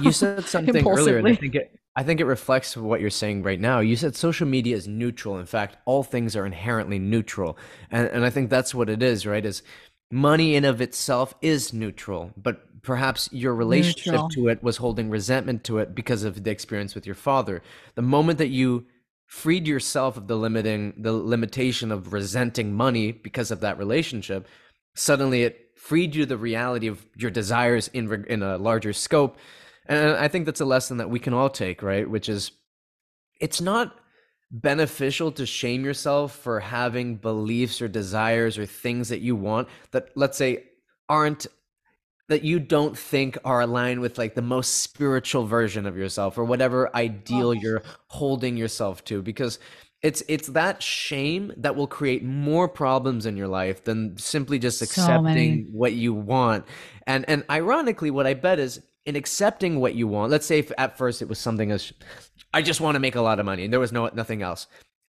you 0.00 0.12
said 0.12 0.44
something 0.46 0.86
earlier 0.86 1.18
and 1.18 1.28
I 1.28 1.34
think 1.34 1.54
it 1.54 1.80
I 1.96 2.02
think 2.02 2.20
it 2.20 2.24
reflects 2.24 2.76
what 2.76 3.00
you're 3.00 3.10
saying 3.10 3.42
right 3.42 3.60
now. 3.60 3.80
You 3.80 3.96
said 3.96 4.14
social 4.14 4.46
media 4.46 4.76
is 4.76 4.86
neutral. 4.86 5.38
In 5.38 5.46
fact, 5.46 5.76
all 5.86 6.02
things 6.02 6.36
are 6.36 6.46
inherently 6.46 6.98
neutral. 6.98 7.58
And 7.90 8.08
and 8.08 8.24
I 8.24 8.30
think 8.30 8.48
that's 8.48 8.74
what 8.74 8.88
it 8.88 9.02
is, 9.02 9.26
right? 9.26 9.44
Is 9.44 9.62
money 10.10 10.54
in 10.54 10.64
of 10.64 10.80
itself 10.80 11.34
is 11.40 11.72
neutral, 11.72 12.32
but 12.36 12.82
perhaps 12.82 13.28
your 13.32 13.54
relationship 13.54 14.12
neutral. 14.12 14.28
to 14.30 14.48
it 14.48 14.62
was 14.62 14.78
holding 14.78 15.10
resentment 15.10 15.64
to 15.64 15.78
it 15.78 15.94
because 15.94 16.24
of 16.24 16.42
the 16.42 16.50
experience 16.50 16.94
with 16.94 17.06
your 17.06 17.14
father. 17.14 17.62
The 17.94 18.02
moment 18.02 18.38
that 18.38 18.48
you 18.48 18.86
freed 19.26 19.66
yourself 19.66 20.16
of 20.16 20.26
the 20.26 20.36
limiting 20.36 20.94
the 20.96 21.12
limitation 21.12 21.92
of 21.92 22.12
resenting 22.12 22.72
money 22.72 23.12
because 23.12 23.50
of 23.50 23.60
that 23.60 23.78
relationship, 23.78 24.48
suddenly 24.94 25.42
it 25.42 25.69
freed 25.80 26.14
you 26.14 26.22
to 26.22 26.26
the 26.26 26.36
reality 26.36 26.86
of 26.86 27.04
your 27.16 27.30
desires 27.30 27.88
in 27.88 28.24
in 28.28 28.42
a 28.42 28.58
larger 28.58 28.92
scope. 28.92 29.38
And 29.86 30.14
I 30.16 30.28
think 30.28 30.46
that's 30.46 30.60
a 30.60 30.66
lesson 30.66 30.98
that 30.98 31.10
we 31.10 31.18
can 31.18 31.32
all 31.32 31.48
take, 31.48 31.82
right? 31.82 32.08
Which 32.08 32.28
is 32.28 32.52
it's 33.40 33.60
not 33.60 33.96
beneficial 34.50 35.32
to 35.32 35.46
shame 35.46 35.84
yourself 35.84 36.36
for 36.36 36.60
having 36.60 37.16
beliefs 37.16 37.80
or 37.80 37.88
desires 37.88 38.58
or 38.58 38.66
things 38.66 39.08
that 39.08 39.20
you 39.20 39.36
want 39.36 39.68
that 39.92 40.08
let's 40.16 40.36
say 40.36 40.64
aren't 41.08 41.46
that 42.28 42.42
you 42.42 42.58
don't 42.58 42.98
think 42.98 43.38
are 43.44 43.60
aligned 43.60 44.00
with 44.00 44.18
like 44.18 44.34
the 44.34 44.42
most 44.42 44.80
spiritual 44.82 45.46
version 45.46 45.86
of 45.86 45.96
yourself 45.96 46.36
or 46.36 46.44
whatever 46.44 46.94
ideal 46.96 47.50
oh. 47.50 47.52
you're 47.52 47.82
holding 48.08 48.56
yourself 48.56 49.04
to 49.04 49.22
because 49.22 49.60
it's 50.02 50.22
it's 50.28 50.48
that 50.48 50.82
shame 50.82 51.52
that 51.58 51.76
will 51.76 51.86
create 51.86 52.24
more 52.24 52.68
problems 52.68 53.26
in 53.26 53.36
your 53.36 53.48
life 53.48 53.84
than 53.84 54.16
simply 54.16 54.58
just 54.58 54.80
accepting 54.80 55.66
so 55.66 55.72
what 55.72 55.92
you 55.92 56.14
want. 56.14 56.64
And 57.06 57.28
and 57.28 57.44
ironically 57.50 58.10
what 58.10 58.26
i 58.26 58.34
bet 58.34 58.58
is 58.58 58.80
in 59.04 59.16
accepting 59.16 59.80
what 59.80 59.94
you 59.94 60.06
want 60.06 60.30
let's 60.30 60.46
say 60.46 60.58
if 60.58 60.70
at 60.78 60.96
first 60.96 61.22
it 61.22 61.28
was 61.28 61.38
something 61.38 61.72
as 61.72 61.92
i 62.52 62.62
just 62.62 62.80
want 62.80 62.94
to 62.94 63.00
make 63.00 63.14
a 63.14 63.20
lot 63.20 63.40
of 63.40 63.46
money 63.46 63.64
and 63.64 63.72
there 63.72 63.80
was 63.80 63.92
no 63.92 64.08
nothing 64.14 64.42
else. 64.42 64.66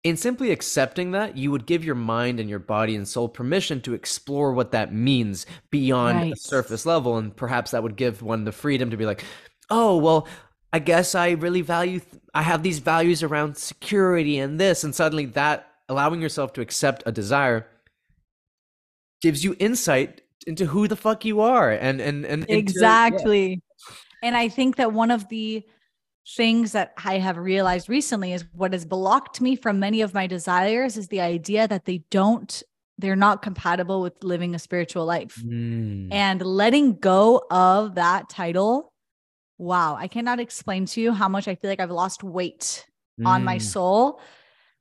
In 0.05 0.17
simply 0.17 0.53
accepting 0.53 1.11
that 1.13 1.37
you 1.37 1.51
would 1.51 1.67
give 1.67 1.85
your 1.85 1.97
mind 1.97 2.39
and 2.39 2.49
your 2.49 2.61
body 2.61 2.95
and 2.95 3.09
soul 3.09 3.29
permission 3.29 3.81
to 3.81 3.95
explore 3.95 4.53
what 4.53 4.71
that 4.71 4.95
means 4.95 5.47
beyond 5.71 6.19
right. 6.19 6.33
a 6.33 6.37
surface 6.37 6.87
level 6.87 7.17
and 7.17 7.35
perhaps 7.35 7.73
that 7.73 7.83
would 7.83 7.97
give 7.97 8.23
one 8.23 8.45
the 8.45 8.53
freedom 8.53 8.91
to 8.91 8.97
be 8.97 9.07
like 9.07 9.25
oh 9.71 9.97
well 9.97 10.29
I 10.77 10.79
guess 10.79 11.15
I 11.15 11.31
really 11.31 11.63
value, 11.63 12.03
I 12.35 12.43
have 12.43 12.63
these 12.63 12.81
values 12.81 13.23
around 13.23 13.57
security 13.57 14.39
and 14.39 14.61
this, 14.61 14.85
and 14.85 14.95
suddenly 14.95 15.25
that 15.25 15.67
allowing 15.89 16.21
yourself 16.21 16.53
to 16.53 16.61
accept 16.61 17.03
a 17.07 17.13
desire 17.13 17.67
gives 19.23 19.43
you 19.43 19.57
insight 19.59 20.21
into 20.47 20.67
who 20.67 20.87
the 20.87 20.97
fuck 20.97 21.25
you 21.25 21.41
are 21.41 21.71
and 21.71 21.99
and 21.99 22.27
and 22.27 22.45
exactly 22.51 23.49
yeah. 23.49 23.95
and 24.23 24.37
i 24.37 24.49
think 24.49 24.77
that 24.77 24.93
one 24.93 25.11
of 25.11 25.27
the 25.29 25.65
things 26.37 26.73
that 26.73 26.93
i 27.05 27.19
have 27.19 27.39
realized 27.39 27.89
recently 27.89 28.33
is 28.33 28.45
what 28.53 28.73
has 28.73 28.85
blocked 28.85 29.41
me 29.41 29.57
from 29.57 29.81
many 29.81 30.03
of 30.03 30.13
my 30.13 30.27
desires 30.27 30.97
is 30.97 31.09
the 31.09 31.21
idea 31.21 31.67
that 31.67 31.87
they 31.87 31.99
don't 32.11 32.63
they're 32.99 33.17
not 33.17 33.43
compatible 33.43 34.03
with 34.03 34.13
living 34.23 34.55
a 34.55 34.59
spiritual 34.59 35.07
life 35.07 35.43
mm. 35.43 36.13
and 36.13 36.43
letting 36.43 36.95
go 36.99 37.43
of 37.51 37.95
that 37.95 38.29
title 38.29 38.93
wow, 39.59 39.97
I 39.97 40.09
cannot 40.09 40.41
explain 40.41 40.87
to 40.87 41.01
you 41.01 41.13
how 41.13 41.29
much 41.29 41.49
I 41.49 41.55
feel 41.55 41.71
like 41.71 41.81
I've 41.81 41.91
lost 41.91 42.23
weight 42.23 42.87
mm. 43.21 43.27
on 43.27 43.45
my 43.45 43.57
mm. 43.57 43.63
soul, 43.63 44.21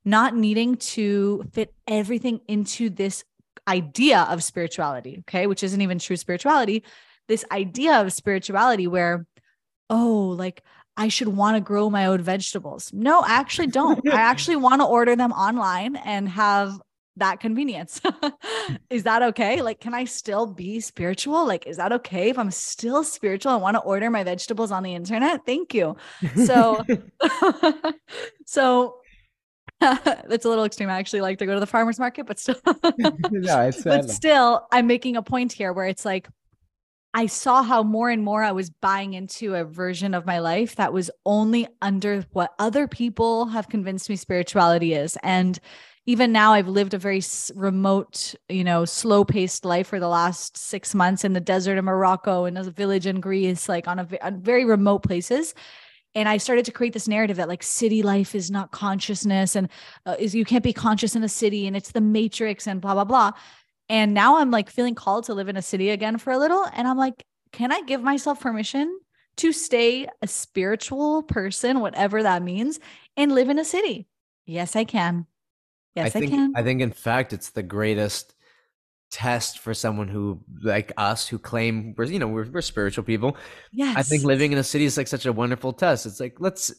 not 0.04 0.36
needing 0.36 0.76
to 0.78 1.46
fit 1.54 1.74
everything 1.88 2.42
into 2.48 2.90
this 2.90 3.24
idea 3.68 4.22
of 4.30 4.44
spirituality, 4.44 5.18
okay, 5.22 5.48
which 5.48 5.64
isn't 5.64 5.82
even 5.82 6.00
true 6.00 6.18
spirituality. 6.18 6.84
This 7.28 7.46
idea 7.52 8.02
of 8.02 8.14
spirituality 8.14 8.88
where, 8.88 9.26
oh, 9.90 10.36
like 10.38 10.64
I 10.98 11.08
should 11.08 11.28
want 11.28 11.58
to 11.58 11.62
grow 11.62 11.90
my 11.90 12.06
own 12.06 12.22
vegetables. 12.22 12.92
No, 12.94 13.22
I 13.22 13.32
actually 13.32 13.68
don't. 13.68 14.08
I 14.08 14.22
actually 14.22 14.58
want 14.58 14.82
to 14.82 14.86
order 14.86 15.16
them 15.16 15.32
online 15.32 15.96
and 15.96 16.30
have 16.30 16.80
that 17.18 17.40
convenience. 17.40 18.02
is 18.90 19.04
that 19.04 19.24
okay? 19.24 19.62
Like, 19.62 19.80
can 19.80 19.94
I 19.94 20.06
still 20.06 20.46
be 20.48 20.80
spiritual? 20.80 21.46
Like, 21.46 21.66
is 21.68 21.78
that 21.78 21.92
okay 21.92 22.30
if 22.30 22.38
I'm 22.38 22.52
still 22.52 23.04
spiritual 23.04 23.54
and 23.54 23.62
want 23.62 23.76
to 23.76 23.82
order 23.82 24.10
my 24.10 24.24
vegetables 24.24 24.72
on 24.72 24.84
the 24.84 24.94
internet? 24.94 25.46
Thank 25.46 25.74
you. 25.74 25.96
So, 26.46 26.84
so 28.46 28.98
that's 29.80 30.46
a 30.46 30.50
little 30.50 30.66
extreme. 30.66 30.90
I 30.90 30.98
actually 30.98 31.22
like 31.22 31.40
to 31.40 31.46
go 31.46 31.54
to 31.54 31.60
the 31.60 31.68
farmer's 31.68 32.00
market, 32.00 32.26
but 32.26 32.40
still, 32.40 32.56
no, 32.98 33.72
but 33.84 34.10
still, 34.10 34.68
I'm 34.72 34.88
making 34.88 35.16
a 35.16 35.22
point 35.22 35.52
here 35.52 35.74
where 35.74 35.88
it's 35.88 36.06
like, 36.06 36.28
I 37.14 37.28
saw 37.28 37.64
how 37.64 37.82
more 37.82 38.10
and 38.10 38.22
more 38.22 38.44
I 38.44 38.52
was 38.52 38.70
buying 38.70 39.14
into 39.14 39.56
a 39.56 39.64
version 39.64 40.14
of 40.14 40.26
my 40.26 40.40
life 40.40 40.76
that 40.76 40.92
was 40.92 41.10
only 41.26 41.66
under 41.82 42.26
what 42.34 42.54
other 42.60 42.90
people 42.90 43.46
have 43.46 43.70
convinced 43.70 44.10
me 44.10 44.18
spirituality 44.18 44.94
is. 44.94 45.18
And 45.24 45.58
even 46.06 46.32
now, 46.32 46.54
I've 46.54 46.68
lived 46.68 46.94
a 46.94 46.98
very 46.98 47.22
remote, 47.56 48.36
you 48.48 48.64
know, 48.64 48.86
slow 48.86 49.26
paced 49.26 49.66
life 49.66 49.88
for 49.88 50.00
the 50.00 50.08
last 50.08 50.56
six 50.58 50.94
months 50.94 51.24
in 51.24 51.34
the 51.34 51.40
desert 51.40 51.78
of 51.78 51.86
Morocco, 51.86 52.46
and 52.46 52.58
a 52.58 52.64
village 52.64 53.08
in 53.08 53.20
Greece, 53.20 53.68
like 53.68 53.88
on 53.88 54.00
a, 54.00 54.08
on 54.22 54.42
very 54.42 54.66
remote 54.66 55.00
places 55.00 55.54
and 56.18 56.30
i 56.30 56.38
started 56.38 56.64
to 56.64 56.72
create 56.72 56.94
this 56.94 57.10
narrative 57.10 57.36
that 57.36 57.50
like 57.50 57.62
city 57.62 58.02
life 58.02 58.36
is 58.36 58.50
not 58.50 58.72
consciousness 58.72 59.54
and 59.54 59.68
uh, 60.06 60.16
is 60.18 60.34
you 60.34 60.46
can't 60.46 60.64
be 60.64 60.72
conscious 60.72 61.14
in 61.14 61.24
a 61.26 61.28
city 61.28 61.68
and 61.68 61.76
it's 61.76 61.92
the 61.92 62.00
matrix 62.00 62.68
and 62.68 62.80
blah 62.80 62.94
blah 62.94 63.04
blah 63.04 63.34
and 63.90 64.14
now 64.14 64.38
I'm 64.38 64.52
like 64.52 64.70
feeling 64.70 64.96
called 64.96 65.26
to 65.26 65.34
live 65.34 65.50
in 65.50 65.58
a 65.58 65.62
city 65.62 65.90
again 65.90 66.18
for 66.18 66.32
a 66.32 66.38
little. 66.38 66.66
And 66.74 66.88
I'm 66.88 66.98
like, 66.98 67.24
can 67.52 67.72
I 67.72 67.82
give 67.82 68.02
myself 68.02 68.40
permission 68.40 69.00
to 69.38 69.52
stay 69.52 70.08
a 70.22 70.28
spiritual 70.28 71.24
person, 71.24 71.82
whatever 71.82 72.24
that 72.24 72.42
means, 72.42 72.80
and 73.16 73.34
live 73.34 73.50
in 73.50 73.60
a 73.60 73.66
city? 73.66 74.08
Yes, 74.46 74.76
I 74.76 74.86
can. 74.86 75.28
Yes, 75.96 76.08
I, 76.08 76.20
think, 76.20 76.34
I 76.34 76.36
can. 76.36 76.54
I 76.56 76.64
think, 76.64 76.82
in 76.82 76.92
fact, 76.92 77.34
it's 77.34 77.52
the 77.52 77.64
greatest 77.64 78.34
test 79.12 79.60
for 79.60 79.74
someone 79.74 80.08
who 80.08 80.42
like 80.64 80.92
us 80.98 81.28
who 81.28 81.38
claim 81.38 81.94
we're 81.96 82.06
you 82.06 82.20
know 82.20 82.28
we're, 82.28 82.50
we're 82.50 82.62
spiritual 82.62 83.04
people 83.04 83.38
yes 83.72 83.96
i 83.96 84.02
think 84.02 84.24
living 84.24 84.52
in 84.52 84.58
a 84.58 84.64
city 84.64 84.84
is 84.84 84.98
like 84.98 85.08
such 85.08 85.28
a 85.28 85.32
wonderful 85.32 85.72
test 85.72 86.08
it's 86.08 86.20
like 86.20 86.36
let's 86.40 86.74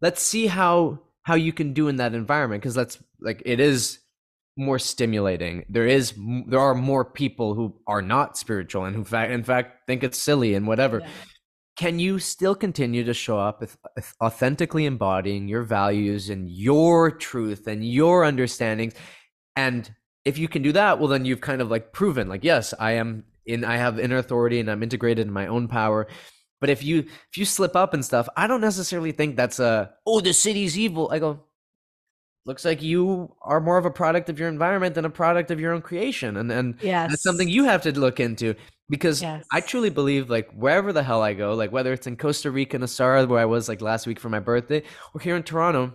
let's 0.00 0.22
see 0.22 0.46
how 0.46 0.98
how 1.24 1.34
you 1.34 1.52
can 1.52 1.72
do 1.72 1.88
in 1.88 1.96
that 1.96 2.14
environment 2.14 2.62
because 2.62 2.74
that's 2.74 3.02
like 3.20 3.42
it 3.44 3.58
is 3.58 3.98
more 4.56 4.78
stimulating. 4.78 5.64
There 5.68 5.86
is 5.86 6.14
there 6.46 6.60
are 6.60 6.74
more 6.74 7.04
people 7.04 7.54
who 7.54 7.74
are 7.86 8.02
not 8.02 8.38
spiritual 8.38 8.84
and 8.84 8.96
who 8.96 9.04
fact 9.04 9.30
in 9.32 9.44
fact 9.44 9.86
think 9.86 10.02
it's 10.02 10.18
silly 10.18 10.54
and 10.54 10.66
whatever. 10.66 11.00
Yeah. 11.00 11.08
Can 11.76 11.98
you 11.98 12.18
still 12.18 12.54
continue 12.54 13.04
to 13.04 13.12
show 13.12 13.38
up 13.38 13.60
with 13.60 13.76
authentically 14.22 14.86
embodying 14.86 15.46
your 15.46 15.62
values 15.62 16.30
and 16.30 16.48
your 16.48 17.10
truth 17.10 17.66
and 17.66 17.84
your 17.84 18.24
understandings? 18.24 18.94
And 19.56 19.90
if 20.24 20.38
you 20.38 20.48
can 20.48 20.62
do 20.62 20.72
that, 20.72 20.98
well 20.98 21.08
then 21.08 21.24
you've 21.24 21.40
kind 21.40 21.60
of 21.60 21.70
like 21.70 21.92
proven 21.92 22.28
like 22.28 22.44
yes, 22.44 22.72
I 22.78 22.92
am 22.92 23.24
in 23.44 23.64
I 23.64 23.76
have 23.76 23.98
inner 23.98 24.16
authority 24.16 24.58
and 24.58 24.70
I'm 24.70 24.82
integrated 24.82 25.26
in 25.26 25.32
my 25.32 25.46
own 25.46 25.68
power. 25.68 26.08
But 26.60 26.70
if 26.70 26.82
you 26.82 27.00
if 27.00 27.36
you 27.36 27.44
slip 27.44 27.76
up 27.76 27.94
and 27.94 28.04
stuff, 28.04 28.28
I 28.36 28.46
don't 28.46 28.60
necessarily 28.60 29.12
think 29.12 29.36
that's 29.36 29.60
a 29.60 29.92
oh 30.06 30.20
the 30.20 30.32
city's 30.32 30.78
evil. 30.78 31.10
I 31.12 31.18
go 31.18 31.45
looks 32.46 32.64
like 32.64 32.80
you 32.80 33.34
are 33.42 33.60
more 33.60 33.76
of 33.76 33.84
a 33.84 33.90
product 33.90 34.30
of 34.30 34.38
your 34.38 34.48
environment 34.48 34.94
than 34.94 35.04
a 35.04 35.10
product 35.10 35.50
of 35.50 35.60
your 35.60 35.72
own 35.72 35.82
creation 35.82 36.36
and 36.36 36.50
and 36.50 36.76
yes. 36.80 37.10
that's 37.10 37.22
something 37.22 37.48
you 37.48 37.64
have 37.64 37.82
to 37.82 37.98
look 37.98 38.20
into 38.20 38.54
because 38.88 39.20
yes. 39.20 39.44
i 39.52 39.60
truly 39.60 39.90
believe 39.90 40.30
like 40.30 40.50
wherever 40.52 40.92
the 40.92 41.02
hell 41.02 41.22
i 41.22 41.34
go 41.34 41.54
like 41.54 41.72
whether 41.72 41.92
it's 41.92 42.06
in 42.06 42.16
costa 42.16 42.50
rica 42.50 42.78
Nosara, 42.78 43.26
where 43.28 43.40
i 43.40 43.44
was 43.44 43.68
like 43.68 43.82
last 43.82 44.06
week 44.06 44.20
for 44.20 44.28
my 44.28 44.40
birthday 44.40 44.82
or 45.12 45.20
here 45.20 45.36
in 45.36 45.42
toronto 45.42 45.94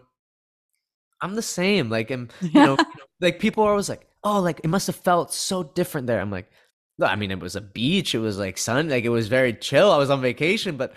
i'm 1.22 1.36
the 1.36 1.42
same 1.42 1.90
like 1.90 2.12
and 2.12 2.32
you 2.42 2.52
know 2.54 2.78
like 3.22 3.40
people 3.40 3.64
are 3.64 3.72
always 3.72 3.90
like 3.90 4.08
oh 4.24 4.40
like 4.40 4.60
it 4.64 4.68
must 4.68 4.88
have 4.88 4.96
felt 4.96 5.34
so 5.34 5.64
different 5.64 6.08
there 6.08 6.20
i'm 6.20 6.32
like 6.32 6.52
I 7.04 7.16
mean, 7.16 7.32
it 7.32 7.40
was 7.40 7.56
a 7.56 7.62
beach. 7.62 8.14
It 8.14 8.20
was 8.20 8.38
like 8.38 8.60
sun, 8.60 8.90
like 8.90 9.06
it 9.06 9.10
was 9.10 9.28
very 9.28 9.54
chill. 9.54 9.92
I 9.92 9.98
was 9.98 10.12
on 10.12 10.22
vacation, 10.22 10.78
but 10.78 10.94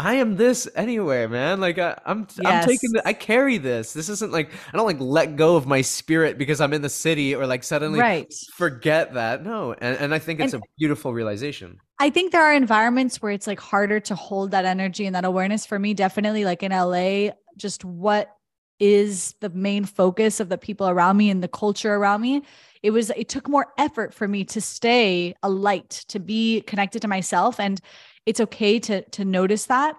I 0.00 0.14
am 0.14 0.36
this 0.36 0.66
anywhere, 0.74 1.28
man. 1.28 1.60
Like 1.60 1.78
I, 1.78 1.90
am 1.90 1.96
I'm, 2.06 2.26
yes. 2.42 2.46
I'm 2.46 2.66
taking. 2.66 2.92
The, 2.92 3.06
I 3.06 3.12
carry 3.12 3.58
this. 3.58 3.92
This 3.92 4.08
isn't 4.08 4.32
like 4.32 4.50
I 4.72 4.76
don't 4.78 4.86
like 4.86 4.98
let 4.98 5.36
go 5.36 5.56
of 5.56 5.66
my 5.66 5.82
spirit 5.82 6.38
because 6.38 6.58
I'm 6.58 6.72
in 6.72 6.80
the 6.80 6.88
city 6.88 7.34
or 7.34 7.46
like 7.46 7.62
suddenly 7.62 8.00
right. 8.00 8.32
forget 8.54 9.12
that. 9.12 9.44
No, 9.44 9.74
and 9.74 9.98
and 9.98 10.14
I 10.14 10.18
think 10.18 10.40
it's 10.40 10.54
and, 10.54 10.62
a 10.62 10.66
beautiful 10.78 11.12
realization. 11.12 11.78
I 11.98 12.08
think 12.08 12.32
there 12.32 12.42
are 12.42 12.54
environments 12.54 13.20
where 13.20 13.30
it's 13.30 13.46
like 13.46 13.60
harder 13.60 14.00
to 14.00 14.14
hold 14.14 14.52
that 14.52 14.64
energy 14.64 15.04
and 15.04 15.14
that 15.14 15.26
awareness. 15.26 15.66
For 15.66 15.78
me, 15.78 15.92
definitely, 15.92 16.46
like 16.46 16.62
in 16.62 16.72
LA, 16.72 17.32
just 17.58 17.84
what 17.84 18.34
is 18.78 19.34
the 19.40 19.50
main 19.50 19.84
focus 19.84 20.40
of 20.40 20.48
the 20.48 20.56
people 20.56 20.88
around 20.88 21.18
me 21.18 21.28
and 21.28 21.42
the 21.42 21.48
culture 21.48 21.94
around 21.94 22.22
me 22.22 22.42
it 22.82 22.92
was 22.92 23.10
it 23.10 23.28
took 23.28 23.46
more 23.46 23.66
effort 23.76 24.14
for 24.14 24.26
me 24.26 24.42
to 24.42 24.58
stay 24.58 25.34
a 25.42 25.50
light 25.50 25.90
to 26.08 26.18
be 26.18 26.62
connected 26.62 27.02
to 27.02 27.08
myself 27.08 27.60
and 27.60 27.82
it's 28.26 28.40
okay 28.40 28.78
to 28.78 29.02
to 29.10 29.24
notice 29.24 29.66
that 29.66 29.96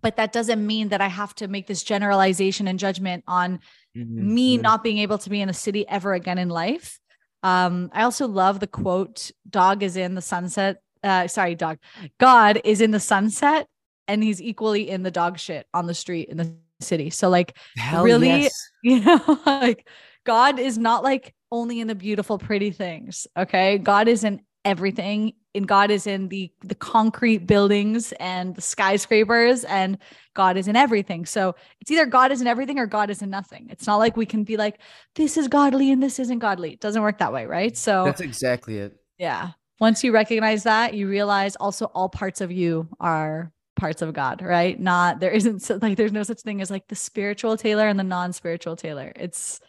but 0.00 0.16
that 0.16 0.32
doesn't 0.32 0.66
mean 0.66 0.88
that 0.88 1.00
i 1.00 1.08
have 1.08 1.34
to 1.34 1.48
make 1.48 1.66
this 1.66 1.82
generalization 1.82 2.68
and 2.68 2.78
judgment 2.78 3.24
on 3.26 3.60
mm-hmm. 3.96 4.34
me 4.34 4.54
mm-hmm. 4.54 4.62
not 4.62 4.82
being 4.82 4.98
able 4.98 5.18
to 5.18 5.30
be 5.30 5.40
in 5.40 5.48
a 5.48 5.54
city 5.54 5.86
ever 5.88 6.14
again 6.14 6.38
in 6.38 6.48
life 6.48 6.98
um, 7.42 7.90
i 7.92 8.02
also 8.02 8.26
love 8.26 8.60
the 8.60 8.66
quote 8.66 9.30
dog 9.48 9.82
is 9.82 9.96
in 9.96 10.14
the 10.14 10.22
sunset 10.22 10.82
uh, 11.02 11.26
sorry 11.26 11.54
dog 11.54 11.78
god 12.18 12.60
is 12.64 12.80
in 12.80 12.90
the 12.90 13.00
sunset 13.00 13.66
and 14.08 14.22
he's 14.22 14.42
equally 14.42 14.88
in 14.88 15.02
the 15.02 15.10
dog 15.10 15.38
shit 15.38 15.66
on 15.74 15.86
the 15.86 15.94
street 15.94 16.28
in 16.28 16.36
the 16.36 16.54
city 16.80 17.10
so 17.10 17.28
like 17.28 17.56
Hell 17.76 18.04
really 18.04 18.28
yes. 18.28 18.70
you 18.82 19.00
know 19.00 19.40
like 19.46 19.86
god 20.24 20.58
is 20.58 20.78
not 20.78 21.02
like 21.02 21.34
only 21.50 21.80
in 21.80 21.86
the 21.86 21.94
beautiful 21.94 22.38
pretty 22.38 22.70
things 22.70 23.26
okay 23.36 23.78
god 23.78 24.08
is 24.08 24.24
in 24.24 24.40
everything 24.64 25.32
and 25.54 25.68
God 25.68 25.90
is 25.90 26.06
in 26.06 26.28
the 26.28 26.50
the 26.62 26.74
concrete 26.74 27.46
buildings 27.46 28.12
and 28.12 28.54
the 28.54 28.60
skyscrapers 28.60 29.64
and 29.64 29.98
God 30.34 30.56
is 30.56 30.68
in 30.68 30.76
everything. 30.76 31.26
So 31.26 31.54
it's 31.80 31.90
either 31.90 32.06
God 32.06 32.32
is 32.32 32.40
in 32.40 32.46
everything 32.46 32.78
or 32.78 32.86
God 32.86 33.10
is 33.10 33.22
in 33.22 33.30
nothing. 33.30 33.68
It's 33.70 33.86
not 33.86 33.96
like 33.96 34.16
we 34.16 34.26
can 34.26 34.44
be 34.44 34.56
like 34.56 34.80
this 35.14 35.36
is 35.36 35.48
godly 35.48 35.92
and 35.92 36.02
this 36.02 36.18
isn't 36.18 36.38
godly. 36.38 36.72
It 36.72 36.80
doesn't 36.80 37.02
work 37.02 37.18
that 37.18 37.32
way, 37.32 37.46
right? 37.46 37.76
So 37.76 38.04
That's 38.04 38.20
exactly 38.20 38.78
it. 38.78 38.96
Yeah. 39.18 39.50
Once 39.80 40.04
you 40.04 40.12
recognize 40.12 40.62
that, 40.62 40.94
you 40.94 41.08
realize 41.08 41.56
also 41.56 41.86
all 41.86 42.08
parts 42.08 42.40
of 42.40 42.52
you 42.52 42.88
are 43.00 43.52
parts 43.76 44.00
of 44.00 44.14
God, 44.14 44.40
right? 44.42 44.78
Not 44.78 45.20
there 45.20 45.30
isn't 45.30 45.82
like 45.82 45.96
there's 45.96 46.12
no 46.12 46.22
such 46.22 46.40
thing 46.40 46.60
as 46.60 46.70
like 46.70 46.88
the 46.88 46.94
spiritual 46.94 47.56
Taylor 47.56 47.88
and 47.88 47.98
the 47.98 48.04
non-spiritual 48.04 48.76
Taylor. 48.76 49.12
It's 49.16 49.60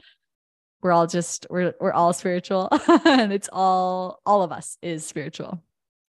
we're 0.83 0.91
all 0.91 1.07
just 1.07 1.47
we're 1.49 1.73
we're 1.79 1.93
all 1.93 2.13
spiritual 2.13 2.67
and 3.05 3.33
it's 3.33 3.49
all 3.51 4.19
all 4.25 4.43
of 4.43 4.51
us 4.51 4.77
is 4.81 5.05
spiritual 5.05 5.63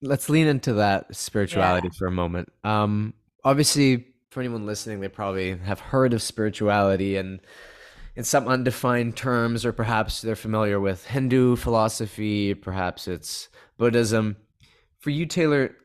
let's 0.04 0.30
lean 0.30 0.48
into 0.48 0.74
that 0.74 1.16
spirituality 1.16 1.88
yeah. 1.92 1.98
for 1.98 2.08
a 2.08 2.12
moment. 2.12 2.52
Um, 2.64 3.14
obviously, 3.44 4.08
for 4.30 4.42
anyone 4.42 4.66
listening, 4.66 5.00
they 5.00 5.08
probably 5.08 5.58
have 5.58 5.80
heard 5.80 6.14
of 6.14 6.22
spirituality 6.22 7.16
and 7.16 7.40
in 8.16 8.24
some 8.24 8.48
undefined 8.48 9.16
terms, 9.16 9.66
or 9.66 9.72
perhaps 9.72 10.22
they're 10.22 10.36
familiar 10.36 10.80
with 10.80 11.06
Hindu 11.08 11.56
philosophy, 11.56 12.54
perhaps 12.54 13.08
it's 13.08 13.50
Buddhism. 13.78 14.36
For 15.00 15.10
you, 15.10 15.26
Taylor, 15.26 15.76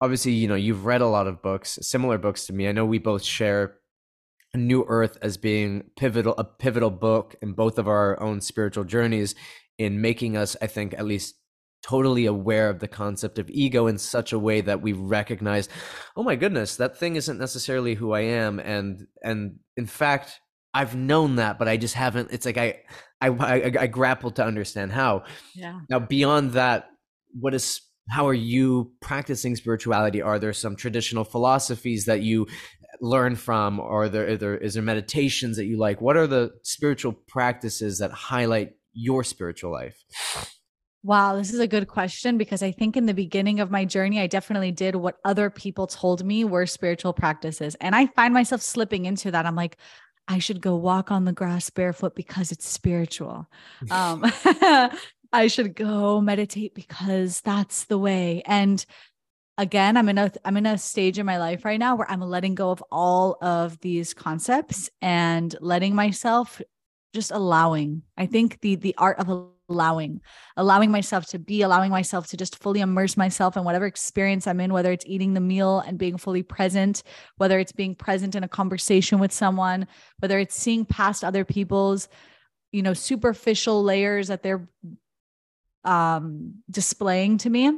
obviously, 0.00 0.32
you 0.32 0.48
know, 0.48 0.56
you've 0.56 0.86
read 0.86 1.02
a 1.02 1.06
lot 1.06 1.28
of 1.28 1.40
books, 1.40 1.78
similar 1.82 2.18
books 2.18 2.46
to 2.46 2.52
me. 2.52 2.68
I 2.68 2.72
know 2.72 2.84
we 2.84 2.98
both 2.98 3.22
share 3.22 3.76
New 4.54 4.84
Earth 4.88 5.18
as 5.22 5.36
being 5.36 5.84
pivotal, 5.96 6.34
a 6.36 6.44
pivotal 6.44 6.90
book 6.90 7.36
in 7.42 7.52
both 7.52 7.78
of 7.78 7.86
our 7.86 8.20
own 8.20 8.40
spiritual 8.40 8.84
journeys 8.84 9.34
in 9.76 10.00
making 10.00 10.36
us, 10.36 10.56
I 10.60 10.66
think, 10.66 10.94
at 10.94 11.06
least 11.06 11.36
totally 11.82 12.26
aware 12.26 12.68
of 12.68 12.80
the 12.80 12.88
concept 12.88 13.38
of 13.38 13.48
ego 13.50 13.86
in 13.86 13.98
such 13.98 14.32
a 14.32 14.38
way 14.38 14.60
that 14.60 14.82
we 14.82 14.92
recognize 14.92 15.68
oh 16.16 16.22
my 16.22 16.34
goodness 16.34 16.76
that 16.76 16.96
thing 16.96 17.16
isn't 17.16 17.38
necessarily 17.38 17.94
who 17.94 18.12
i 18.12 18.20
am 18.20 18.58
and 18.58 19.06
and 19.22 19.56
in 19.76 19.86
fact 19.86 20.40
i've 20.74 20.96
known 20.96 21.36
that 21.36 21.58
but 21.58 21.68
i 21.68 21.76
just 21.76 21.94
haven't 21.94 22.30
it's 22.32 22.44
like 22.44 22.58
i 22.58 22.74
i 23.20 23.28
i, 23.28 23.72
I 23.80 23.86
grapple 23.86 24.30
to 24.32 24.44
understand 24.44 24.92
how. 24.92 25.24
Yeah. 25.54 25.80
Now 25.88 25.98
beyond 25.98 26.52
that 26.52 26.90
what 27.32 27.54
is 27.54 27.80
how 28.10 28.26
are 28.26 28.34
you 28.34 28.92
practicing 29.00 29.54
spirituality? 29.54 30.22
Are 30.22 30.38
there 30.38 30.52
some 30.52 30.76
traditional 30.76 31.24
philosophies 31.24 32.06
that 32.06 32.22
you 32.22 32.46
learn 33.00 33.36
from? 33.36 33.80
Or 33.80 34.08
there, 34.08 34.36
there 34.36 34.56
is 34.56 34.74
there 34.74 34.82
meditations 34.82 35.56
that 35.58 35.66
you 35.66 35.78
like? 35.78 36.00
What 36.00 36.16
are 36.16 36.26
the 36.26 36.52
spiritual 36.62 37.12
practices 37.12 37.98
that 37.98 38.10
highlight 38.10 38.72
your 38.94 39.22
spiritual 39.24 39.70
life 39.70 40.02
Wow, 41.08 41.36
this 41.36 41.54
is 41.54 41.58
a 41.58 41.66
good 41.66 41.88
question 41.88 42.36
because 42.36 42.62
I 42.62 42.70
think 42.70 42.94
in 42.94 43.06
the 43.06 43.14
beginning 43.14 43.60
of 43.60 43.70
my 43.70 43.86
journey, 43.86 44.20
I 44.20 44.26
definitely 44.26 44.72
did 44.72 44.94
what 44.94 45.16
other 45.24 45.48
people 45.48 45.86
told 45.86 46.22
me 46.22 46.44
were 46.44 46.66
spiritual 46.66 47.14
practices. 47.14 47.74
And 47.80 47.96
I 47.96 48.08
find 48.08 48.34
myself 48.34 48.60
slipping 48.60 49.06
into 49.06 49.30
that. 49.30 49.46
I'm 49.46 49.54
like, 49.54 49.78
I 50.28 50.38
should 50.38 50.60
go 50.60 50.76
walk 50.76 51.10
on 51.10 51.24
the 51.24 51.32
grass 51.32 51.70
barefoot 51.70 52.14
because 52.14 52.52
it's 52.52 52.68
spiritual. 52.68 53.46
Um, 53.90 54.22
I 55.32 55.46
should 55.46 55.74
go 55.74 56.20
meditate 56.20 56.74
because 56.74 57.40
that's 57.40 57.84
the 57.84 57.96
way. 57.96 58.42
And 58.44 58.84
again, 59.56 59.96
I'm 59.96 60.10
in 60.10 60.18
a 60.18 60.30
I'm 60.44 60.58
in 60.58 60.66
a 60.66 60.76
stage 60.76 61.18
in 61.18 61.24
my 61.24 61.38
life 61.38 61.64
right 61.64 61.80
now 61.80 61.96
where 61.96 62.10
I'm 62.10 62.20
letting 62.20 62.54
go 62.54 62.70
of 62.70 62.84
all 62.92 63.38
of 63.40 63.80
these 63.80 64.12
concepts 64.12 64.90
and 65.00 65.56
letting 65.62 65.94
myself 65.94 66.60
just 67.14 67.30
allowing. 67.30 68.02
I 68.18 68.26
think 68.26 68.60
the 68.60 68.76
the 68.76 68.94
art 68.98 69.18
of 69.20 69.48
allowing, 69.68 70.20
allowing 70.56 70.90
myself 70.90 71.26
to 71.26 71.38
be, 71.38 71.62
allowing 71.62 71.90
myself 71.90 72.26
to 72.28 72.36
just 72.36 72.60
fully 72.62 72.80
immerse 72.80 73.16
myself 73.16 73.56
in 73.56 73.64
whatever 73.64 73.86
experience 73.86 74.46
I'm 74.46 74.60
in, 74.60 74.72
whether 74.72 74.92
it's 74.92 75.06
eating 75.06 75.34
the 75.34 75.40
meal 75.40 75.80
and 75.80 75.98
being 75.98 76.16
fully 76.16 76.42
present, 76.42 77.02
whether 77.36 77.58
it's 77.58 77.72
being 77.72 77.94
present 77.94 78.34
in 78.34 78.44
a 78.44 78.48
conversation 78.48 79.18
with 79.18 79.32
someone, 79.32 79.86
whether 80.20 80.38
it's 80.38 80.56
seeing 80.56 80.84
past 80.84 81.24
other 81.24 81.44
people's, 81.44 82.08
you 82.72 82.82
know, 82.82 82.94
superficial 82.94 83.82
layers 83.82 84.28
that 84.28 84.42
they're 84.42 84.68
um, 85.84 86.54
displaying 86.70 87.38
to 87.38 87.50
me 87.50 87.72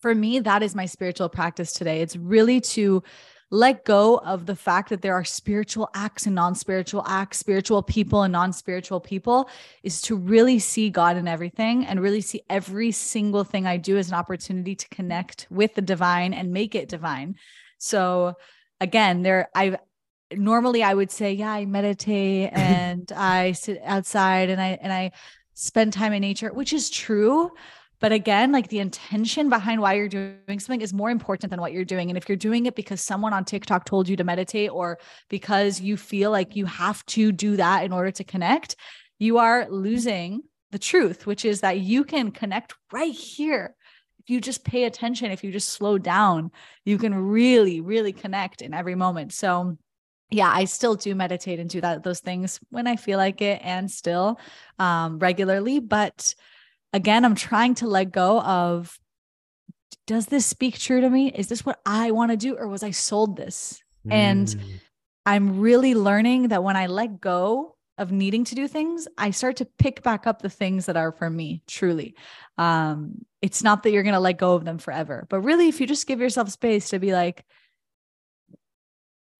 for 0.00 0.14
me, 0.14 0.40
that 0.40 0.62
is 0.62 0.74
my 0.74 0.86
spiritual 0.86 1.28
practice 1.28 1.72
today. 1.72 2.00
It's 2.00 2.16
really 2.16 2.60
to 2.60 3.02
let 3.50 3.84
go 3.84 4.18
of 4.18 4.46
the 4.46 4.56
fact 4.56 4.90
that 4.90 5.00
there 5.00 5.14
are 5.14 5.24
spiritual 5.24 5.88
acts 5.94 6.26
and 6.26 6.34
non 6.34 6.54
spiritual 6.54 7.02
acts, 7.06 7.38
spiritual 7.38 7.82
people 7.82 8.22
and 8.22 8.32
non 8.32 8.52
spiritual 8.52 9.00
people, 9.00 9.48
is 9.82 10.02
to 10.02 10.16
really 10.16 10.58
see 10.58 10.90
God 10.90 11.16
in 11.16 11.26
everything 11.26 11.86
and 11.86 12.00
really 12.00 12.20
see 12.20 12.42
every 12.50 12.92
single 12.92 13.44
thing 13.44 13.66
I 13.66 13.76
do 13.76 13.96
as 13.96 14.08
an 14.08 14.14
opportunity 14.14 14.74
to 14.74 14.88
connect 14.88 15.46
with 15.50 15.74
the 15.74 15.82
divine 15.82 16.34
and 16.34 16.52
make 16.52 16.74
it 16.74 16.88
divine. 16.88 17.36
So, 17.78 18.34
again, 18.80 19.22
there, 19.22 19.48
I've 19.54 19.76
normally 20.32 20.82
I 20.82 20.92
would 20.92 21.10
say, 21.10 21.32
yeah, 21.32 21.52
I 21.52 21.64
meditate 21.64 22.50
and 22.52 23.10
I 23.12 23.52
sit 23.52 23.80
outside 23.84 24.50
and 24.50 24.60
I, 24.60 24.78
and 24.82 24.92
I, 24.92 25.12
spend 25.58 25.92
time 25.92 26.12
in 26.12 26.20
nature, 26.20 26.52
which 26.52 26.72
is 26.72 26.88
true. 26.88 27.50
But 28.00 28.12
again, 28.12 28.52
like 28.52 28.68
the 28.68 28.78
intention 28.78 29.48
behind 29.48 29.80
why 29.80 29.94
you're 29.94 30.08
doing 30.08 30.60
something 30.60 30.80
is 30.80 30.92
more 30.92 31.10
important 31.10 31.50
than 31.50 31.60
what 31.60 31.72
you're 31.72 31.84
doing. 31.84 32.10
And 32.10 32.16
if 32.16 32.28
you're 32.28 32.36
doing 32.36 32.66
it 32.66 32.76
because 32.76 33.00
someone 33.00 33.32
on 33.32 33.44
TikTok 33.44 33.84
told 33.84 34.08
you 34.08 34.16
to 34.16 34.24
meditate 34.24 34.70
or 34.70 34.98
because 35.28 35.80
you 35.80 35.96
feel 35.96 36.30
like 36.30 36.54
you 36.54 36.66
have 36.66 37.04
to 37.06 37.32
do 37.32 37.56
that 37.56 37.84
in 37.84 37.92
order 37.92 38.12
to 38.12 38.24
connect, 38.24 38.76
you 39.18 39.38
are 39.38 39.68
losing 39.68 40.42
the 40.70 40.78
truth, 40.78 41.26
which 41.26 41.44
is 41.44 41.60
that 41.62 41.80
you 41.80 42.04
can 42.04 42.30
connect 42.30 42.74
right 42.92 43.12
here. 43.12 43.74
If 44.20 44.30
you 44.30 44.40
just 44.40 44.64
pay 44.64 44.84
attention, 44.84 45.30
if 45.30 45.42
you 45.42 45.50
just 45.50 45.70
slow 45.70 45.98
down, 45.98 46.50
you 46.84 46.98
can 46.98 47.14
really, 47.14 47.80
really 47.80 48.12
connect 48.12 48.62
in 48.62 48.74
every 48.74 48.94
moment. 48.94 49.32
So, 49.32 49.76
yeah, 50.30 50.52
I 50.52 50.66
still 50.66 50.94
do 50.94 51.14
meditate 51.14 51.58
and 51.58 51.70
do 51.70 51.80
that 51.80 52.02
those 52.02 52.20
things 52.20 52.60
when 52.68 52.86
I 52.86 52.96
feel 52.96 53.16
like 53.18 53.40
it 53.40 53.60
and 53.64 53.90
still 53.90 54.38
um 54.78 55.18
regularly, 55.18 55.80
but 55.80 56.34
again, 56.92 57.24
I'm 57.24 57.34
trying 57.34 57.74
to 57.76 57.86
let 57.86 58.12
go 58.12 58.40
of 58.40 58.98
does 60.06 60.26
this 60.26 60.46
speak 60.46 60.78
true 60.78 61.02
to 61.02 61.10
me? 61.10 61.30
Is 61.30 61.48
this 61.48 61.64
what 61.64 61.80
I 61.84 62.12
want 62.12 62.30
to 62.30 62.36
do? 62.36 62.56
Or 62.56 62.66
was 62.66 62.82
I 62.82 62.92
sold 62.92 63.36
this? 63.36 63.82
Mm. 64.06 64.12
And 64.12 64.56
I'm 65.26 65.60
really 65.60 65.94
learning 65.94 66.48
that 66.48 66.64
when 66.64 66.76
I 66.76 66.86
let 66.86 67.20
go 67.20 67.76
of 67.98 68.10
needing 68.10 68.44
to 68.44 68.54
do 68.54 68.66
things, 68.66 69.06
I 69.18 69.32
start 69.32 69.56
to 69.56 69.66
pick 69.78 70.02
back 70.02 70.26
up 70.26 70.40
the 70.40 70.48
things 70.48 70.86
that 70.86 70.96
are 70.96 71.12
for 71.12 71.28
me, 71.28 71.62
truly. 71.66 72.14
Um, 72.56 73.26
it's 73.42 73.62
not 73.62 73.82
that 73.82 73.90
you're 73.90 74.02
going 74.02 74.14
to 74.14 74.20
let 74.20 74.38
go 74.38 74.54
of 74.54 74.64
them 74.64 74.78
forever, 74.78 75.26
but 75.28 75.40
really, 75.40 75.68
if 75.68 75.80
you 75.80 75.86
just 75.86 76.06
give 76.06 76.20
yourself 76.20 76.48
space 76.50 76.88
to 76.90 76.98
be 76.98 77.12
like, 77.12 77.44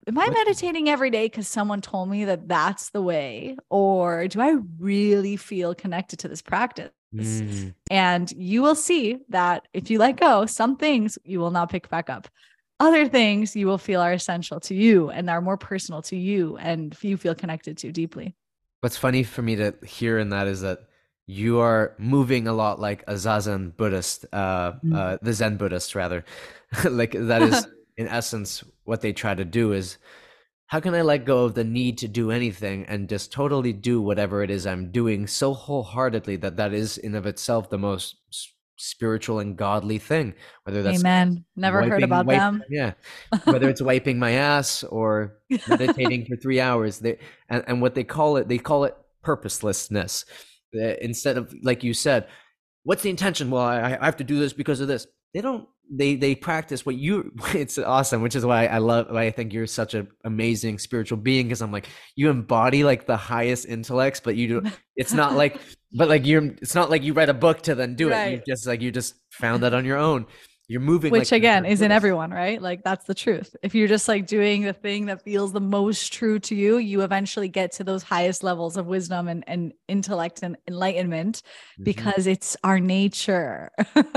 am 0.07 0.19
I 0.19 0.29
meditating 0.29 0.89
every 0.89 1.11
day 1.11 1.27
because 1.27 1.49
someone 1.49 1.81
told 1.81 2.11
me 2.11 2.27
that 2.27 2.49
that's 2.49 2.91
the 2.91 3.03
way? 3.03 3.57
Or 3.71 4.29
do 4.29 4.41
I 4.41 4.57
really 4.79 5.37
feel 5.37 5.75
connected 5.75 6.19
to 6.21 6.29
this 6.29 6.43
practice? 6.43 6.91
Mm. 7.15 7.75
And 7.91 8.33
you 8.33 8.63
will 8.63 8.75
see 8.75 9.19
that 9.29 9.67
if 9.73 9.91
you 9.91 9.99
let 9.99 10.19
go, 10.19 10.47
some 10.47 10.77
things 10.77 11.19
you 11.25 11.41
will 11.41 11.51
not 11.51 11.71
pick 11.71 11.89
back 11.89 12.11
up. 12.11 12.29
Other 12.81 13.09
things 13.09 13.57
you 13.57 13.67
will 13.67 13.79
feel 13.79 14.01
are 14.01 14.13
essential 14.13 14.61
to 14.61 14.75
you 14.75 15.11
and 15.11 15.29
are 15.29 15.41
more 15.41 15.57
personal 15.57 16.01
to 16.03 16.17
you 16.17 16.57
and 16.59 16.97
you 17.03 17.17
feel 17.17 17.35
connected 17.35 17.77
to 17.79 17.91
deeply. 17.91 18.37
What's 18.81 18.97
funny 18.97 19.25
for 19.25 19.43
me 19.43 19.57
to 19.57 19.75
hear 19.85 20.19
in 20.19 20.29
that 20.29 20.47
is 20.47 20.61
that 20.61 20.81
you 21.27 21.59
are 21.59 21.95
moving 21.99 22.47
a 22.47 22.53
lot 22.53 22.81
like 22.81 23.03
a 23.07 23.15
Zazen 23.15 23.77
Buddhist, 23.77 24.25
uh, 24.33 24.73
mm. 24.85 24.97
uh, 24.97 25.19
the 25.21 25.33
Zen 25.33 25.57
Buddhist, 25.57 25.95
rather. 25.95 26.25
like 26.89 27.13
that 27.13 27.43
is, 27.43 27.67
in 27.97 28.09
essence, 28.09 28.63
what 28.85 29.01
they 29.01 29.13
try 29.13 29.35
to 29.35 29.45
do 29.45 29.73
is 29.73 29.99
how 30.69 30.81
can 30.81 30.95
I 30.95 31.01
let 31.01 31.25
go 31.25 31.45
of 31.45 31.55
the 31.55 31.65
need 31.65 31.97
to 31.99 32.09
do 32.09 32.31
anything 32.31 32.85
and 32.87 33.09
just 33.09 33.33
totally 33.33 33.73
do 33.73 34.03
whatever 34.03 34.43
it 34.43 34.51
is 34.51 34.67
I'm 34.67 34.93
doing 34.93 35.27
so 35.27 35.55
wholeheartedly 35.55 36.37
that 36.37 36.57
that 36.59 36.75
is 36.75 36.99
in 36.99 37.15
of 37.15 37.27
itself 37.27 37.71
the 37.71 37.79
most 37.79 38.17
spiritual 38.77 39.39
and 39.39 39.57
godly 39.57 39.97
thing? 39.97 40.35
Whether 40.65 40.83
that's 40.83 41.01
amen. 41.01 41.47
Never 41.57 41.79
wiping, 41.79 41.91
heard 41.91 42.03
about 42.03 42.27
wipe, 42.27 42.39
them. 42.39 42.63
yeah. 42.69 42.93
Whether 43.45 43.71
it's 43.71 43.81
wiping 43.81 44.19
my 44.19 44.33
ass 44.33 44.85
or 44.85 45.39
meditating 45.69 46.27
for 46.27 46.37
three 46.37 46.61
hours 46.61 46.99
they 46.99 47.19
and, 47.49 47.65
and 47.67 47.81
what 47.81 47.95
they 47.95 48.05
call 48.05 48.37
it 48.37 48.47
they 48.47 48.59
call 48.59 48.85
it 48.85 48.95
purposelessness. 49.23 50.27
Instead 50.75 51.39
of 51.39 51.55
like 51.63 51.83
you 51.83 51.95
said 51.95 52.29
what's 52.83 53.03
the 53.03 53.11
intention? 53.11 53.51
Well 53.51 53.63
I, 53.63 53.97
I 53.99 54.05
have 54.05 54.19
to 54.19 54.25
do 54.25 54.39
this 54.39 54.53
because 54.53 54.81
of 54.81 54.89
this 54.89 55.07
they 55.35 55.41
don't 55.41 55.69
they 55.91 56.17
they 56.17 56.35
practice 56.35 56.85
what 56.85 56.97
you 56.97 57.33
it's 57.55 57.79
awesome 57.79 58.23
which 58.23 58.37
is 58.37 58.45
why 58.45 58.67
i 58.67 58.79
love 58.79 59.07
why 59.11 59.25
i 59.25 59.31
think 59.31 59.53
you're 59.53 59.67
such 59.67 59.95
an 59.95 60.09
amazing 60.25 60.79
spiritual 60.79 61.17
being 61.17 61.47
because 61.47 61.63
i'm 61.63 61.73
like 61.73 61.89
you 62.15 62.29
embody 62.29 62.85
like 62.85 63.07
the 63.07 63.17
highest 63.17 63.67
intellects 63.67 64.21
but 64.21 64.37
you 64.37 64.61
do 64.61 64.71
it's 64.97 65.13
not 65.13 65.35
like 65.35 65.59
but 65.93 66.09
like 66.09 66.27
you're 66.27 66.45
it's 66.45 66.75
not 66.75 66.91
like 66.91 67.03
you 67.03 67.13
read 67.13 67.29
a 67.29 67.35
book 67.35 67.63
to 67.63 67.75
then 67.75 67.95
do 67.95 68.11
right. 68.11 68.27
it 68.27 68.33
you 68.33 68.43
just 68.47 68.67
like 68.67 68.83
you 68.83 68.91
just 68.91 69.15
found 69.31 69.63
that 69.63 69.75
on 69.75 69.85
your 69.85 69.97
own 69.97 70.27
you're 70.69 70.83
moving 70.83 71.11
which 71.11 71.33
like, 71.33 71.39
again 71.39 71.65
is 71.65 71.81
in 71.81 71.91
everyone 71.91 72.31
right? 72.31 72.61
Like 72.61 72.85
that's 72.85 73.07
the 73.07 73.15
truth. 73.15 73.57
If 73.63 73.75
you're 73.75 73.89
just 73.89 74.07
like 74.07 74.27
doing 74.27 74.63
the 74.63 74.75
thing 74.75 75.07
that 75.07 75.23
feels 75.23 75.53
the 75.53 75.61
most 75.61 76.13
true 76.13 76.39
to 76.41 76.55
you 76.55 76.77
you 76.77 77.01
eventually 77.01 77.49
get 77.49 77.73
to 77.73 77.85
those 77.85 78.03
highest 78.03 78.45
levels 78.45 78.77
of 78.77 78.87
wisdom 78.87 79.29
and, 79.29 79.45
and 79.47 79.73
intellect 79.89 80.41
and 80.43 80.57
enlightenment 80.69 81.43
mm-hmm. 81.43 81.85
because 81.85 82.27
it's 82.27 82.57
our 82.63 82.79
nature. 82.79 83.71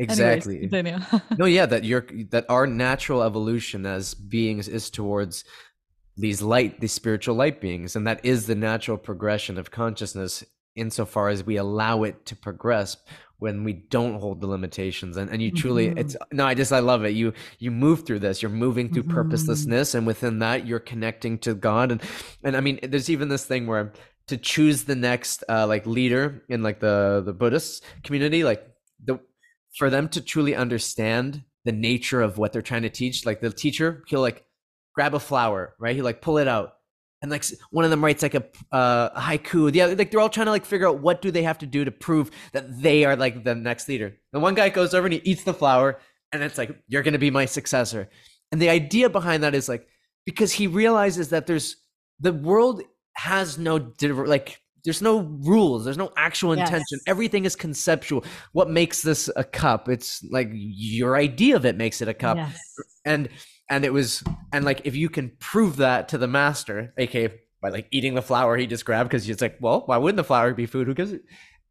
Exactly. 0.00 0.68
Anyways, 0.72 1.02
no 1.38 1.44
yeah 1.46 1.66
that 1.66 1.82
you're 1.82 2.06
that 2.30 2.46
our 2.48 2.68
natural 2.68 3.22
evolution 3.22 3.84
as 3.84 4.14
beings 4.14 4.68
is 4.68 4.90
towards 4.90 5.44
these 6.16 6.40
light 6.40 6.80
these 6.80 6.92
spiritual 6.92 7.34
light 7.34 7.60
beings 7.60 7.96
and 7.96 8.06
that 8.06 8.24
is 8.24 8.46
the 8.46 8.54
natural 8.54 8.96
progression 8.96 9.58
of 9.58 9.72
consciousness 9.72 10.44
insofar 10.76 11.28
as 11.28 11.44
we 11.44 11.56
allow 11.56 12.04
it 12.04 12.24
to 12.26 12.36
progress 12.36 12.96
when 13.38 13.62
we 13.64 13.72
don't 13.72 14.20
hold 14.20 14.40
the 14.40 14.46
limitations 14.46 15.16
and, 15.16 15.30
and 15.30 15.40
you 15.40 15.50
truly 15.50 15.88
mm-hmm. 15.88 15.98
it's 15.98 16.16
no 16.32 16.46
i 16.46 16.54
just 16.54 16.72
i 16.72 16.78
love 16.80 17.04
it 17.04 17.10
you 17.10 17.32
you 17.58 17.70
move 17.70 18.04
through 18.04 18.18
this 18.18 18.42
you're 18.42 18.50
moving 18.50 18.92
through 18.92 19.02
mm-hmm. 19.02 19.14
purposelessness 19.14 19.94
and 19.94 20.06
within 20.06 20.40
that 20.40 20.66
you're 20.66 20.80
connecting 20.80 21.38
to 21.38 21.54
god 21.54 21.92
and 21.92 22.02
and 22.42 22.56
i 22.56 22.60
mean 22.60 22.78
there's 22.82 23.10
even 23.10 23.28
this 23.28 23.44
thing 23.44 23.66
where 23.66 23.92
to 24.26 24.36
choose 24.36 24.84
the 24.84 24.94
next 24.94 25.44
uh 25.48 25.66
like 25.66 25.86
leader 25.86 26.42
in 26.48 26.62
like 26.62 26.80
the 26.80 27.22
the 27.24 27.32
buddhist 27.32 27.84
community 28.02 28.44
like 28.44 28.66
the 29.04 29.18
for 29.76 29.90
them 29.90 30.08
to 30.08 30.20
truly 30.20 30.54
understand 30.54 31.42
the 31.64 31.72
nature 31.72 32.20
of 32.20 32.38
what 32.38 32.52
they're 32.52 32.62
trying 32.62 32.82
to 32.82 32.90
teach 32.90 33.24
like 33.24 33.40
the 33.40 33.50
teacher 33.50 34.02
he'll 34.08 34.20
like 34.20 34.44
grab 34.94 35.14
a 35.14 35.20
flower 35.20 35.74
right 35.78 35.94
he 35.94 36.02
like 36.02 36.20
pull 36.20 36.38
it 36.38 36.48
out 36.48 36.77
and 37.20 37.30
like 37.30 37.44
one 37.70 37.84
of 37.84 37.90
them 37.90 38.04
writes 38.04 38.22
like 38.22 38.34
a, 38.34 38.44
uh, 38.72 39.10
a 39.14 39.20
haiku. 39.20 39.74
Yeah, 39.74 39.86
like 39.86 40.10
they're 40.10 40.20
all 40.20 40.28
trying 40.28 40.46
to 40.46 40.52
like 40.52 40.64
figure 40.64 40.88
out 40.88 41.00
what 41.00 41.20
do 41.20 41.30
they 41.30 41.42
have 41.42 41.58
to 41.58 41.66
do 41.66 41.84
to 41.84 41.90
prove 41.90 42.30
that 42.52 42.80
they 42.80 43.04
are 43.04 43.16
like 43.16 43.44
the 43.44 43.54
next 43.54 43.88
leader. 43.88 44.16
The 44.32 44.40
one 44.40 44.54
guy 44.54 44.68
goes 44.68 44.94
over 44.94 45.06
and 45.06 45.14
he 45.14 45.20
eats 45.24 45.44
the 45.44 45.54
flower, 45.54 46.00
and 46.32 46.42
it's 46.42 46.58
like 46.58 46.76
you're 46.88 47.02
gonna 47.02 47.18
be 47.18 47.30
my 47.30 47.44
successor. 47.44 48.08
And 48.52 48.62
the 48.62 48.70
idea 48.70 49.10
behind 49.10 49.42
that 49.42 49.54
is 49.54 49.68
like 49.68 49.86
because 50.24 50.52
he 50.52 50.66
realizes 50.66 51.30
that 51.30 51.46
there's 51.46 51.76
the 52.20 52.32
world 52.32 52.82
has 53.14 53.58
no 53.58 53.92
like 54.00 54.60
there's 54.84 55.02
no 55.02 55.20
rules 55.40 55.84
there's 55.84 55.98
no 55.98 56.12
actual 56.16 56.52
intention 56.52 56.84
yes. 56.92 57.02
everything 57.06 57.44
is 57.44 57.56
conceptual 57.56 58.24
what 58.52 58.70
makes 58.70 59.02
this 59.02 59.28
a 59.36 59.42
cup 59.42 59.88
it's 59.88 60.22
like 60.30 60.48
your 60.52 61.16
idea 61.16 61.56
of 61.56 61.66
it 61.66 61.76
makes 61.76 62.00
it 62.00 62.08
a 62.08 62.14
cup 62.14 62.36
yes. 62.36 62.58
and 63.04 63.28
and 63.68 63.84
it 63.84 63.92
was 63.92 64.22
and 64.52 64.64
like 64.64 64.82
if 64.84 64.96
you 64.96 65.08
can 65.08 65.30
prove 65.38 65.76
that 65.76 66.08
to 66.08 66.18
the 66.18 66.28
master 66.28 66.92
aka 66.98 67.32
by 67.60 67.68
like 67.68 67.86
eating 67.90 68.14
the 68.14 68.22
flower 68.22 68.56
he 68.56 68.66
just 68.66 68.84
grabbed 68.84 69.10
because 69.10 69.28
it's 69.28 69.42
like 69.42 69.56
well 69.60 69.82
why 69.86 69.96
wouldn't 69.96 70.16
the 70.16 70.24
flower 70.24 70.54
be 70.54 70.66
food? 70.66 70.86
Who 70.86 70.94
gives 70.94 71.12
it 71.12 71.22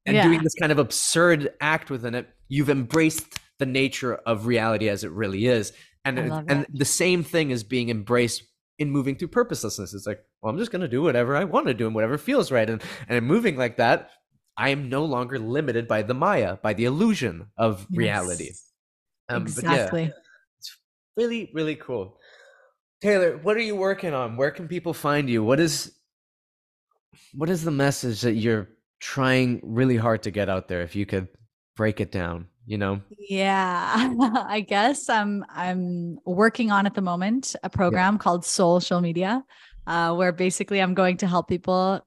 and 0.05 0.15
yeah. 0.15 0.23
doing 0.23 0.41
this 0.41 0.55
kind 0.55 0.71
of 0.71 0.79
absurd 0.79 1.53
act 1.59 1.89
within 1.89 2.15
it 2.15 2.27
you've 2.49 2.69
embraced 2.69 3.39
the 3.59 3.65
nature 3.65 4.15
of 4.15 4.45
reality 4.45 4.87
as 4.89 5.03
it 5.03 5.11
really 5.11 5.47
is. 5.47 5.73
And 6.05 6.19
and 6.19 6.65
the 6.73 6.85
same 6.85 7.23
thing 7.23 7.51
is 7.51 7.63
being 7.63 7.89
embraced 7.89 8.43
in 8.79 8.91
moving 8.91 9.15
through 9.15 9.29
purposelessness. 9.29 9.93
It's 9.93 10.07
like 10.07 10.23
well 10.41 10.51
i'm 10.51 10.57
just 10.57 10.71
going 10.71 10.81
to 10.81 10.87
do 10.87 11.01
whatever 11.01 11.35
i 11.35 11.43
want 11.43 11.67
to 11.67 11.73
do 11.73 11.85
and 11.85 11.95
whatever 11.95 12.17
feels 12.17 12.51
right. 12.51 12.69
And 12.69 12.81
and 13.09 13.25
moving 13.25 13.57
like 13.57 13.77
that 13.77 14.11
i 14.55 14.69
am 14.69 14.89
no 14.89 15.03
longer 15.03 15.37
limited 15.39 15.87
by 15.87 16.03
the 16.03 16.13
maya 16.13 16.57
by 16.61 16.73
the 16.73 16.85
illusion 16.85 17.47
of 17.57 17.85
reality. 17.91 18.45
Yes. 18.45 18.71
um, 19.29 19.41
exactly 19.43 20.13
really 21.17 21.49
really 21.53 21.75
cool. 21.75 22.17
Taylor 23.01 23.37
what 23.37 23.57
are 23.57 23.61
you 23.61 23.75
working 23.75 24.13
on? 24.13 24.37
Where 24.37 24.51
can 24.51 24.67
people 24.67 24.93
find 24.93 25.29
you? 25.29 25.43
What 25.43 25.59
is 25.59 25.93
what 27.33 27.49
is 27.49 27.63
the 27.63 27.71
message 27.71 28.21
that 28.21 28.33
you're 28.33 28.69
trying 28.99 29.59
really 29.63 29.97
hard 29.97 30.23
to 30.23 30.31
get 30.31 30.49
out 30.49 30.67
there 30.67 30.81
if 30.81 30.95
you 30.95 31.05
could 31.05 31.27
break 31.75 31.99
it 31.99 32.11
down 32.11 32.47
you 32.67 32.77
know? 32.77 33.01
Yeah 33.17 34.13
i 34.47 34.59
guess 34.59 35.09
i'm 35.09 35.43
i'm 35.49 36.19
working 36.25 36.69
on 36.69 36.85
at 36.85 36.93
the 36.93 37.01
moment 37.01 37.55
a 37.63 37.69
program 37.69 38.15
yeah. 38.15 38.17
called 38.19 38.43
Soulcial 38.43 39.01
Media 39.01 39.43
uh, 39.87 40.13
where 40.13 40.31
basically 40.31 40.81
i'm 40.81 40.93
going 40.93 41.17
to 41.17 41.27
help 41.27 41.47
people 41.47 42.05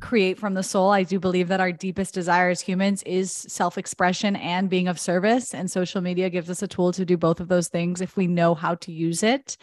create 0.00 0.38
from 0.38 0.54
the 0.54 0.62
soul. 0.62 0.90
I 0.90 1.02
do 1.02 1.18
believe 1.18 1.48
that 1.48 1.60
our 1.60 1.72
deepest 1.72 2.14
desire 2.14 2.50
as 2.50 2.60
humans 2.60 3.02
is 3.04 3.32
self 3.32 3.78
expression 3.78 4.36
and 4.36 4.70
being 4.70 4.88
of 4.88 4.98
service. 4.98 5.54
And 5.54 5.70
social 5.70 6.00
media 6.00 6.30
gives 6.30 6.50
us 6.50 6.62
a 6.62 6.68
tool 6.68 6.92
to 6.92 7.04
do 7.04 7.16
both 7.16 7.40
of 7.40 7.48
those 7.48 7.68
things 7.68 8.00
if 8.00 8.16
we 8.16 8.26
know 8.26 8.54
how 8.54 8.76
to 8.76 8.92
use 8.92 9.22
it 9.22 9.56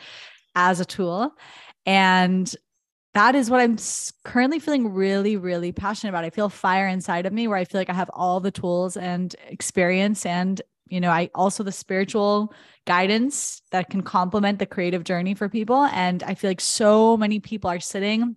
as 0.56 0.80
a 0.80 0.86
tool. 0.86 1.34
And 1.86 2.54
that 3.14 3.36
is 3.36 3.50
what 3.50 3.62
I'm 3.62 3.78
currently 4.26 4.60
feeling 4.60 4.94
really, 4.94 5.38
really 5.38 5.72
passionate 5.72 6.10
about. 6.10 6.26
I 6.26 6.30
feel 6.30 6.50
fire 6.50 6.88
inside 6.88 7.26
of 7.26 7.32
me 7.34 7.48
where 7.48 7.58
I 7.58 7.64
feel 7.64 7.80
like 7.80 7.90
I 7.90 7.94
have 7.94 8.12
all 8.14 8.40
the 8.42 8.52
tools 8.52 8.98
and 8.98 9.34
experience 9.48 10.26
and 10.26 10.62
you 10.88 11.00
know, 11.02 11.10
I 11.10 11.32
also 11.34 11.64
the 11.64 11.72
spiritual 11.72 12.54
guidance 12.86 13.64
that 13.72 13.90
can 13.90 14.04
complement 14.04 14.60
the 14.60 14.68
creative 14.68 15.04
journey 15.04 15.34
for 15.34 15.50
people. 15.50 15.86
And 15.86 16.22
I 16.22 16.36
feel 16.36 16.50
like 16.50 16.62
so 16.62 17.18
many 17.18 17.40
people 17.40 17.72
are 17.72 17.80
sitting 17.80 18.36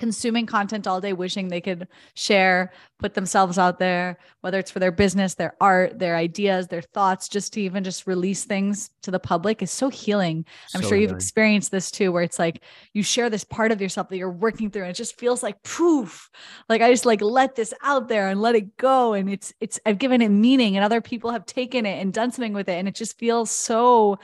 consuming 0.00 0.46
content 0.46 0.86
all 0.86 1.00
day, 1.00 1.12
wishing 1.12 1.46
they 1.48 1.60
could 1.60 1.86
share, 2.14 2.72
put 2.98 3.12
themselves 3.12 3.58
out 3.58 3.78
there, 3.78 4.18
whether 4.40 4.58
it's 4.58 4.70
for 4.70 4.78
their 4.78 4.90
business, 4.90 5.34
their 5.34 5.54
art, 5.60 5.98
their 5.98 6.16
ideas, 6.16 6.66
their 6.66 6.80
thoughts, 6.80 7.28
just 7.28 7.52
to 7.52 7.60
even 7.60 7.84
just 7.84 8.06
release 8.06 8.44
things 8.44 8.90
to 9.02 9.10
the 9.10 9.18
public 9.18 9.62
is 9.62 9.70
so 9.70 9.90
healing. 9.90 10.46
I'm 10.74 10.82
so 10.82 10.88
sure 10.88 10.98
you've 10.98 11.12
experienced 11.12 11.70
this 11.70 11.90
too, 11.90 12.12
where 12.12 12.22
it's 12.22 12.38
like 12.38 12.62
you 12.94 13.02
share 13.02 13.28
this 13.28 13.44
part 13.44 13.72
of 13.72 13.80
yourself 13.80 14.08
that 14.08 14.16
you're 14.16 14.30
working 14.30 14.70
through 14.70 14.82
and 14.82 14.90
it 14.90 14.96
just 14.96 15.18
feels 15.18 15.42
like 15.42 15.62
poof. 15.62 16.30
Like 16.70 16.80
I 16.80 16.90
just 16.90 17.04
like 17.04 17.20
let 17.20 17.54
this 17.54 17.74
out 17.82 18.08
there 18.08 18.30
and 18.30 18.40
let 18.40 18.54
it 18.54 18.78
go. 18.78 19.12
And 19.12 19.30
it's 19.30 19.52
it's 19.60 19.78
I've 19.84 19.98
given 19.98 20.22
it 20.22 20.30
meaning 20.30 20.76
and 20.76 20.84
other 20.84 21.02
people 21.02 21.30
have 21.30 21.44
taken 21.44 21.84
it 21.84 22.00
and 22.00 22.10
done 22.10 22.32
something 22.32 22.54
with 22.54 22.70
it. 22.70 22.78
And 22.78 22.88
it 22.88 22.94
just 22.94 23.18
feels 23.18 23.50
so 23.50 24.18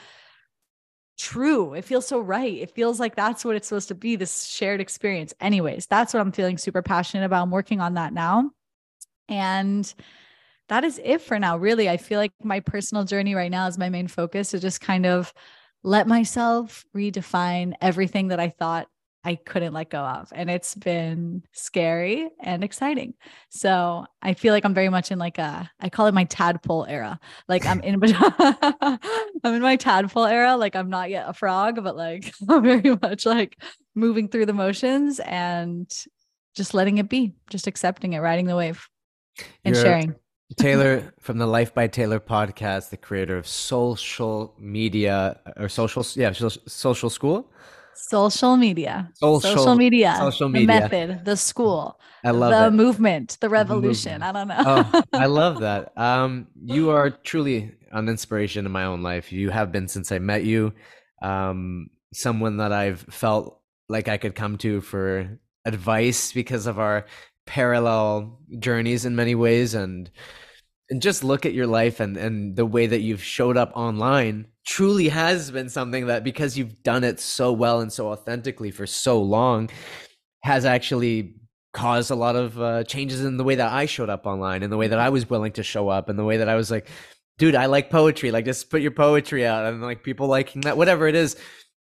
true. 1.16 1.74
It 1.74 1.84
feels 1.84 2.06
so 2.06 2.20
right. 2.20 2.54
It 2.54 2.70
feels 2.70 3.00
like 3.00 3.16
that's 3.16 3.44
what 3.44 3.56
it's 3.56 3.68
supposed 3.68 3.88
to 3.88 3.94
be 3.94 4.16
this 4.16 4.44
shared 4.44 4.80
experience. 4.80 5.34
Anyways, 5.40 5.86
that's 5.86 6.14
what 6.14 6.20
I'm 6.20 6.32
feeling 6.32 6.58
super 6.58 6.82
passionate 6.82 7.24
about. 7.24 7.42
I'm 7.42 7.50
working 7.50 7.80
on 7.80 7.94
that 7.94 8.12
now. 8.12 8.50
And 9.28 9.92
that 10.68 10.84
is 10.84 11.00
it 11.02 11.20
for 11.20 11.38
now. 11.38 11.56
Really, 11.56 11.88
I 11.88 11.96
feel 11.96 12.18
like 12.18 12.32
my 12.42 12.60
personal 12.60 13.04
journey 13.04 13.34
right 13.34 13.50
now 13.50 13.66
is 13.66 13.78
my 13.78 13.88
main 13.88 14.08
focus 14.08 14.50
to 14.50 14.58
just 14.58 14.80
kind 14.80 15.06
of 15.06 15.32
let 15.82 16.08
myself 16.08 16.84
redefine 16.94 17.74
everything 17.80 18.28
that 18.28 18.40
I 18.40 18.48
thought 18.48 18.88
I 19.26 19.34
couldn't 19.34 19.72
let 19.72 19.90
go 19.90 19.98
of. 19.98 20.32
And 20.32 20.48
it's 20.48 20.76
been 20.76 21.42
scary 21.50 22.30
and 22.40 22.62
exciting. 22.62 23.14
So 23.48 24.06
I 24.22 24.34
feel 24.34 24.54
like 24.54 24.64
I'm 24.64 24.72
very 24.72 24.88
much 24.88 25.10
in 25.10 25.18
like 25.18 25.38
a, 25.38 25.68
I 25.80 25.88
call 25.88 26.06
it 26.06 26.14
my 26.14 26.22
tadpole 26.22 26.86
era. 26.88 27.18
Like 27.48 27.66
I'm 27.66 27.80
in, 27.80 28.00
I'm 28.04 28.98
in 29.44 29.62
my 29.62 29.74
tadpole 29.74 30.26
era. 30.26 30.56
Like 30.56 30.76
I'm 30.76 30.88
not 30.88 31.10
yet 31.10 31.28
a 31.28 31.32
frog, 31.32 31.82
but 31.82 31.96
like 31.96 32.32
I'm 32.48 32.62
very 32.62 32.96
much 33.02 33.26
like 33.26 33.60
moving 33.96 34.28
through 34.28 34.46
the 34.46 34.52
motions 34.52 35.18
and 35.18 35.92
just 36.54 36.72
letting 36.72 36.98
it 36.98 37.08
be, 37.08 37.34
just 37.50 37.66
accepting 37.66 38.12
it, 38.12 38.20
riding 38.20 38.46
the 38.46 38.54
wave 38.54 38.88
and 39.64 39.74
You're- 39.74 39.84
sharing. 39.84 40.14
Taylor 40.54 41.12
from 41.18 41.38
the 41.38 41.46
Life 41.46 41.74
by 41.74 41.88
Taylor 41.88 42.20
podcast, 42.20 42.90
the 42.90 42.96
creator 42.96 43.36
of 43.36 43.46
Soulcial 43.46 44.56
Media 44.60 45.40
uh, 45.44 45.50
or 45.56 45.68
social, 45.68 46.06
yeah, 46.14 46.30
social 46.32 47.10
school. 47.10 47.50
Soulcial 47.96 48.58
Media. 48.58 49.10
Social, 49.14 49.50
Soulcial 49.56 49.76
Media. 49.76 50.14
Soulcial 50.18 50.50
Media. 50.50 50.66
The 50.66 50.80
method, 50.80 51.24
the 51.24 51.36
school. 51.36 51.98
I 52.24 52.30
love 52.30 52.50
the 52.50 52.66
it. 52.66 52.70
movement, 52.70 53.38
the 53.40 53.48
revolution. 53.48 54.22
I 54.22 54.32
don't 54.32 54.48
know. 54.48 54.56
oh, 54.58 55.02
I 55.12 55.26
love 55.42 55.60
that. 55.60 55.96
Um, 55.96 56.48
you 56.62 56.90
are 56.90 57.10
truly 57.10 57.72
an 57.92 58.08
inspiration 58.08 58.66
in 58.66 58.72
my 58.72 58.84
own 58.84 59.02
life. 59.02 59.32
You 59.32 59.50
have 59.50 59.72
been 59.72 59.88
since 59.88 60.12
I 60.12 60.18
met 60.18 60.44
you. 60.44 60.72
Um, 61.22 61.88
someone 62.12 62.58
that 62.58 62.72
I've 62.72 63.00
felt 63.10 63.60
like 63.88 64.08
I 64.08 64.16
could 64.16 64.34
come 64.34 64.58
to 64.58 64.80
for 64.80 65.38
advice 65.64 66.32
because 66.32 66.66
of 66.66 66.78
our 66.78 67.06
parallel 67.46 68.40
journeys 68.58 69.04
in 69.04 69.14
many 69.16 69.34
ways 69.34 69.74
and 69.74 70.10
and 70.90 71.02
just 71.02 71.24
look 71.24 71.44
at 71.44 71.54
your 71.54 71.66
life 71.66 72.00
and 72.00 72.16
and 72.16 72.56
the 72.56 72.66
way 72.66 72.86
that 72.86 73.00
you've 73.00 73.22
showed 73.22 73.56
up 73.56 73.72
online 73.74 74.46
truly 74.66 75.08
has 75.08 75.50
been 75.50 75.68
something 75.68 76.06
that 76.06 76.24
because 76.24 76.56
you've 76.58 76.82
done 76.82 77.04
it 77.04 77.20
so 77.20 77.52
well 77.52 77.80
and 77.80 77.92
so 77.92 78.08
authentically 78.08 78.70
for 78.70 78.86
so 78.86 79.20
long 79.20 79.68
has 80.42 80.64
actually 80.64 81.34
caused 81.76 82.10
a 82.10 82.14
lot 82.14 82.36
of 82.36 82.60
uh, 82.60 82.82
changes 82.84 83.22
in 83.22 83.36
the 83.36 83.44
way 83.44 83.54
that 83.54 83.70
I 83.70 83.84
showed 83.84 84.08
up 84.08 84.26
online 84.26 84.62
and 84.62 84.72
the 84.72 84.78
way 84.78 84.88
that 84.88 84.98
I 84.98 85.10
was 85.10 85.28
willing 85.28 85.52
to 85.52 85.62
show 85.62 85.88
up 85.90 86.08
and 86.08 86.18
the 86.18 86.24
way 86.24 86.38
that 86.38 86.48
I 86.48 86.54
was 86.54 86.70
like, 86.70 86.88
dude, 87.36 87.54
I 87.54 87.66
like 87.66 87.90
poetry. 87.90 88.30
Like, 88.30 88.46
just 88.46 88.70
put 88.70 88.80
your 88.80 88.92
poetry 88.92 89.46
out 89.46 89.66
and 89.66 89.82
like 89.82 90.02
people 90.02 90.26
liking 90.26 90.62
that, 90.62 90.78
whatever 90.78 91.06
it 91.06 91.14
is, 91.14 91.36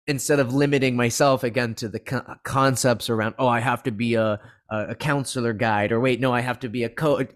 instead 0.06 0.38
of 0.38 0.54
limiting 0.54 0.96
myself 0.96 1.44
again 1.44 1.74
to 1.76 1.88
the 1.88 1.98
co- 1.98 2.34
concepts 2.44 3.08
around, 3.08 3.36
oh, 3.38 3.48
I 3.48 3.60
have 3.60 3.82
to 3.84 3.90
be 3.90 4.14
a, 4.14 4.38
a, 4.70 4.94
counselor 4.94 5.54
guide 5.54 5.92
or 5.92 5.98
wait, 5.98 6.20
no, 6.20 6.32
I 6.32 6.42
have 6.42 6.60
to 6.60 6.68
be 6.68 6.84
a 6.84 6.90
coach. 6.90 7.30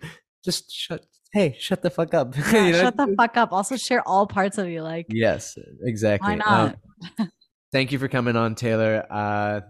Just 0.45 0.71
shut, 0.71 1.05
hey, 1.33 1.57
shut 1.59 1.83
the 1.83 1.91
fuck 1.91 2.15
up. 2.15 2.35
Yeah, 2.53 2.67
you 2.67 2.73
know? 2.73 2.81
Shut 2.83 2.97
the 2.97 3.15
fuck 3.17 3.37
up. 3.37 3.53
Also 3.53 3.77
share 3.77 4.07
all 4.07 4.27
parts 4.27 4.59
of 4.59 4.69
you. 4.69 4.83
Like 4.83 5.07
yes, 5.09 5.57
exactly. 5.83 6.31
Why 6.31 6.35
not? 6.37 6.79
Um, 7.19 7.31
thank 7.73 7.93
you 7.93 7.99
for 7.99 8.09
coming 8.09 8.37
on, 8.37 8.55
Taylor. 8.55 9.07
Uh, 9.11 9.61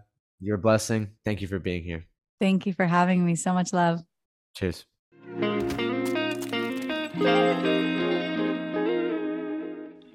you're 0.40 0.56
a 0.56 0.58
blessing. 0.58 1.10
Thank 1.24 1.42
you 1.42 1.48
for 1.48 1.58
being 1.58 1.84
here. 1.84 2.06
Thank 2.40 2.66
you 2.66 2.72
for 2.72 2.86
having 2.86 3.24
me. 3.24 3.36
So 3.36 3.52
much 3.52 3.72
love. 3.72 4.00
Cheers. 4.56 4.86